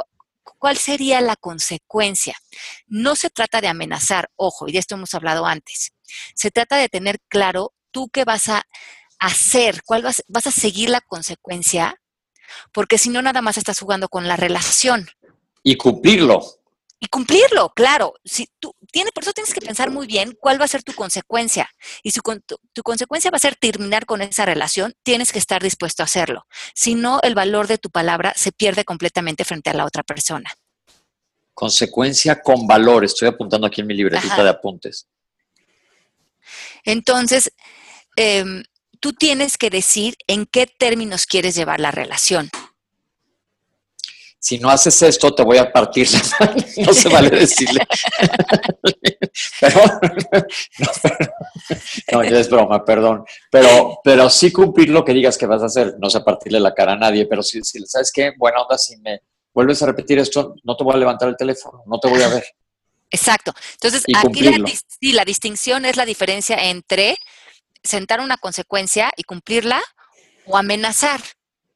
¿Cuál 0.58 0.78
sería 0.78 1.22
la 1.22 1.36
consecuencia? 1.36 2.36
No 2.88 3.16
se 3.16 3.30
trata 3.30 3.62
de 3.62 3.68
amenazar, 3.68 4.30
ojo, 4.36 4.68
y 4.68 4.72
de 4.72 4.80
esto 4.80 4.96
hemos 4.96 5.14
hablado 5.14 5.46
antes. 5.46 5.92
Se 6.36 6.52
trata 6.52 6.78
de 6.78 6.90
tener 6.90 7.20
claro 7.28 7.74
tú 7.92 8.10
qué 8.10 8.24
vas 8.24 8.50
a 8.50 8.64
hacer, 9.20 9.82
cuál 9.86 10.04
vas, 10.04 10.24
vas 10.28 10.48
a 10.48 10.52
seguir 10.52 10.90
la 10.90 11.02
consecuencia, 11.02 12.02
porque 12.72 12.98
si 12.98 13.10
no, 13.10 13.22
nada 13.22 13.42
más 13.42 13.58
estás 13.58 13.80
jugando 13.80 14.10
con 14.10 14.28
la 14.28 14.38
relación. 14.38 15.10
Y 15.64 15.76
cumplirlo. 15.76 16.42
Y 17.00 17.08
cumplirlo, 17.08 17.72
claro. 17.76 18.14
Si 18.24 18.50
tú 18.60 18.74
tienes, 18.92 19.12
por 19.12 19.24
eso 19.24 19.34
tienes 19.34 19.54
que 19.54 19.62
pensar 19.62 19.92
muy 19.92 20.08
bien 20.08 20.36
cuál 20.40 20.60
va 20.60 20.66
a 20.66 20.70
ser 20.70 20.84
tu 20.84 20.94
consecuencia. 20.94 21.70
Y 22.02 22.12
si 22.12 22.20
tu, 22.20 22.58
tu, 22.74 22.84
consecuencia 22.84 23.30
va 23.30 23.38
a 23.38 23.40
ser 23.40 23.56
terminar 23.56 24.06
con 24.06 24.22
esa 24.22 24.46
relación, 24.46 24.94
tienes 25.04 25.32
que 25.32 25.38
estar 25.38 25.62
dispuesto 25.62 26.02
a 26.02 26.06
hacerlo. 26.06 26.48
Si 26.74 26.96
no, 26.96 27.20
el 27.22 27.36
valor 27.36 27.68
de 27.68 27.78
tu 27.78 27.90
palabra 27.92 28.34
se 28.36 28.52
pierde 28.52 28.84
completamente 28.84 29.46
frente 29.46 29.70
a 29.70 29.74
la 29.74 29.86
otra 29.86 30.04
persona. 30.04 30.52
Consecuencia 31.54 32.42
con 32.42 32.66
valor. 32.66 33.06
Estoy 33.06 33.28
apuntando 33.28 33.68
aquí 33.68 33.82
en 33.82 33.88
mi 33.88 33.94
libretita 33.94 34.34
Ajá. 34.34 34.44
de 34.44 34.50
apuntes. 34.50 35.08
Entonces, 36.84 37.52
eh, 38.16 38.64
tú 39.00 39.14
tienes 39.14 39.58
que 39.58 39.70
decir 39.70 40.16
en 40.26 40.48
qué 40.48 40.66
términos 40.66 41.28
quieres 41.28 41.54
llevar 41.56 41.80
la 41.80 41.92
relación 41.92 42.50
si 44.40 44.60
no 44.60 44.70
haces 44.70 45.02
esto, 45.02 45.34
te 45.34 45.44
voy 45.44 45.58
a 45.58 45.72
partir. 45.72 46.08
no 46.78 46.94
se 46.94 47.10
vale 47.10 47.30
decirle. 47.30 47.82
pero, 49.60 49.82
no, 50.80 50.92
no, 52.12 52.24
ya 52.24 52.40
es 52.40 52.50
broma, 52.50 52.86
perdón. 52.86 53.26
Pero, 53.52 54.00
pero 54.04 54.30
sí 54.30 54.52
cumplir 54.52 54.90
lo 54.90 55.04
que 55.04 55.14
digas 55.14 55.38
que 55.38 55.48
vas 55.48 55.64
a 55.64 55.66
hacer. 55.66 55.96
No 56.00 56.10
sé 56.10 56.22
partirle 56.22 56.60
la 56.60 56.74
cara 56.74 56.94
a 56.94 56.98
nadie, 56.98 57.26
pero 57.26 57.42
si, 57.42 57.64
si 57.64 57.80
¿sabes 57.86 58.12
qué? 58.12 58.34
Buena 58.38 58.62
onda, 58.62 58.78
si 58.78 58.98
me 58.98 59.22
vuelves 59.54 59.82
a 59.82 59.88
repetir 59.88 60.20
esto, 60.20 60.56
no 60.64 60.78
te 60.78 60.84
voy 60.84 60.94
a 60.94 60.98
levantar 60.98 61.30
el 61.30 61.36
teléfono, 61.36 61.84
no 61.88 62.00
te 62.00 62.08
voy 62.08 62.22
a 62.22 62.28
ver. 62.28 62.46
Exacto. 63.10 63.54
Entonces, 63.74 64.04
aquí 64.16 64.42
la, 64.42 64.72
sí, 65.00 65.14
la 65.14 65.26
distinción 65.26 65.86
es 65.86 65.98
la 65.98 66.06
diferencia 66.06 66.58
entre 66.58 67.18
sentar 67.84 68.20
una 68.20 68.38
consecuencia 68.38 69.12
y 69.16 69.24
cumplirla 69.24 69.82
o 70.46 70.58
amenazar. 70.58 71.22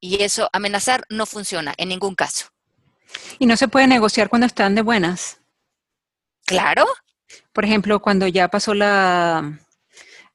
Y 0.01 0.23
eso, 0.23 0.49
amenazar 0.51 1.05
no 1.09 1.25
funciona 1.25 1.73
en 1.77 1.89
ningún 1.89 2.15
caso. 2.15 2.47
¿Y 3.39 3.45
no 3.45 3.55
se 3.55 3.67
puede 3.67 3.87
negociar 3.87 4.29
cuando 4.29 4.47
están 4.47 4.75
de 4.75 4.81
buenas? 4.81 5.39
Claro. 6.45 6.85
Por 7.53 7.63
ejemplo, 7.63 8.01
cuando 8.01 8.27
ya 8.27 8.47
pasó 8.49 8.73
la 8.73 9.59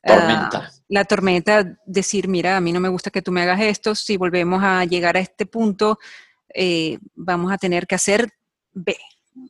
tormenta. 0.03 0.71
Uh, 0.73 0.77
la 0.89 1.05
tormenta, 1.05 1.79
decir, 1.85 2.29
mira, 2.29 2.57
a 2.57 2.61
mí 2.61 2.73
no 2.73 2.81
me 2.81 2.89
gusta 2.89 3.11
que 3.11 3.23
tú 3.23 3.33
me 3.33 3.43
hagas 3.43 3.61
esto, 3.61 3.95
si 3.97 4.17
volvemos 4.17 4.63
a 4.63 4.85
llegar 4.85 5.17
a 5.17 5.21
este 5.21 5.45
punto, 5.45 5.99
eh, 6.55 6.99
vamos 7.17 7.53
a 7.53 7.59
tener 7.59 7.89
que 7.89 7.97
hacer 7.97 8.31
B, 8.73 8.97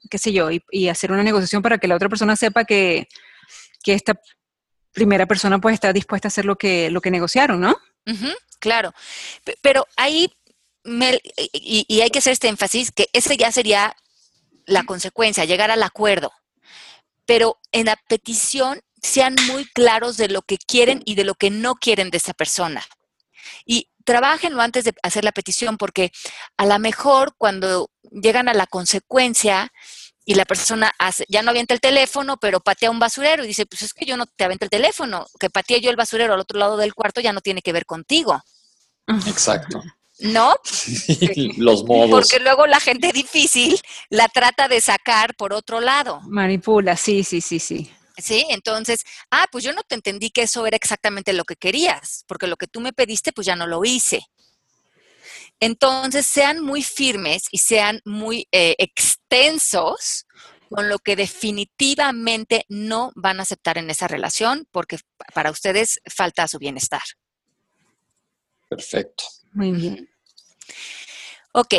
qué 0.09 0.17
sé 0.17 0.33
yo, 0.33 0.51
y, 0.51 0.65
y, 0.71 0.89
hacer 0.89 1.13
una 1.13 1.23
negociación 1.23 1.61
para 1.61 1.77
que 1.77 1.89
la 1.89 1.95
otra 1.95 2.09
persona 2.09 2.37
sepa 2.37 2.65
que, 2.65 3.07
que 3.83 3.93
esta 3.93 4.19
primera 4.93 5.27
persona 5.27 5.59
pues 5.59 5.75
está 5.75 5.93
dispuesta 5.93 6.29
a 6.29 6.31
hacer 6.31 6.47
lo 6.47 6.57
que, 6.57 6.91
lo 6.91 7.03
que 7.03 7.11
negociaron, 7.11 7.61
¿no? 7.61 7.77
Uh 8.07 8.13
-huh, 8.13 8.37
claro, 8.61 8.95
pero 9.63 9.87
ahí 9.97 10.33
me, 10.85 11.21
y, 11.53 11.85
y, 11.89 12.01
hay 12.01 12.11
que 12.11 12.21
hacer 12.21 12.33
este 12.33 12.49
énfasis, 12.49 12.93
que 12.93 13.09
ese 13.13 13.37
ya 13.37 13.51
sería 13.51 13.97
la 14.67 14.85
consecuencia, 14.85 15.45
llegar 15.45 15.71
al 15.71 15.83
acuerdo. 15.83 16.33
Pero 17.25 17.59
en 17.73 17.87
la 17.87 17.97
petición 18.09 18.81
sean 19.03 19.35
muy 19.49 19.65
claros 19.65 20.17
de 20.17 20.29
lo 20.29 20.43
que 20.43 20.59
quieren 20.59 21.03
y 21.05 21.15
de 21.17 21.25
lo 21.25 21.35
que 21.35 21.51
no 21.51 21.75
quieren 21.75 22.11
de 22.11 22.19
esa 22.19 22.35
persona. 22.35 22.85
Y 23.65 23.91
trabajenlo 24.05 24.63
antes 24.63 24.85
de 24.85 24.95
hacer 25.03 25.25
la 25.25 25.33
petición, 25.33 25.77
porque 25.77 26.13
a 26.57 26.67
lo 26.67 26.79
mejor 26.79 27.35
cuando 27.37 27.91
llegan 28.11 28.49
a 28.49 28.55
la 28.55 28.67
consecuencia 28.67 29.73
y 30.27 30.35
la 30.35 30.45
persona 30.45 30.93
hace, 30.99 31.25
ya 31.29 31.41
no 31.43 31.51
avienta 31.51 31.73
el 31.73 31.81
teléfono, 31.81 32.37
pero 32.37 32.61
patea 32.61 32.91
un 32.91 32.99
basurero 32.99 33.45
y 33.45 33.47
dice, 33.47 33.65
pues 33.65 33.83
es 33.83 33.95
que 33.95 34.05
yo 34.05 34.17
no 34.17 34.27
te 34.27 34.45
aviento 34.45 34.65
el 34.65 34.71
teléfono, 34.71 35.27
que 35.39 35.49
patee 35.49 35.81
yo 35.81 35.89
el 35.89 35.97
basurero 35.97 36.35
al 36.35 36.41
otro 36.41 36.59
lado 36.59 36.77
del 36.77 36.95
cuarto 36.95 37.21
ya 37.21 37.33
no 37.33 37.41
tiene 37.41 37.63
que 37.63 37.73
ver 37.73 37.87
contigo. 37.87 38.43
Exacto. 39.07 39.83
¿no? 40.19 40.57
Los 41.59 41.85
modos. 41.85 42.11
Porque 42.11 42.41
luego 42.41 42.67
la 42.67 42.81
gente 42.81 43.13
difícil 43.13 43.79
la 44.11 44.29
trata 44.29 44.67
de 44.67 44.81
sacar 44.81 45.37
por 45.37 45.53
otro 45.53 45.81
lado. 45.81 46.21
Manipula, 46.25 46.97
sí, 46.97 47.23
sí, 47.23 47.41
sí, 47.41 47.61
sí. 47.61 47.91
Sí, 48.19 48.47
entonces, 48.49 49.05
ah, 49.31 49.47
pues 49.53 49.63
yo 49.63 49.75
no 49.75 49.83
te 49.83 49.95
entendí 49.95 50.31
que 50.31 50.43
eso 50.43 50.67
era 50.67 50.77
exactamente 50.77 51.35
lo 51.35 51.45
que 51.45 51.55
querías, 51.55 52.25
porque 52.27 52.47
lo 52.47 52.57
que 52.57 52.67
tú 52.67 52.81
me 52.81 52.95
pediste, 52.95 53.33
pues 53.33 53.47
ya 53.47 53.57
no 53.57 53.67
lo 53.67 53.85
hice. 53.85 54.27
Entonces, 55.61 56.27
sean 56.27 56.61
muy 56.61 56.83
firmes 56.83 57.45
y 57.51 57.59
sean 57.59 58.01
muy 58.05 58.49
eh, 58.53 58.75
extensos 58.79 60.27
con 60.69 60.89
lo 60.89 60.99
que 60.99 61.17
definitivamente 61.17 62.65
no 62.69 63.13
van 63.15 63.41
a 63.41 63.43
aceptar 63.43 63.79
en 63.79 63.89
esa 63.91 64.09
relación, 64.09 64.67
porque 64.71 64.99
para 65.33 65.51
ustedes 65.51 66.01
falta 66.07 66.49
su 66.49 66.59
bienestar. 66.59 67.03
Perfecto. 68.69 69.25
Muy 69.53 69.73
bien. 69.73 70.11
Ok, 71.53 71.75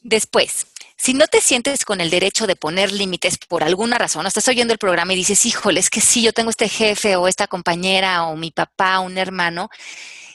después, 0.00 0.66
si 0.96 1.14
no 1.14 1.26
te 1.26 1.40
sientes 1.40 1.84
con 1.84 2.00
el 2.00 2.10
derecho 2.10 2.46
de 2.46 2.56
poner 2.56 2.92
límites 2.92 3.36
por 3.36 3.64
alguna 3.64 3.98
razón, 3.98 4.26
estás 4.26 4.46
oyendo 4.48 4.72
el 4.72 4.78
programa 4.78 5.12
y 5.12 5.16
dices, 5.16 5.44
híjole, 5.44 5.80
es 5.80 5.90
que 5.90 6.00
sí, 6.00 6.22
yo 6.22 6.32
tengo 6.32 6.50
este 6.50 6.68
jefe 6.68 7.16
o 7.16 7.26
esta 7.26 7.48
compañera 7.48 8.24
o 8.26 8.36
mi 8.36 8.52
papá, 8.52 9.00
un 9.00 9.18
hermano, 9.18 9.68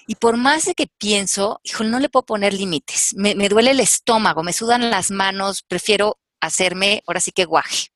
y 0.07 0.15
por 0.15 0.37
más 0.37 0.65
de 0.65 0.73
que 0.73 0.87
pienso, 0.87 1.59
híjole, 1.63 1.89
no 1.89 1.99
le 1.99 2.09
puedo 2.09 2.25
poner 2.25 2.53
límites, 2.53 3.13
me, 3.15 3.35
duele 3.49 3.71
el 3.71 3.79
estómago, 3.79 4.41
me 4.41 4.53
sudan 4.53 4.89
las 4.89 5.11
manos, 5.11 5.63
prefiero 5.63 6.17
hacerme, 6.39 7.03
ahora 7.05 7.19
sí 7.19 7.31
que 7.31 7.45
guaje. 7.45 7.89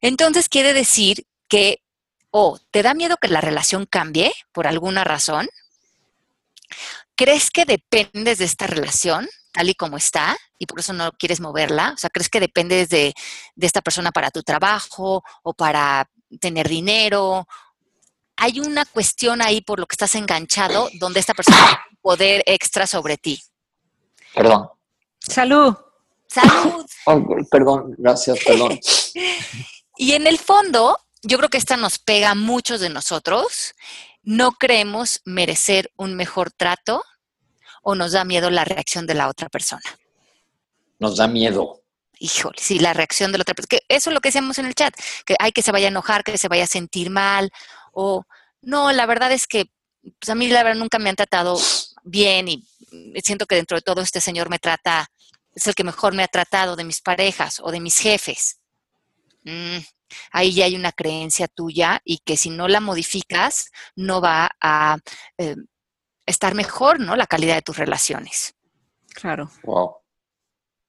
Entonces 0.00 0.48
quiere 0.48 0.72
decir 0.72 1.26
que 1.48 1.82
o 2.30 2.58
te 2.70 2.82
da 2.82 2.92
miedo 2.92 3.16
que 3.16 3.28
la 3.28 3.40
relación 3.40 3.86
cambie 3.86 4.32
por 4.52 4.66
alguna 4.66 5.04
razón, 5.04 5.48
¿Crees 7.16 7.50
que 7.50 7.64
dependes 7.64 8.38
de 8.38 8.44
esta 8.44 8.66
relación 8.66 9.26
tal 9.52 9.70
y 9.70 9.74
como 9.74 9.96
está 9.96 10.36
y 10.58 10.66
por 10.66 10.80
eso 10.80 10.92
no 10.92 11.12
quieres 11.12 11.40
moverla? 11.40 11.92
O 11.94 11.96
sea, 11.96 12.10
¿crees 12.10 12.28
que 12.28 12.40
dependes 12.40 12.90
de, 12.90 13.14
de 13.54 13.66
esta 13.66 13.80
persona 13.80 14.12
para 14.12 14.30
tu 14.30 14.42
trabajo 14.42 15.24
o 15.42 15.54
para 15.54 16.10
tener 16.40 16.68
dinero? 16.68 17.48
Hay 18.36 18.60
una 18.60 18.84
cuestión 18.84 19.40
ahí 19.42 19.60
por 19.60 19.80
lo 19.80 19.86
que 19.86 19.94
estás 19.94 20.14
enganchado 20.14 20.88
donde 20.94 21.20
esta 21.20 21.34
persona 21.34 21.56
tiene 21.58 21.80
un 21.90 21.96
poder 22.02 22.42
extra 22.46 22.86
sobre 22.86 23.16
ti. 23.16 23.42
Perdón. 24.34 24.68
Salud. 25.18 25.74
Salud. 26.28 26.84
Oh, 27.08 27.24
perdón, 27.50 27.94
gracias, 27.98 28.38
perdón. 28.44 28.80
y 29.96 30.12
en 30.12 30.26
el 30.26 30.38
fondo, 30.38 30.98
yo 31.22 31.38
creo 31.38 31.48
que 31.48 31.56
esta 31.56 31.76
nos 31.76 31.98
pega 32.00 32.30
a 32.30 32.34
muchos 32.34 32.80
de 32.80 32.88
nosotros 32.90 33.74
no 34.26 34.52
creemos 34.52 35.22
merecer 35.24 35.92
un 35.96 36.16
mejor 36.16 36.50
trato 36.50 37.02
o 37.82 37.94
nos 37.94 38.10
da 38.10 38.24
miedo 38.24 38.50
la 38.50 38.64
reacción 38.64 39.06
de 39.06 39.14
la 39.14 39.28
otra 39.28 39.48
persona. 39.48 39.84
Nos 40.98 41.16
da 41.16 41.28
miedo. 41.28 41.84
Híjole, 42.18 42.56
sí, 42.58 42.80
la 42.80 42.92
reacción 42.92 43.30
de 43.30 43.38
la 43.38 43.42
otra 43.42 43.54
persona. 43.54 43.68
Que 43.68 43.84
eso 43.88 44.10
es 44.10 44.14
lo 44.14 44.20
que 44.20 44.30
decíamos 44.30 44.58
en 44.58 44.66
el 44.66 44.74
chat, 44.74 44.92
que 45.24 45.36
hay 45.38 45.52
que 45.52 45.62
se 45.62 45.70
vaya 45.70 45.86
a 45.86 45.90
enojar, 45.90 46.24
que 46.24 46.36
se 46.36 46.48
vaya 46.48 46.64
a 46.64 46.66
sentir 46.66 47.08
mal, 47.08 47.52
o 47.96 48.24
no, 48.60 48.92
la 48.92 49.06
verdad 49.06 49.32
es 49.32 49.46
que 49.46 49.70
pues 50.02 50.28
a 50.28 50.34
mí 50.34 50.48
la 50.48 50.62
verdad 50.62 50.78
nunca 50.78 50.98
me 50.98 51.08
han 51.08 51.16
tratado 51.16 51.58
bien 52.04 52.48
y 52.48 52.62
siento 53.24 53.46
que 53.46 53.56
dentro 53.56 53.76
de 53.76 53.82
todo 53.82 54.02
este 54.02 54.20
señor 54.20 54.50
me 54.50 54.58
trata, 54.58 55.08
es 55.54 55.66
el 55.66 55.74
que 55.74 55.82
mejor 55.82 56.14
me 56.14 56.22
ha 56.22 56.28
tratado 56.28 56.76
de 56.76 56.84
mis 56.84 57.00
parejas 57.00 57.58
o 57.60 57.70
de 57.70 57.80
mis 57.80 57.98
jefes. 57.98 58.60
Mm, 59.44 59.78
ahí 60.32 60.52
ya 60.52 60.66
hay 60.66 60.76
una 60.76 60.92
creencia 60.92 61.48
tuya 61.48 62.00
y 62.04 62.18
que 62.18 62.36
si 62.36 62.50
no 62.50 62.68
la 62.68 62.80
modificas, 62.80 63.70
no 63.96 64.20
va 64.20 64.50
a 64.60 64.98
eh, 65.38 65.56
estar 66.26 66.54
mejor, 66.54 67.00
¿no? 67.00 67.16
La 67.16 67.26
calidad 67.26 67.54
de 67.54 67.62
tus 67.62 67.78
relaciones. 67.78 68.54
Claro. 69.14 69.50
Wow. 69.64 69.96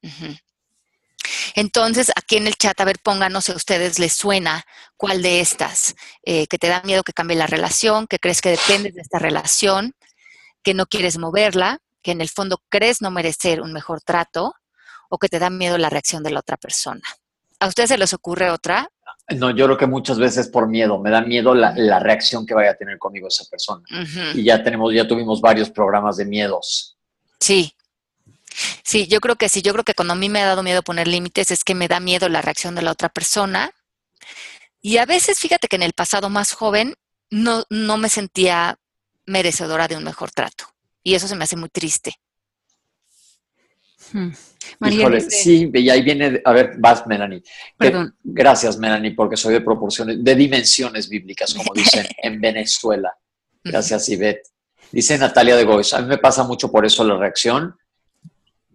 Uh 0.03 0.10
-huh. 0.10 0.39
Entonces, 1.55 2.11
aquí 2.15 2.38
en 2.38 2.47
el 2.47 2.55
chat, 2.55 2.79
a 2.79 2.85
ver, 2.85 2.99
pónganos 2.99 3.45
si 3.45 3.51
a 3.51 3.55
ustedes 3.55 3.99
les 3.99 4.13
suena 4.13 4.65
cuál 4.95 5.21
de 5.21 5.39
estas, 5.39 5.95
eh, 6.23 6.47
que 6.47 6.57
te 6.57 6.67
da 6.67 6.81
miedo 6.83 7.03
que 7.03 7.13
cambie 7.13 7.38
la 7.38 7.47
relación, 7.47 8.07
que 8.07 8.19
crees 8.19 8.41
que 8.41 8.49
dependes 8.49 8.93
de 8.93 9.01
esta 9.01 9.19
relación, 9.19 9.93
que 10.63 10.73
no 10.73 10.85
quieres 10.85 11.17
moverla, 11.17 11.79
que 12.01 12.11
en 12.11 12.21
el 12.21 12.29
fondo 12.29 12.61
crees 12.69 13.01
no 13.01 13.11
merecer 13.11 13.61
un 13.61 13.73
mejor 13.73 14.01
trato 14.01 14.53
o 15.09 15.17
que 15.17 15.29
te 15.29 15.39
da 15.39 15.49
miedo 15.49 15.77
la 15.77 15.89
reacción 15.89 16.23
de 16.23 16.31
la 16.31 16.39
otra 16.39 16.57
persona. 16.57 17.01
¿A 17.59 17.67
ustedes 17.67 17.89
se 17.89 17.97
les 17.97 18.13
ocurre 18.13 18.49
otra? 18.51 18.89
No, 19.29 19.49
yo 19.51 19.65
creo 19.65 19.77
que 19.77 19.88
muchas 19.88 20.19
veces 20.19 20.47
por 20.47 20.67
miedo, 20.67 20.99
me 20.99 21.09
da 21.09 21.21
miedo 21.21 21.53
la, 21.53 21.73
la 21.75 21.99
reacción 21.99 22.45
que 22.45 22.53
vaya 22.53 22.71
a 22.71 22.75
tener 22.75 22.97
conmigo 22.97 23.27
esa 23.27 23.45
persona. 23.45 23.83
Uh 23.91 24.03
-huh. 24.03 24.35
Y 24.35 24.43
ya 24.43 24.63
tenemos, 24.63 24.93
ya 24.93 25.07
tuvimos 25.07 25.41
varios 25.41 25.69
programas 25.69 26.17
de 26.17 26.25
miedos. 26.25 26.97
Sí. 27.39 27.73
Sí, 28.84 29.08
yo 29.08 29.20
creo 29.20 29.36
que 29.36 29.50
sí, 29.50 29.62
yo 29.62 29.74
creo 29.74 29.84
que 29.84 29.93
cuando 29.93 30.14
a 30.14 30.18
mí 30.18 30.30
me 30.30 30.41
ha 30.41 30.45
dado 30.45 30.64
miedo 30.64 30.82
poner 30.84 31.08
límites 31.08 31.52
es 31.52 31.64
que 31.64 31.76
me 31.76 31.88
da 31.88 32.00
miedo 32.00 32.30
la 32.30 32.41
reacción 32.41 32.76
de 32.76 32.82
la 32.82 32.91
otra 32.91 33.10
persona. 33.10 33.72
Y 34.82 34.98
a 34.98 35.06
veces, 35.06 35.39
fíjate 35.39 35.68
que 35.68 35.76
en 35.76 35.84
el 35.84 35.93
pasado 35.93 36.30
más 36.30 36.54
joven 36.54 36.95
no, 37.30 37.66
no 37.70 37.98
me 37.98 38.10
sentía 38.10 38.80
merecedora 39.26 39.88
de 39.88 39.98
un 39.98 40.04
mejor 40.04 40.32
trato. 40.32 40.66
Y 41.04 41.16
eso 41.16 41.28
se 41.28 41.36
me 41.36 41.43
hace 41.43 41.56
muy 41.56 41.70
triste. 41.70 42.16
Hmm. 44.12 44.30
María 44.80 45.00
Híjole, 45.00 45.22
sí, 45.22 45.70
y 45.74 45.89
ahí 45.89 46.02
viene, 46.02 46.41
a 46.43 46.52
ver, 46.52 46.76
vas, 46.78 47.06
Melanie. 47.08 47.43
Que, 47.80 48.10
gracias, 48.24 48.78
Melanie, 48.78 49.12
porque 49.12 49.38
soy 49.38 49.54
de 49.54 49.62
proporciones, 49.62 50.24
de 50.24 50.36
dimensiones 50.36 51.10
bíblicas, 51.10 51.54
como 51.54 51.74
dicen 51.74 52.06
en 52.24 52.39
Venezuela. 52.39 53.14
Gracias, 53.64 54.10
Ivette. 54.10 54.48
Dice 54.91 55.18
Natalia 55.18 55.56
de 55.56 55.64
Gois, 55.66 55.93
a 55.93 56.02
mí 56.02 56.08
me 56.08 56.18
pasa 56.18 56.43
mucho 56.43 56.72
por 56.72 56.86
eso 56.86 57.04
la 57.04 57.18
reacción. 57.18 57.76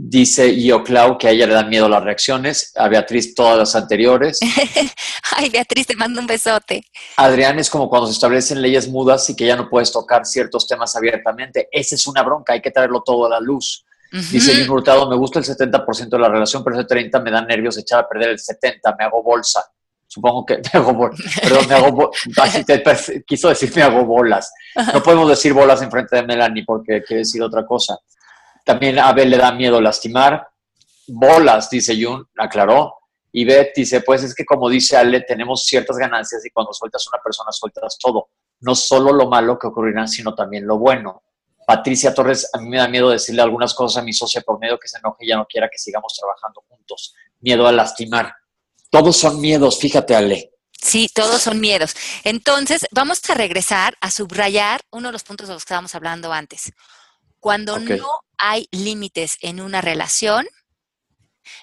Dice 0.05 0.53
Clau 0.85 1.17
que 1.17 1.29
a 1.29 1.31
ella 1.31 1.47
le 1.47 1.55
dan 1.55 1.69
miedo 1.69 1.89
las 1.89 2.03
reacciones, 2.03 2.73
a 2.75 2.89
Beatriz 2.89 3.37
todas 3.37 3.57
las 3.57 3.77
anteriores. 3.77 4.41
Ay, 5.37 5.49
Beatriz, 5.49 5.87
te 5.87 5.95
mando 5.95 6.21
un 6.21 6.27
besote. 6.27 6.85
Adrián 7.17 7.61
es 7.61 7.71
como 7.71 7.89
cuando 7.89 8.09
se 8.09 8.15
establecen 8.15 8.61
leyes 8.61 8.89
mudas 8.89 9.31
y 9.31 9.37
que 9.37 9.47
ya 9.47 9.55
no 9.55 9.71
puedes 9.71 9.93
tocar 9.93 10.27
ciertos 10.27 10.67
temas 10.67 10.97
abiertamente. 10.97 11.69
Esa 11.71 11.95
es 11.95 12.05
una 12.09 12.25
bronca, 12.25 12.53
hay 12.53 12.61
que 12.61 12.73
traerlo 12.73 13.03
todo 13.03 13.27
a 13.27 13.29
la 13.29 13.39
luz. 13.39 13.85
Dice 14.11 14.55
Luis 14.55 14.69
Hurtado, 14.69 15.09
me 15.09 15.17
gusta 15.17 15.39
el 15.39 15.45
70% 15.45 16.09
de 16.09 16.19
la 16.19 16.29
relación, 16.29 16.65
pero 16.65 16.81
ese 16.81 16.89
30% 16.89 17.23
me 17.23 17.31
da 17.31 17.41
nervios 17.43 17.79
echar 17.79 18.01
a 18.01 18.09
perder 18.09 18.31
el 18.31 18.39
70%, 18.39 18.97
me 18.99 19.05
hago 19.05 19.23
bolsa. 19.23 19.65
Supongo 20.09 20.45
que 20.45 20.57
me 20.75 20.81
hago 20.81 20.95
bolsa. 20.95 21.23
Perdón, 21.41 21.69
me 21.69 21.75
hago 21.77 22.11
quiso 23.25 23.49
decir 23.49 23.73
me 23.77 23.83
hago 23.83 24.05
bolas. 24.05 24.53
No 24.93 25.01
podemos 25.01 25.29
decir 25.29 25.53
bolas 25.53 25.81
en 25.81 25.93
frente 25.93 26.17
de 26.17 26.25
Melanie 26.25 26.65
porque 26.67 27.05
quiere 27.05 27.21
decir 27.21 27.41
otra 27.41 27.65
cosa. 27.65 27.97
También 28.65 28.99
a 28.99 29.09
Abel 29.09 29.31
le 29.31 29.39
da 29.39 29.53
miedo 29.53 29.81
lastimar. 29.81 30.49
Bolas, 31.09 31.69
dice 31.71 31.97
Jun, 32.03 32.27
aclaró. 32.37 32.95
Y 33.33 33.45
Beth 33.45 33.73
dice, 33.75 34.03
pues 34.03 34.23
es 34.23 34.35
que 34.35 34.45
como 34.45 34.69
dice 34.69 34.97
Ale, 34.97 35.23
tenemos 35.23 35.65
ciertas 35.65 35.97
ganancias 35.97 36.45
y 36.45 36.51
cuando 36.51 36.73
sueltas 36.73 37.07
una 37.09 37.23
persona 37.23 37.51
sueltas 37.51 37.97
todo. 37.99 38.29
No 38.61 38.75
solo 38.75 39.13
lo 39.13 39.29
malo 39.29 39.59
que 39.59 39.67
ocurrirá, 39.67 40.07
sino 40.07 40.35
también 40.35 40.67
lo 40.67 40.79
bueno. 40.79 41.23
Patricia 41.67 42.13
Torres, 42.13 42.51
a 42.53 42.59
mí 42.59 42.69
me 42.69 42.77
da 42.77 42.89
miedo 42.89 43.09
decirle 43.09 43.43
algunas 43.43 43.73
cosas 43.73 44.03
a 44.03 44.05
mi 44.05 44.13
socia 44.13 44.43
por 44.43 44.59
miedo 44.59 44.79
que 44.79 44.89
se 44.89 44.99
enoje 44.99 45.25
y 45.25 45.29
ya 45.29 45.37
no 45.37 45.47
quiera 45.47 45.69
que 45.71 45.79
sigamos 45.79 46.15
trabajando 46.19 46.63
juntos. 46.69 47.15
Miedo 47.41 47.67
a 47.67 47.73
lastimar. 47.73 48.35
Todos 48.91 49.17
son 49.17 49.41
miedos, 49.41 49.79
fíjate, 49.79 50.15
Ale. 50.15 50.53
Sí, 50.83 51.09
todos 51.15 51.41
son 51.41 51.61
miedos. 51.61 51.95
Entonces, 52.25 52.87
vamos 52.91 53.21
a 53.31 53.35
regresar 53.35 53.97
a 54.01 54.11
subrayar 54.11 54.81
uno 54.91 55.09
de 55.09 55.13
los 55.13 55.23
puntos 55.23 55.49
de 55.49 55.55
los 55.55 55.63
que 55.63 55.69
estábamos 55.69 55.95
hablando 55.95 56.33
antes. 56.33 56.73
Cuando 57.43 57.81
no 57.81 58.21
hay 58.39 58.69
límites 58.71 59.37
en 59.41 59.61
una 59.61 59.81
relación, 59.81 60.47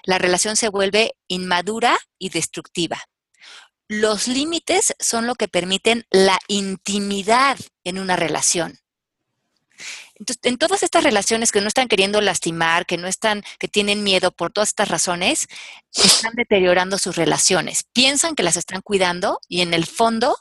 la 0.03 0.17
relación 0.17 0.57
se 0.57 0.67
vuelve 0.67 1.15
inmadura 1.29 1.97
y 2.17 2.31
destructiva. 2.31 3.01
Los 3.87 4.27
límites 4.27 4.93
son 4.99 5.25
lo 5.25 5.35
que 5.35 5.47
permiten 5.47 6.05
la 6.09 6.37
intimidad 6.49 7.57
en 7.85 7.97
una 7.97 8.17
relación. 8.17 8.77
Entonces, 10.15 10.41
en 10.43 10.57
todas 10.57 10.83
estas 10.83 11.01
relaciones 11.01 11.49
que 11.53 11.61
no 11.61 11.69
están 11.69 11.87
queriendo 11.87 12.19
lastimar, 12.19 12.85
que 12.85 12.97
no 12.97 13.07
están, 13.07 13.41
que 13.57 13.69
tienen 13.69 14.03
miedo 14.03 14.31
por 14.31 14.51
todas 14.51 14.67
estas 14.67 14.89
razones, 14.89 15.47
están 15.93 16.33
deteriorando 16.35 16.97
sus 16.97 17.15
relaciones. 17.15 17.85
Piensan 17.93 18.35
que 18.35 18.43
las 18.43 18.57
están 18.57 18.81
cuidando 18.81 19.39
y 19.47 19.61
en 19.61 19.73
el 19.73 19.85
fondo 19.85 20.37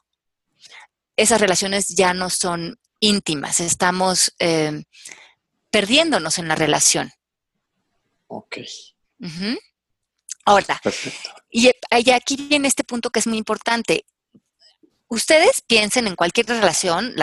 esas 1.15 1.41
relaciones 1.41 1.91
ya 1.91 2.13
no 2.13 2.29
son 2.29 2.81
íntimas. 3.01 3.61
Estamos 3.61 4.35
eh, 4.41 4.83
perdiéndonos 5.71 6.39
en 6.39 6.49
la 6.49 6.55
relación. 6.55 7.13
Ok. 8.27 8.59
Ahora, 10.45 10.81
y, 11.51 11.71
aquí 12.13 12.37
viene 12.37 12.69
este 12.69 12.85
punto 12.85 13.11
que 13.11 13.21
es 13.21 13.27
muy 13.27 13.39
importante. 13.39 14.07
Ustedes 15.09 15.63
piensen 15.63 16.07
en 16.07 16.17
cualquier 16.17 16.47
relación, 16.47 17.15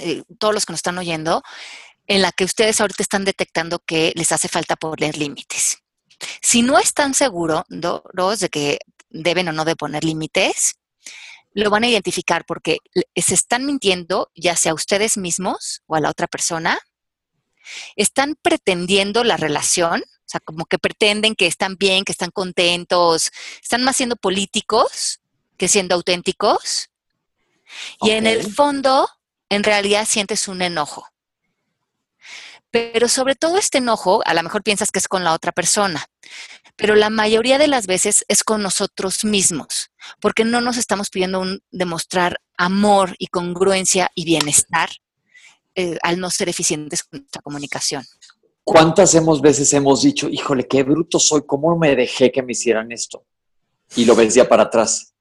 eh, 0.00 0.22
todos 0.38 0.54
los 0.54 0.66
que 0.66 0.72
nos 0.72 0.78
están 0.78 0.98
oyendo, 0.98 1.42
en 2.06 2.22
la 2.22 2.32
que 2.32 2.44
ustedes 2.44 2.80
ahorita 2.80 3.02
están 3.02 3.24
detectando 3.24 3.78
que 3.80 4.12
les 4.14 4.32
hace 4.32 4.48
falta 4.48 4.76
poner 4.76 5.16
límites. 5.16 5.78
Si 6.40 6.62
no 6.62 6.78
están 6.78 7.14
seguros 7.14 7.64
de 7.68 8.48
que 8.48 8.78
deben 9.10 9.48
o 9.48 9.52
no 9.52 9.64
de 9.64 9.76
poner 9.76 10.04
límites, 10.04 10.76
lo 11.52 11.70
van 11.70 11.84
a 11.84 11.88
identificar 11.88 12.44
porque 12.46 12.78
se 13.14 13.34
están 13.34 13.64
mintiendo 13.64 14.30
ya 14.34 14.56
sea 14.56 14.72
a 14.72 14.74
ustedes 14.74 15.16
mismos 15.16 15.82
o 15.86 15.96
a 15.96 16.00
la 16.00 16.10
otra 16.10 16.26
persona 16.26 16.78
están 17.96 18.36
pretendiendo 18.40 19.24
la 19.24 19.36
relación, 19.36 20.02
o 20.02 20.28
sea, 20.28 20.40
como 20.40 20.66
que 20.66 20.78
pretenden 20.78 21.34
que 21.34 21.46
están 21.46 21.76
bien, 21.76 22.04
que 22.04 22.12
están 22.12 22.30
contentos, 22.30 23.30
están 23.62 23.84
más 23.84 23.96
siendo 23.96 24.16
políticos 24.16 25.20
que 25.56 25.68
siendo 25.68 25.94
auténticos. 25.94 26.90
Y 28.00 28.10
en 28.10 28.26
el 28.26 28.52
fondo, 28.52 29.08
en 29.48 29.62
realidad 29.62 30.06
sientes 30.06 30.48
un 30.48 30.62
enojo. 30.62 31.08
Pero 32.70 33.08
sobre 33.08 33.36
todo 33.36 33.56
este 33.56 33.78
enojo, 33.78 34.22
a 34.26 34.34
lo 34.34 34.42
mejor 34.42 34.62
piensas 34.62 34.90
que 34.90 34.98
es 34.98 35.08
con 35.08 35.24
la 35.24 35.32
otra 35.32 35.52
persona, 35.52 36.06
pero 36.76 36.94
la 36.94 37.08
mayoría 37.08 37.58
de 37.58 37.68
las 37.68 37.86
veces 37.86 38.24
es 38.28 38.44
con 38.44 38.62
nosotros 38.62 39.24
mismos, 39.24 39.90
porque 40.20 40.44
no 40.44 40.60
nos 40.60 40.76
estamos 40.76 41.08
pidiendo 41.08 41.40
un, 41.40 41.62
demostrar 41.70 42.40
amor 42.58 43.14
y 43.18 43.28
congruencia 43.28 44.10
y 44.14 44.24
bienestar 44.24 44.90
eh, 45.78 45.98
al 46.02 46.18
no 46.18 46.30
ser 46.30 46.48
eficientes 46.48 47.04
con 47.04 47.20
nuestra 47.20 47.42
comunicación. 47.42 48.02
¿Cuántas 48.64 49.14
hemos 49.14 49.40
veces 49.40 49.72
hemos 49.74 50.02
dicho, 50.02 50.28
híjole, 50.28 50.66
qué 50.66 50.82
bruto 50.82 51.18
soy, 51.18 51.42
cómo 51.46 51.78
me 51.78 51.94
dejé 51.94 52.32
que 52.32 52.42
me 52.42 52.52
hicieran 52.52 52.90
esto? 52.90 53.24
Y 53.94 54.06
lo 54.06 54.16
ves 54.16 54.34
ya 54.34 54.48
para 54.48 54.64
atrás. 54.64 55.12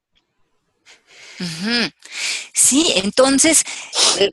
Sí, 2.54 2.94
entonces, 2.96 3.64
eh, 4.20 4.32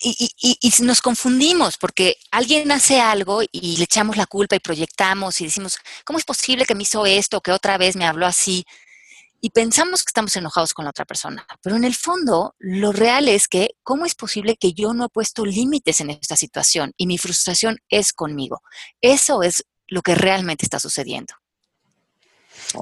y, 0.00 0.30
y, 0.40 0.82
nos 0.84 1.02
confundimos 1.02 1.76
porque 1.76 2.16
alguien 2.30 2.70
hace 2.70 3.00
algo 3.00 3.42
y 3.50 3.76
le 3.76 3.84
echamos 3.84 4.16
la 4.16 4.26
culpa 4.26 4.54
y 4.54 4.60
proyectamos 4.60 5.40
y 5.40 5.46
decimos, 5.46 5.76
¿cómo 6.04 6.18
es 6.18 6.24
posible 6.24 6.64
que 6.64 6.76
me 6.76 6.84
hizo 6.84 7.04
esto, 7.04 7.40
que 7.40 7.50
otra 7.50 7.76
vez 7.76 7.96
me 7.96 8.06
habló 8.06 8.26
así? 8.26 8.64
Y 9.44 9.50
pensamos 9.50 10.02
que 10.02 10.08
estamos 10.08 10.34
enojados 10.36 10.72
con 10.72 10.86
la 10.86 10.90
otra 10.90 11.04
persona. 11.04 11.46
Pero 11.60 11.76
en 11.76 11.84
el 11.84 11.94
fondo, 11.94 12.54
lo 12.58 12.92
real 12.92 13.28
es 13.28 13.46
que, 13.46 13.76
¿cómo 13.82 14.06
es 14.06 14.14
posible 14.14 14.56
que 14.56 14.72
yo 14.72 14.94
no 14.94 15.04
he 15.04 15.08
puesto 15.10 15.44
límites 15.44 16.00
en 16.00 16.08
esta 16.08 16.34
situación 16.34 16.94
y 16.96 17.06
mi 17.06 17.18
frustración 17.18 17.76
es 17.90 18.14
conmigo? 18.14 18.62
Eso 19.02 19.42
es 19.42 19.66
lo 19.86 20.00
que 20.00 20.14
realmente 20.14 20.64
está 20.64 20.78
sucediendo. 20.80 21.34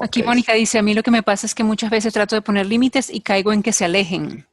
Aquí 0.01 0.23
Mónica 0.23 0.53
dice, 0.53 0.79
a 0.79 0.81
mí 0.81 0.93
lo 0.93 1.03
que 1.03 1.11
me 1.11 1.21
pasa 1.21 1.45
es 1.45 1.53
que 1.53 1.65
muchas 1.65 1.89
veces 1.89 2.13
trato 2.13 2.33
de 2.33 2.41
poner 2.41 2.65
límites 2.65 3.09
y 3.09 3.19
caigo 3.19 3.51
en 3.51 3.61
que 3.61 3.73
se 3.73 3.83
alejen. 3.83 4.47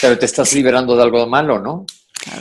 Pero 0.00 0.16
te 0.16 0.26
estás 0.26 0.52
liberando 0.52 0.94
de 0.94 1.02
algo 1.02 1.26
malo, 1.26 1.58
¿no? 1.58 1.86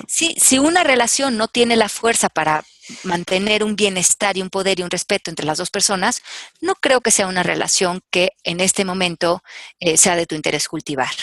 Sí, 0.07 0.35
si 0.39 0.59
una 0.59 0.83
relación 0.83 1.37
no 1.37 1.47
tiene 1.47 1.75
la 1.75 1.89
fuerza 1.89 2.29
para 2.29 2.63
mantener 3.03 3.63
un 3.63 3.75
bienestar 3.75 4.37
y 4.37 4.41
un 4.41 4.49
poder 4.49 4.79
y 4.79 4.83
un 4.83 4.91
respeto 4.91 5.29
entre 5.29 5.45
las 5.45 5.57
dos 5.57 5.69
personas, 5.69 6.21
no 6.61 6.75
creo 6.75 7.01
que 7.01 7.11
sea 7.11 7.27
una 7.27 7.43
relación 7.43 8.01
que 8.11 8.31
en 8.43 8.59
este 8.59 8.85
momento 8.85 9.41
eh, 9.79 9.97
sea 9.97 10.15
de 10.15 10.25
tu 10.25 10.35
interés 10.35 10.67
cultivar. 10.67 11.13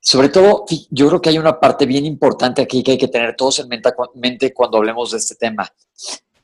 Sobre 0.00 0.30
todo, 0.30 0.64
yo 0.90 1.08
creo 1.08 1.20
que 1.20 1.28
hay 1.28 1.38
una 1.38 1.60
parte 1.60 1.84
bien 1.84 2.06
importante 2.06 2.62
aquí 2.62 2.82
que 2.82 2.92
hay 2.92 2.98
que 2.98 3.08
tener 3.08 3.36
todos 3.36 3.58
en 3.58 3.68
mente 3.68 4.54
cuando 4.54 4.78
hablemos 4.78 5.10
de 5.10 5.18
este 5.18 5.34
tema. 5.34 5.70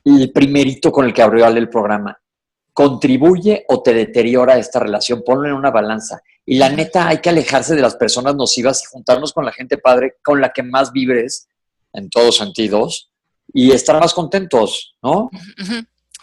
El 0.03 0.31
primerito 0.31 0.91
con 0.91 1.05
el 1.05 1.13
que 1.13 1.23
abrió 1.23 1.47
el 1.47 1.69
programa. 1.69 2.19
¿Contribuye 2.71 3.65
o 3.69 3.81
te 3.81 3.95
deteriora 3.95 4.59
esta 4.59 4.79
relación? 4.79 5.23
Ponlo 5.25 5.47
en 5.47 5.55
una 5.55 5.71
balanza. 5.71 6.21
Y 6.45 6.59
la 6.59 6.69
neta, 6.69 7.07
hay 7.07 7.17
que 7.17 7.29
alejarse 7.29 7.75
de 7.75 7.81
las 7.81 7.95
personas 7.95 8.35
nocivas 8.35 8.83
y 8.83 8.85
juntarnos 8.85 9.33
con 9.33 9.43
la 9.43 9.51
gente 9.51 9.79
padre 9.79 10.17
con 10.23 10.39
la 10.39 10.53
que 10.53 10.61
más 10.61 10.91
vibres 10.91 11.47
en 11.93 12.11
todos 12.11 12.37
sentidos 12.37 13.06
y 13.53 13.71
estar 13.71 13.99
más 13.99 14.13
contentos, 14.13 14.95
¿no? 15.01 15.29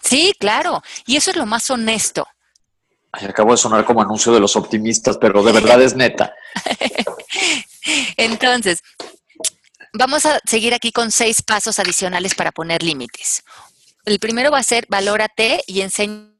Sí, 0.02 0.32
claro. 0.38 0.82
Y 1.06 1.16
eso 1.16 1.30
es 1.30 1.36
lo 1.36 1.46
más 1.46 1.68
honesto. 1.70 2.26
acabo 3.12 3.52
de 3.52 3.56
sonar 3.56 3.84
como 3.84 4.02
anuncio 4.02 4.32
de 4.32 4.40
los 4.40 4.56
optimistas, 4.56 5.16
pero 5.18 5.42
de 5.42 5.52
verdad 5.52 5.80
es 5.82 5.96
neta. 5.96 6.34
Entonces, 8.16 8.80
vamos 9.92 10.26
a 10.26 10.40
seguir 10.44 10.74
aquí 10.74 10.92
con 10.92 11.10
seis 11.10 11.42
pasos 11.42 11.78
adicionales 11.78 12.34
para 12.34 12.52
poner 12.52 12.82
límites. 12.82 13.44
El 14.04 14.18
primero 14.18 14.50
va 14.50 14.58
a 14.58 14.64
ser 14.64 14.86
valórate 14.88 15.62
y 15.66 15.80
enseña 15.80 16.34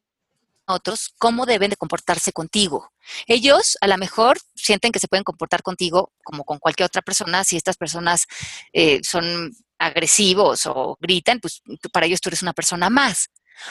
a 0.67 0.75
otros 0.75 1.15
cómo 1.19 1.47
deben 1.47 1.71
de 1.71 1.77
comportarse 1.77 2.33
contigo. 2.33 2.91
Ellos 3.27 3.77
a 3.81 3.89
lo 3.89 3.97
mejor 3.97 4.39
sienten 4.55 4.93
que 4.93 4.99
se 4.99 5.09
pueden 5.09 5.25
comportar 5.25 5.63
contigo 5.63 6.13
como 6.23 6.45
con 6.45 6.59
cualquier 6.59 6.87
otra 6.87 7.03
persona 7.03 7.45
si 7.45 7.57
estas 7.57 7.77
personas 7.77 8.27
eh, 8.73 9.01
son 9.03 9.55
agresivos 9.87 10.67
o 10.67 10.97
gritan, 11.01 11.41
pues 11.41 11.63
para 11.93 12.07
ellos 12.07 12.21
tú 12.21 12.29
eres 12.29 12.43
una 12.43 12.53
persona 12.53 12.91
más. 12.91 13.29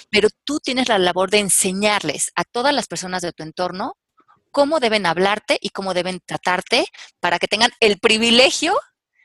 Pero 0.10 0.30
tú 0.44 0.60
tienes 0.60 0.88
la 0.88 0.98
labor 0.98 1.30
de 1.30 1.40
enseñarles 1.40 2.32
a 2.36 2.44
todas 2.44 2.74
las 2.74 2.88
personas 2.88 3.22
de 3.22 3.34
tu 3.34 3.44
entorno 3.44 3.98
cómo 4.52 4.80
deben 4.80 5.06
hablarte 5.06 5.58
y 5.60 5.70
cómo 5.70 5.94
deben 5.94 6.22
tratarte 6.26 6.86
para 7.20 7.40
que 7.40 7.48
tengan 7.48 7.72
el 7.80 7.98
privilegio 7.98 8.80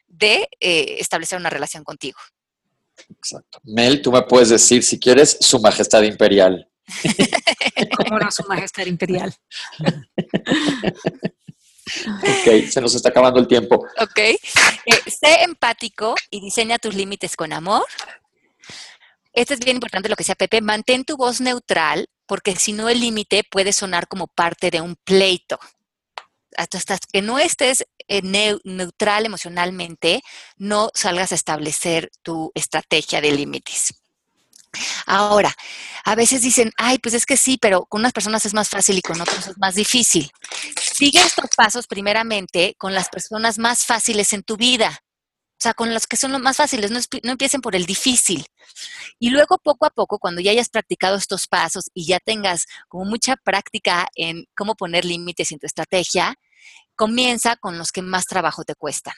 de 0.06 0.48
eh, 0.58 0.96
establecer 0.98 1.38
una 1.38 1.50
relación 1.50 1.84
contigo. 1.84 2.18
Exacto. 3.10 3.60
Mel, 3.62 4.02
tú 4.02 4.10
me 4.10 4.22
puedes 4.22 4.48
decir, 4.48 4.82
si 4.82 4.98
quieres, 4.98 5.36
Su 5.40 5.60
Majestad 5.60 6.02
Imperial. 6.02 6.68
¿Cómo 7.96 8.18
no, 8.18 8.30
Su 8.30 8.42
Majestad 8.48 8.86
Imperial? 8.86 9.32
Ok, 12.06 12.68
se 12.70 12.80
nos 12.80 12.94
está 12.94 13.10
acabando 13.10 13.40
el 13.40 13.46
tiempo. 13.46 13.86
Ok. 14.00 14.18
Eh, 14.18 14.38
sé 15.06 15.42
empático 15.42 16.14
y 16.30 16.40
diseña 16.40 16.78
tus 16.78 16.94
límites 16.94 17.36
con 17.36 17.52
amor. 17.52 17.84
Esto 19.32 19.54
es 19.54 19.60
bien 19.60 19.76
importante 19.76 20.08
lo 20.08 20.16
que 20.16 20.22
decía 20.22 20.34
Pepe. 20.34 20.60
Mantén 20.60 21.04
tu 21.04 21.16
voz 21.16 21.40
neutral, 21.40 22.08
porque 22.26 22.56
si 22.56 22.72
no 22.72 22.88
el 22.88 23.00
límite 23.00 23.44
puede 23.48 23.72
sonar 23.72 24.08
como 24.08 24.26
parte 24.26 24.70
de 24.70 24.80
un 24.80 24.96
pleito. 24.96 25.58
Hasta 26.56 26.98
que 27.12 27.22
no 27.22 27.38
estés 27.38 27.86
eh, 28.08 28.22
neutral 28.64 29.26
emocionalmente, 29.26 30.22
no 30.56 30.90
salgas 30.94 31.30
a 31.32 31.36
establecer 31.36 32.10
tu 32.22 32.50
estrategia 32.54 33.20
de 33.20 33.32
límites. 33.32 33.94
Ahora, 35.06 35.54
a 36.04 36.14
veces 36.14 36.42
dicen, 36.42 36.72
ay, 36.76 36.98
pues 36.98 37.14
es 37.14 37.26
que 37.26 37.36
sí, 37.36 37.58
pero 37.60 37.86
con 37.86 38.00
unas 38.00 38.12
personas 38.12 38.44
es 38.46 38.54
más 38.54 38.68
fácil 38.68 38.98
y 38.98 39.02
con 39.02 39.20
otras 39.20 39.48
es 39.48 39.58
más 39.58 39.74
difícil. 39.74 40.30
Sigue 40.98 41.20
estos 41.20 41.50
pasos 41.56 41.86
primeramente 41.86 42.74
con 42.76 42.92
las 42.92 43.08
personas 43.08 43.56
más 43.56 43.84
fáciles 43.84 44.32
en 44.32 44.42
tu 44.42 44.56
vida. 44.56 44.98
O 45.52 45.60
sea, 45.60 45.72
con 45.72 45.94
los 45.94 46.08
que 46.08 46.16
son 46.16 46.32
los 46.32 46.40
más 46.40 46.56
fáciles, 46.56 46.90
no, 46.90 46.98
no, 47.22 47.30
empiecen 47.30 47.60
por 47.60 47.76
el 47.76 47.86
difícil. 47.86 48.44
Y 49.20 49.30
luego, 49.30 49.58
poco 49.58 49.86
a 49.86 49.90
poco, 49.90 50.18
cuando 50.18 50.40
ya 50.40 50.50
hayas 50.50 50.68
practicado 50.68 51.16
estos 51.16 51.46
pasos 51.46 51.84
y 51.94 52.04
ya 52.06 52.18
tengas 52.18 52.66
como 52.88 53.04
mucha 53.04 53.36
práctica 53.36 54.08
en 54.16 54.46
cómo 54.56 54.74
poner 54.74 55.04
límites 55.04 55.52
en 55.52 55.60
tu 55.60 55.66
estrategia, 55.66 56.34
comienza 56.96 57.54
con 57.54 57.78
los 57.78 57.92
que 57.92 58.02
más 58.02 58.26
trabajo 58.26 58.64
te 58.64 58.74
cuestan. 58.74 59.14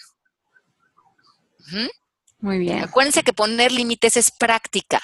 Muy 2.41 2.59
bien. 2.59 2.85
Acuérdense 2.85 3.23
que 3.23 3.33
poner 3.33 3.73
límites 3.73 4.19
es 4.19 4.31
práctica. 4.31 5.01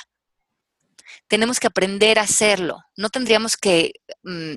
Tenemos 1.27 1.59
que 1.59 1.69
aprender 1.69 2.19
a 2.19 2.23
hacerlo. 2.23 2.81
No 2.97 3.09
tendríamos 3.09 3.57
que 3.57 3.93
mm, 4.25 4.57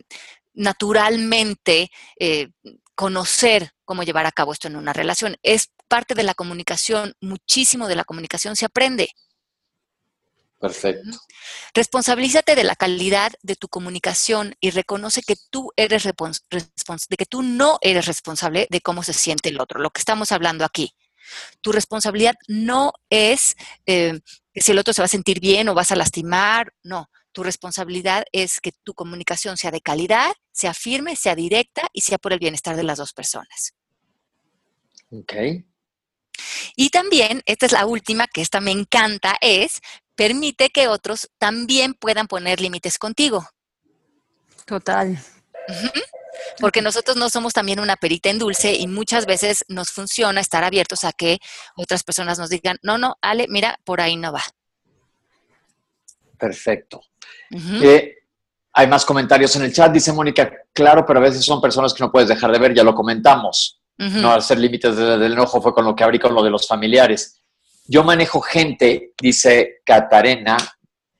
naturalmente 0.59 1.89
eh, 2.19 2.49
conocer 2.93 3.71
cómo 3.85 4.03
llevar 4.03 4.25
a 4.25 4.31
cabo 4.31 4.51
esto 4.51 4.67
en 4.67 4.75
una 4.75 4.93
relación. 4.93 5.37
Es 5.41 5.71
parte 5.87 6.15
de 6.15 6.23
la 6.23 6.33
comunicación. 6.33 7.13
Muchísimo 7.21 7.87
de 7.87 7.95
la 7.95 8.03
comunicación 8.03 8.55
se 8.55 8.65
aprende. 8.65 9.09
Perfecto. 10.59 11.17
Responsabilízate 11.73 12.55
de 12.55 12.65
la 12.65 12.75
calidad 12.75 13.31
de 13.41 13.55
tu 13.55 13.69
comunicación 13.69 14.55
y 14.59 14.71
reconoce 14.71 15.21
que 15.21 15.37
tú 15.49 15.71
eres 15.77 16.03
de 16.03 16.13
que 17.17 17.25
tú 17.25 17.41
no 17.41 17.77
eres 17.81 18.05
responsable 18.05 18.67
de 18.69 18.81
cómo 18.81 19.01
se 19.01 19.13
siente 19.13 19.47
el 19.47 19.61
otro, 19.61 19.79
lo 19.79 19.91
que 19.91 19.99
estamos 19.99 20.33
hablando 20.33 20.65
aquí. 20.65 20.93
Tu 21.61 21.71
responsabilidad 21.71 22.35
no 22.49 22.91
es 23.09 23.55
eh, 23.85 24.19
que 24.53 24.61
si 24.61 24.73
el 24.73 24.79
otro 24.79 24.93
se 24.93 25.01
va 25.01 25.05
a 25.05 25.09
sentir 25.09 25.39
bien 25.39 25.69
o 25.69 25.73
vas 25.73 25.93
a 25.93 25.95
lastimar, 25.95 26.73
no. 26.83 27.09
Tu 27.31 27.43
responsabilidad 27.43 28.25
es 28.31 28.59
que 28.59 28.71
tu 28.83 28.93
comunicación 28.93 29.55
sea 29.55 29.71
de 29.71 29.81
calidad, 29.81 30.31
sea 30.59 30.73
firme, 30.73 31.15
sea 31.15 31.35
directa 31.35 31.87
y 31.93 32.01
sea 32.01 32.17
por 32.17 32.33
el 32.33 32.39
bienestar 32.39 32.75
de 32.75 32.83
las 32.83 32.97
dos 32.97 33.13
personas. 33.13 33.73
Ok. 35.11 35.33
Y 36.75 36.89
también, 36.89 37.41
esta 37.45 37.65
es 37.65 37.71
la 37.71 37.85
última, 37.85 38.27
que 38.27 38.41
esta 38.41 38.59
me 38.59 38.71
encanta, 38.71 39.35
es 39.41 39.81
permite 40.15 40.69
que 40.69 40.87
otros 40.87 41.29
también 41.37 41.93
puedan 41.93 42.27
poner 42.27 42.59
límites 42.59 42.97
contigo. 42.97 43.47
Total. 44.65 45.17
Porque 46.59 46.81
nosotros 46.81 47.15
no 47.15 47.29
somos 47.29 47.53
también 47.53 47.79
una 47.79 47.95
perita 47.95 48.29
en 48.29 48.37
dulce 48.37 48.73
y 48.73 48.87
muchas 48.87 49.25
veces 49.25 49.63
nos 49.67 49.91
funciona 49.91 50.41
estar 50.41 50.63
abiertos 50.63 51.05
a 51.05 51.13
que 51.13 51.39
otras 51.75 52.03
personas 52.03 52.37
nos 52.37 52.49
digan, 52.49 52.77
no, 52.81 52.97
no, 52.97 53.15
Ale, 53.21 53.47
mira, 53.49 53.79
por 53.85 54.01
ahí 54.01 54.17
no 54.17 54.33
va. 54.33 54.43
Perfecto. 56.37 57.01
Eh, 57.51 58.15
hay 58.73 58.87
más 58.87 59.05
comentarios 59.05 59.55
en 59.55 59.63
el 59.63 59.73
chat, 59.73 59.91
dice 59.91 60.13
Mónica, 60.13 60.51
claro, 60.73 61.05
pero 61.05 61.19
a 61.19 61.23
veces 61.23 61.43
son 61.43 61.61
personas 61.61 61.93
que 61.93 62.03
no 62.03 62.11
puedes 62.11 62.29
dejar 62.29 62.51
de 62.51 62.59
ver, 62.59 62.73
ya 62.73 62.83
lo 62.83 62.95
comentamos. 62.95 63.81
No 63.97 64.31
hacer 64.31 64.57
límites 64.57 64.95
del 64.95 65.33
enojo 65.33 65.61
fue 65.61 65.73
con 65.73 65.83
lo 65.83 65.93
que 65.93 66.05
abrí 66.05 66.19
con 66.19 66.33
lo 66.33 66.41
de 66.41 66.49
los 66.49 66.65
familiares. 66.65 67.43
Yo 67.85 68.03
manejo 68.03 68.39
gente, 68.39 69.11
dice 69.19 69.81
Catarena 69.83 70.55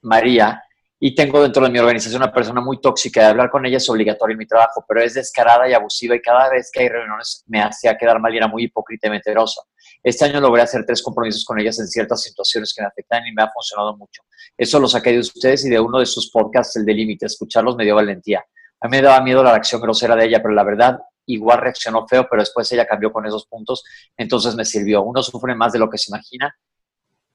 María, 0.02 0.64
y 0.97 1.16
tengo 1.16 1.41
dentro 1.41 1.64
de 1.64 1.72
mi 1.72 1.80
organización 1.80 2.22
una 2.22 2.32
persona 2.32 2.62
muy 2.62 2.80
tóxica, 2.80 3.22
de 3.22 3.28
hablar 3.28 3.50
con 3.50 3.66
ella 3.66 3.78
es 3.78 3.89
obligatorio 3.89 4.34
en 4.34 4.39
mi 4.39 4.45
trabajo, 4.45 4.84
pero 4.88 5.02
es 5.02 5.14
descarada 5.14 5.68
y 5.70 5.74
abusiva 5.74 6.16
y 6.16 6.22
cada 6.22 6.50
vez 6.50 6.70
que 6.72 6.82
hay 6.82 6.89
reuniones 6.89 7.43
me 7.47 7.62
hacía 7.62 7.97
quedar 7.97 8.20
mal 8.20 8.34
y 8.34 8.38
era 8.38 8.47
muy 8.47 8.64
hipócrita 8.64 9.08
y 9.08 9.10
mentirosa. 9.10 9.62
Este 10.02 10.26
año 10.26 10.39
logré 10.39 10.62
hacer 10.62 10.86
tres 10.86 11.04
compromisos 11.04 11.43
con 11.43 11.60
ellas 11.60 11.80
en 11.80 11.88
ciertas 11.88 12.22
situaciones 12.22 12.74
que 12.74 12.82
me 12.82 12.88
afectan 12.88 13.26
y 13.28 13.34
me 13.34 13.43
ha 13.43 13.50
funcionado 13.50 13.97
mucho. 13.97 14.22
Eso 14.58 14.80
lo 14.80 14.88
saqué 14.88 15.12
de 15.12 15.20
ustedes 15.20 15.66
y 15.66 15.70
de 15.70 15.80
uno 15.80 16.00
de 16.00 16.06
sus 16.06 16.32
podcasts, 16.32 16.78
el 16.78 16.86
de 16.86 16.93
Límite. 16.93 17.26
Escucharlos 17.26 17.76
me 17.76 17.84
dio 17.84 17.95
valentía. 17.95 18.43
A 18.82 18.88
mí 18.88 18.97
me 18.97 19.02
daba 19.02 19.22
miedo 19.22 19.43
la 19.43 19.52
reacción 19.52 19.82
grosera 19.82 20.16
de 20.16 20.26
ella, 20.26 20.41
pero 20.41 20.54
la 20.54 20.64
verdad, 20.64 21.00
igual 21.26 21.60
reaccionó 21.60 22.08
feo, 22.08 22.28
pero 22.30 22.41
después 22.41 22.72
ella 22.72 22.88
cambió 22.88 23.12
con 23.12 23.26
esos 23.26 23.45
puntos, 23.45 23.84
entonces 24.16 24.56
me 24.56 24.64
sirvió. 24.64 25.02
Uno 25.04 25.22
sufre 25.22 25.54
más 25.54 25.74
de 25.74 25.80
lo 25.80 25.89
que 25.89 25.97
se 25.97 26.12
imagina 26.12 26.56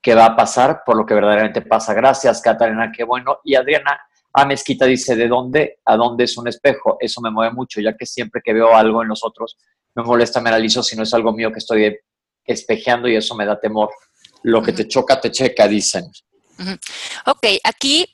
que 0.00 0.14
va 0.14 0.26
a 0.26 0.36
pasar 0.36 0.82
por 0.84 0.96
lo 0.96 1.06
que 1.06 1.14
verdaderamente 1.14 1.62
pasa. 1.62 1.94
Gracias, 1.94 2.42
Catalina, 2.42 2.92
qué 2.94 3.04
bueno. 3.04 3.38
Y 3.42 3.54
Adriana 3.54 3.98
A 4.34 4.44
Mezquita 4.44 4.84
dice, 4.84 5.16
¿de 5.16 5.28
dónde 5.28 5.78
a 5.84 5.96
dónde 5.96 6.24
es 6.24 6.36
un 6.36 6.46
espejo? 6.46 6.98
Eso 7.00 7.22
me 7.22 7.30
mueve 7.30 7.54
mucho, 7.54 7.80
ya 7.80 7.96
que 7.96 8.04
siempre 8.04 8.42
que 8.44 8.52
veo 8.52 8.74
algo 8.74 9.02
en 9.02 9.08
los 9.08 9.24
otros, 9.24 9.56
me 9.94 10.02
molesta, 10.02 10.42
me 10.42 10.50
analizo 10.50 10.82
si 10.82 10.94
no 10.94 11.04
es 11.04 11.14
algo 11.14 11.32
mío 11.32 11.50
que 11.50 11.58
estoy 11.58 11.98
espejeando 12.44 13.08
y 13.08 13.16
eso 13.16 13.34
me 13.34 13.46
da 13.46 13.58
temor. 13.58 13.90
Lo 14.42 14.62
que 14.62 14.72
te 14.72 14.86
choca, 14.86 15.20
te 15.20 15.30
checa, 15.30 15.66
dicen. 15.66 16.04
Ok, 17.26 17.46
aquí 17.64 18.06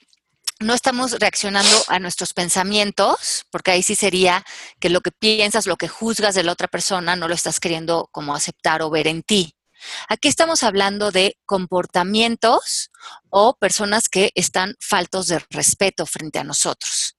no 0.61 0.75
estamos 0.75 1.13
reaccionando 1.13 1.71
a 1.89 1.99
nuestros 1.99 2.33
pensamientos, 2.35 3.47
porque 3.51 3.71
ahí 3.71 3.83
sí 3.83 3.95
sería 3.95 4.45
que 4.79 4.91
lo 4.91 5.01
que 5.01 5.11
piensas, 5.11 5.67
lo 5.67 5.77
que 5.77 5.89
juzgas 5.89 6.35
de 6.35 6.43
la 6.43 6.53
otra 6.53 6.69
persona, 6.69 7.17
no 7.17 7.29
lo 7.29 7.35
estás 7.35 7.61
queriendo 7.61 8.09
como 8.13 8.35
aceptar 8.35 8.83
o 8.83 8.91
ver 8.91 9.07
en 9.07 9.23
ti. 9.23 9.55
Aquí 10.09 10.29
estamos 10.29 10.63
hablando 10.63 11.11
de 11.11 11.39
comportamientos 11.47 12.91
o 13.31 13.55
personas 13.55 14.09
que 14.11 14.31
están 14.35 14.75
faltos 14.79 15.29
de 15.29 15.41
respeto 15.49 16.05
frente 16.05 16.39
a 16.39 16.45
nosotros. 16.45 17.17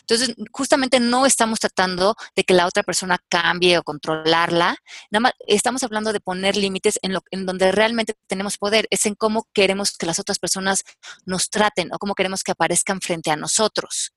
Entonces, 0.00 0.34
justamente 0.50 1.00
no 1.00 1.26
estamos 1.26 1.60
tratando 1.60 2.14
de 2.34 2.44
que 2.44 2.54
la 2.54 2.66
otra 2.66 2.82
persona 2.82 3.18
cambie 3.28 3.78
o 3.78 3.82
controlarla, 3.82 4.76
nada 5.10 5.20
más 5.20 5.32
estamos 5.46 5.82
hablando 5.82 6.12
de 6.12 6.20
poner 6.20 6.56
límites 6.56 6.98
en, 7.02 7.12
lo, 7.12 7.22
en 7.30 7.46
donde 7.46 7.72
realmente 7.72 8.14
tenemos 8.26 8.58
poder, 8.58 8.86
es 8.90 9.06
en 9.06 9.14
cómo 9.14 9.48
queremos 9.52 9.96
que 9.96 10.06
las 10.06 10.18
otras 10.18 10.38
personas 10.38 10.84
nos 11.24 11.50
traten 11.50 11.92
o 11.92 11.98
cómo 11.98 12.14
queremos 12.14 12.42
que 12.42 12.52
aparezcan 12.52 13.00
frente 13.00 13.30
a 13.30 13.36
nosotros. 13.36 14.12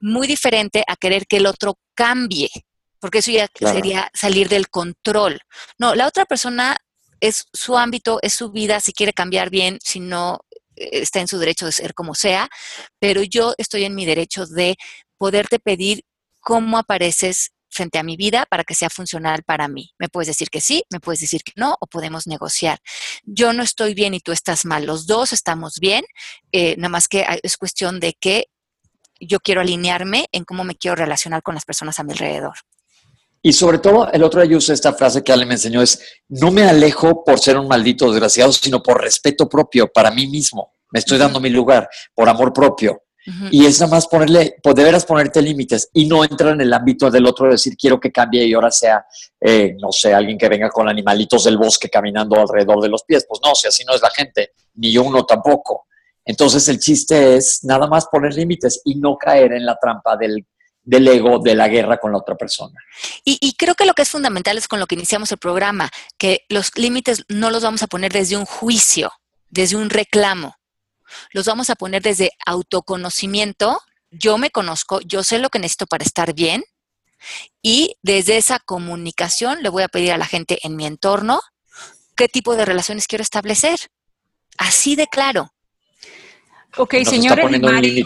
Muy 0.00 0.26
diferente 0.26 0.84
a 0.86 0.96
querer 0.96 1.26
que 1.26 1.38
el 1.38 1.46
otro 1.46 1.78
cambie, 1.94 2.50
porque 2.98 3.18
eso 3.18 3.30
ya 3.30 3.48
sería 3.58 4.10
salir 4.12 4.48
del 4.48 4.68
control. 4.68 5.40
No, 5.78 5.94
la 5.94 6.06
otra 6.06 6.26
persona 6.26 6.76
es 7.20 7.46
su 7.52 7.76
ámbito, 7.78 8.18
es 8.22 8.34
su 8.34 8.50
vida, 8.50 8.80
si 8.80 8.92
quiere 8.92 9.12
cambiar 9.12 9.50
bien, 9.50 9.78
si 9.82 10.00
no 10.00 10.40
está 10.76 11.20
en 11.20 11.28
su 11.28 11.38
derecho 11.38 11.66
de 11.66 11.72
ser 11.72 11.94
como 11.94 12.14
sea, 12.14 12.48
pero 12.98 13.22
yo 13.22 13.54
estoy 13.58 13.84
en 13.84 13.94
mi 13.94 14.06
derecho 14.06 14.46
de 14.46 14.76
poderte 15.18 15.58
pedir 15.58 16.04
cómo 16.40 16.78
apareces 16.78 17.52
frente 17.68 17.98
a 17.98 18.02
mi 18.02 18.16
vida 18.16 18.46
para 18.48 18.64
que 18.64 18.74
sea 18.74 18.90
funcional 18.90 19.42
para 19.44 19.68
mí. 19.68 19.90
Me 19.98 20.08
puedes 20.08 20.28
decir 20.28 20.48
que 20.48 20.60
sí, 20.60 20.84
me 20.90 21.00
puedes 21.00 21.20
decir 21.20 21.42
que 21.42 21.52
no, 21.56 21.76
o 21.80 21.86
podemos 21.86 22.26
negociar. 22.26 22.78
Yo 23.24 23.52
no 23.52 23.62
estoy 23.62 23.94
bien 23.94 24.14
y 24.14 24.20
tú 24.20 24.32
estás 24.32 24.64
mal, 24.64 24.86
los 24.86 25.06
dos 25.06 25.32
estamos 25.32 25.78
bien, 25.80 26.04
eh, 26.52 26.76
nada 26.76 26.88
más 26.88 27.08
que 27.08 27.26
es 27.42 27.56
cuestión 27.56 28.00
de 28.00 28.14
que 28.14 28.46
yo 29.20 29.40
quiero 29.40 29.60
alinearme 29.60 30.26
en 30.32 30.44
cómo 30.44 30.64
me 30.64 30.76
quiero 30.76 30.94
relacionar 30.94 31.42
con 31.42 31.54
las 31.54 31.64
personas 31.64 31.98
a 31.98 32.04
mi 32.04 32.12
alrededor. 32.12 32.54
Y 33.46 33.52
sobre 33.52 33.78
todo, 33.78 34.10
el 34.10 34.24
otro 34.24 34.40
día 34.40 34.50
yo 34.50 34.58
usé 34.58 34.72
esta 34.72 34.92
frase 34.92 35.22
que 35.22 35.32
Ale 35.32 35.46
me 35.46 35.54
enseñó, 35.54 35.80
es, 35.80 36.02
no 36.30 36.50
me 36.50 36.64
alejo 36.64 37.22
por 37.22 37.38
ser 37.38 37.56
un 37.56 37.68
maldito 37.68 38.10
desgraciado, 38.10 38.50
sino 38.50 38.82
por 38.82 39.00
respeto 39.00 39.48
propio 39.48 39.86
para 39.86 40.10
mí 40.10 40.26
mismo. 40.26 40.74
Me 40.90 40.98
estoy 40.98 41.16
dando 41.16 41.38
mi 41.38 41.48
lugar, 41.48 41.88
por 42.12 42.28
amor 42.28 42.52
propio. 42.52 43.04
Y 43.52 43.64
es 43.64 43.78
nada 43.78 43.92
más 43.92 44.08
ponerle, 44.08 44.56
pues 44.60 44.74
deberás 44.74 45.04
ponerte 45.04 45.40
límites 45.40 45.90
y 45.92 46.06
no 46.06 46.24
entrar 46.24 46.54
en 46.54 46.62
el 46.62 46.72
ámbito 46.72 47.08
del 47.08 47.24
otro, 47.24 47.48
decir 47.48 47.76
quiero 47.76 48.00
que 48.00 48.10
cambie 48.10 48.44
y 48.44 48.52
ahora 48.52 48.72
sea, 48.72 49.06
eh, 49.40 49.76
no 49.80 49.92
sé, 49.92 50.12
alguien 50.12 50.38
que 50.38 50.48
venga 50.48 50.68
con 50.68 50.88
animalitos 50.88 51.44
del 51.44 51.56
bosque 51.56 51.88
caminando 51.88 52.40
alrededor 52.40 52.82
de 52.82 52.88
los 52.88 53.04
pies. 53.04 53.26
Pues 53.28 53.40
no, 53.44 53.54
si 53.54 53.68
así 53.68 53.84
no 53.84 53.94
es 53.94 54.02
la 54.02 54.10
gente, 54.10 54.54
ni 54.74 54.98
uno 54.98 55.24
tampoco. 55.24 55.86
Entonces 56.24 56.68
el 56.68 56.80
chiste 56.80 57.36
es 57.36 57.62
nada 57.62 57.86
más 57.86 58.06
poner 58.06 58.34
límites 58.34 58.82
y 58.84 58.96
no 58.96 59.16
caer 59.16 59.52
en 59.52 59.64
la 59.64 59.78
trampa 59.80 60.16
del 60.16 60.44
del 60.86 61.06
ego, 61.08 61.40
de 61.40 61.54
la 61.54 61.68
guerra 61.68 61.98
con 61.98 62.12
la 62.12 62.18
otra 62.18 62.36
persona. 62.36 62.80
Y, 63.24 63.54
creo 63.58 63.74
que 63.74 63.84
lo 63.84 63.92
que 63.92 64.02
es 64.02 64.08
fundamental 64.08 64.56
es 64.56 64.68
con 64.68 64.80
lo 64.80 64.86
que 64.86 64.94
iniciamos 64.94 65.30
el 65.32 65.38
programa, 65.38 65.90
que 66.16 66.46
los 66.48 66.70
límites 66.76 67.24
no 67.28 67.50
los 67.50 67.62
vamos 67.62 67.82
a 67.82 67.88
poner 67.88 68.12
desde 68.12 68.36
un 68.36 68.46
juicio, 68.46 69.12
desde 69.50 69.76
un 69.76 69.90
reclamo, 69.90 70.56
los 71.32 71.46
vamos 71.46 71.70
a 71.70 71.74
poner 71.74 72.02
desde 72.02 72.30
autoconocimiento, 72.46 73.80
yo 74.10 74.38
me 74.38 74.50
conozco, 74.50 75.00
yo 75.00 75.24
sé 75.24 75.38
lo 75.38 75.50
que 75.50 75.58
necesito 75.58 75.86
para 75.86 76.04
estar 76.04 76.32
bien 76.34 76.64
y 77.60 77.96
desde 78.02 78.36
esa 78.36 78.60
comunicación 78.60 79.62
le 79.62 79.68
voy 79.68 79.82
a 79.82 79.88
pedir 79.88 80.12
a 80.12 80.18
la 80.18 80.26
gente 80.26 80.58
en 80.62 80.76
mi 80.76 80.86
entorno 80.86 81.40
qué 82.14 82.28
tipo 82.28 82.54
de 82.54 82.64
relaciones 82.64 83.06
quiero 83.06 83.22
establecer. 83.22 83.76
Así 84.56 84.96
de 84.96 85.06
claro. 85.06 85.52
Ok, 86.76 86.94
señores, 87.04 87.60
Mari, 87.60 88.04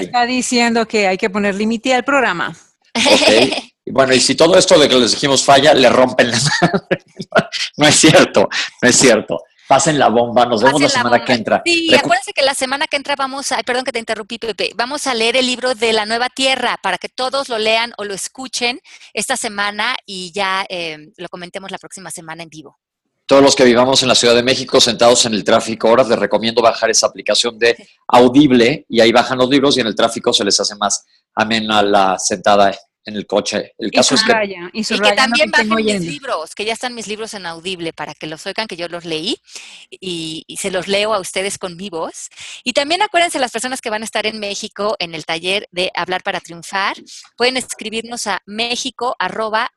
está 0.00 0.26
diciendo 0.26 0.86
que 0.86 1.06
hay 1.06 1.16
que 1.16 1.30
poner 1.30 1.54
límite 1.54 1.94
al 1.94 2.04
programa. 2.04 2.56
Okay. 2.94 3.72
Bueno, 3.90 4.12
y 4.12 4.20
si 4.20 4.34
todo 4.34 4.58
esto 4.58 4.78
de 4.78 4.88
que 4.88 4.96
les 4.96 5.12
dijimos 5.12 5.44
falla, 5.44 5.74
le 5.74 5.88
rompen 5.88 6.30
la. 6.30 6.38
No 7.76 7.86
es 7.86 7.94
cierto, 7.94 8.48
no 8.82 8.88
es 8.88 8.96
cierto. 8.96 9.40
Pasen 9.68 9.98
la 9.98 10.08
bomba, 10.08 10.46
nos 10.46 10.62
vemos 10.62 10.80
la, 10.80 10.88
semana 10.88 11.24
que 11.24 11.32
entra. 11.34 11.62
Sí, 11.64 11.94
acuérdense 11.94 12.32
que 12.32 12.42
la 12.42 12.54
semana 12.54 12.86
que 12.86 12.96
entra 12.96 13.14
vamos 13.16 13.52
a, 13.52 13.62
perdón 13.62 13.84
que 13.84 13.92
te 13.92 13.98
interrumpí, 13.98 14.38
Pepe, 14.38 14.72
vamos 14.74 15.06
a 15.06 15.14
leer 15.14 15.36
el 15.36 15.46
libro 15.46 15.74
de 15.74 15.92
la 15.92 16.06
nueva 16.06 16.28
tierra 16.30 16.78
para 16.82 16.96
que 16.96 17.10
todos 17.10 17.50
lo 17.50 17.58
lean 17.58 17.92
o 17.98 18.04
lo 18.04 18.14
escuchen 18.14 18.80
esta 19.12 19.36
semana 19.36 19.94
y 20.06 20.32
ya 20.32 20.64
eh, 20.70 21.10
lo 21.18 21.28
comentemos 21.28 21.70
la 21.70 21.78
próxima 21.78 22.10
semana 22.10 22.42
en 22.42 22.48
vivo. 22.48 22.78
Todos 23.28 23.42
los 23.42 23.54
que 23.54 23.64
vivamos 23.64 24.02
en 24.02 24.08
la 24.08 24.14
Ciudad 24.14 24.34
de 24.34 24.42
México 24.42 24.80
sentados 24.80 25.26
en 25.26 25.34
el 25.34 25.44
tráfico 25.44 25.86
ahora, 25.86 26.02
les 26.02 26.18
recomiendo 26.18 26.62
bajar 26.62 26.88
esa 26.88 27.06
aplicación 27.06 27.58
de 27.58 27.76
Audible 28.08 28.86
y 28.88 29.02
ahí 29.02 29.12
bajan 29.12 29.36
los 29.36 29.50
libros 29.50 29.76
y 29.76 29.80
en 29.80 29.86
el 29.86 29.94
tráfico 29.94 30.32
se 30.32 30.44
les 30.44 30.58
hace 30.58 30.74
más 30.76 31.04
amena 31.34 31.82
la 31.82 32.18
sentada 32.18 32.74
en 33.04 33.16
el 33.16 33.26
coche. 33.26 33.74
El 33.76 33.90
caso 33.90 34.14
es 34.14 34.22
que... 34.22 34.32
y, 34.72 34.82
que 34.82 35.12
también 35.12 35.50
bajen 35.50 35.74
mis 35.74 36.00
libros, 36.00 36.54
que 36.54 36.64
ya 36.64 36.72
están 36.72 36.94
mis 36.94 37.06
libros 37.06 37.34
en 37.34 37.44
Audible 37.44 37.92
para 37.92 38.14
que 38.14 38.26
los 38.26 38.46
oigan, 38.46 38.66
que 38.66 38.76
yo 38.76 38.88
los 38.88 39.04
leí 39.04 39.36
y, 39.90 40.46
se 40.58 40.70
los 40.70 40.88
leo 40.88 41.12
a 41.12 41.20
ustedes 41.20 41.58
con 41.58 41.76
mi 41.76 41.90
voz. 41.90 42.30
Y 42.64 42.72
también 42.72 43.02
acuérdense 43.02 43.38
las 43.38 43.52
personas 43.52 43.82
que 43.82 43.90
van 43.90 44.00
a 44.00 44.06
estar 44.06 44.24
en 44.24 44.40
México 44.40 44.96
en 44.98 45.14
el 45.14 45.26
taller 45.26 45.68
de 45.70 45.90
Hablar 45.94 46.22
para 46.22 46.40
Triunfar, 46.40 46.96
pueden 47.36 47.58
escribirnos 47.58 48.26
a 48.26 48.40
méxico 48.46 49.14
arroba 49.18 49.70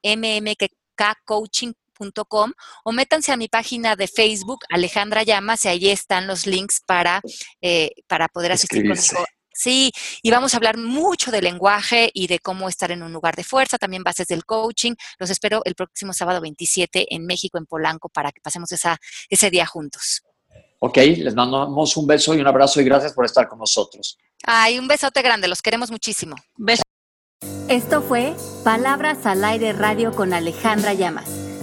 o 2.83 2.91
métanse 2.91 3.31
a 3.31 3.37
mi 3.37 3.47
página 3.47 3.95
de 3.95 4.07
Facebook, 4.07 4.59
Alejandra 4.69 5.23
Llamas, 5.23 5.65
y 5.65 5.67
ahí 5.67 5.89
están 5.89 6.27
los 6.27 6.45
links 6.45 6.81
para, 6.85 7.21
eh, 7.61 7.91
para 8.07 8.27
poder 8.27 8.51
asistir 8.51 8.83
conmigo 8.87 9.25
Sí, 9.53 9.91
y 10.23 10.31
vamos 10.31 10.53
a 10.53 10.57
hablar 10.57 10.77
mucho 10.77 11.29
de 11.29 11.41
lenguaje 11.41 12.09
y 12.13 12.27
de 12.27 12.39
cómo 12.39 12.69
estar 12.69 12.89
en 12.91 13.03
un 13.03 13.11
lugar 13.11 13.35
de 13.35 13.43
fuerza, 13.43 13.77
también 13.77 14.03
bases 14.03 14.27
del 14.27 14.45
coaching. 14.45 14.93
Los 15.19 15.29
espero 15.29 15.61
el 15.65 15.75
próximo 15.75 16.13
sábado 16.13 16.41
27 16.41 17.13
en 17.13 17.25
México, 17.25 17.57
en 17.57 17.65
Polanco, 17.65 18.09
para 18.09 18.31
que 18.31 18.41
pasemos 18.41 18.71
esa, 18.71 18.97
ese 19.29 19.49
día 19.49 19.65
juntos. 19.65 20.23
Ok, 20.79 20.97
les 20.97 21.35
mandamos 21.35 21.95
un 21.95 22.07
beso 22.07 22.33
y 22.33 22.39
un 22.39 22.47
abrazo 22.47 22.81
y 22.81 22.85
gracias 22.85 23.13
por 23.13 23.25
estar 23.25 23.47
con 23.47 23.59
nosotros. 23.59 24.17
Ay, 24.43 24.79
un 24.79 24.87
besote 24.87 25.21
grande, 25.21 25.47
los 25.47 25.61
queremos 25.61 25.91
muchísimo. 25.91 26.35
Beso. 26.55 26.81
Esto 27.67 28.01
fue 28.01 28.33
Palabras 28.63 29.25
al 29.25 29.43
Aire 29.43 29.73
Radio 29.73 30.15
con 30.15 30.33
Alejandra 30.33 30.93
Llamas. 30.93 31.40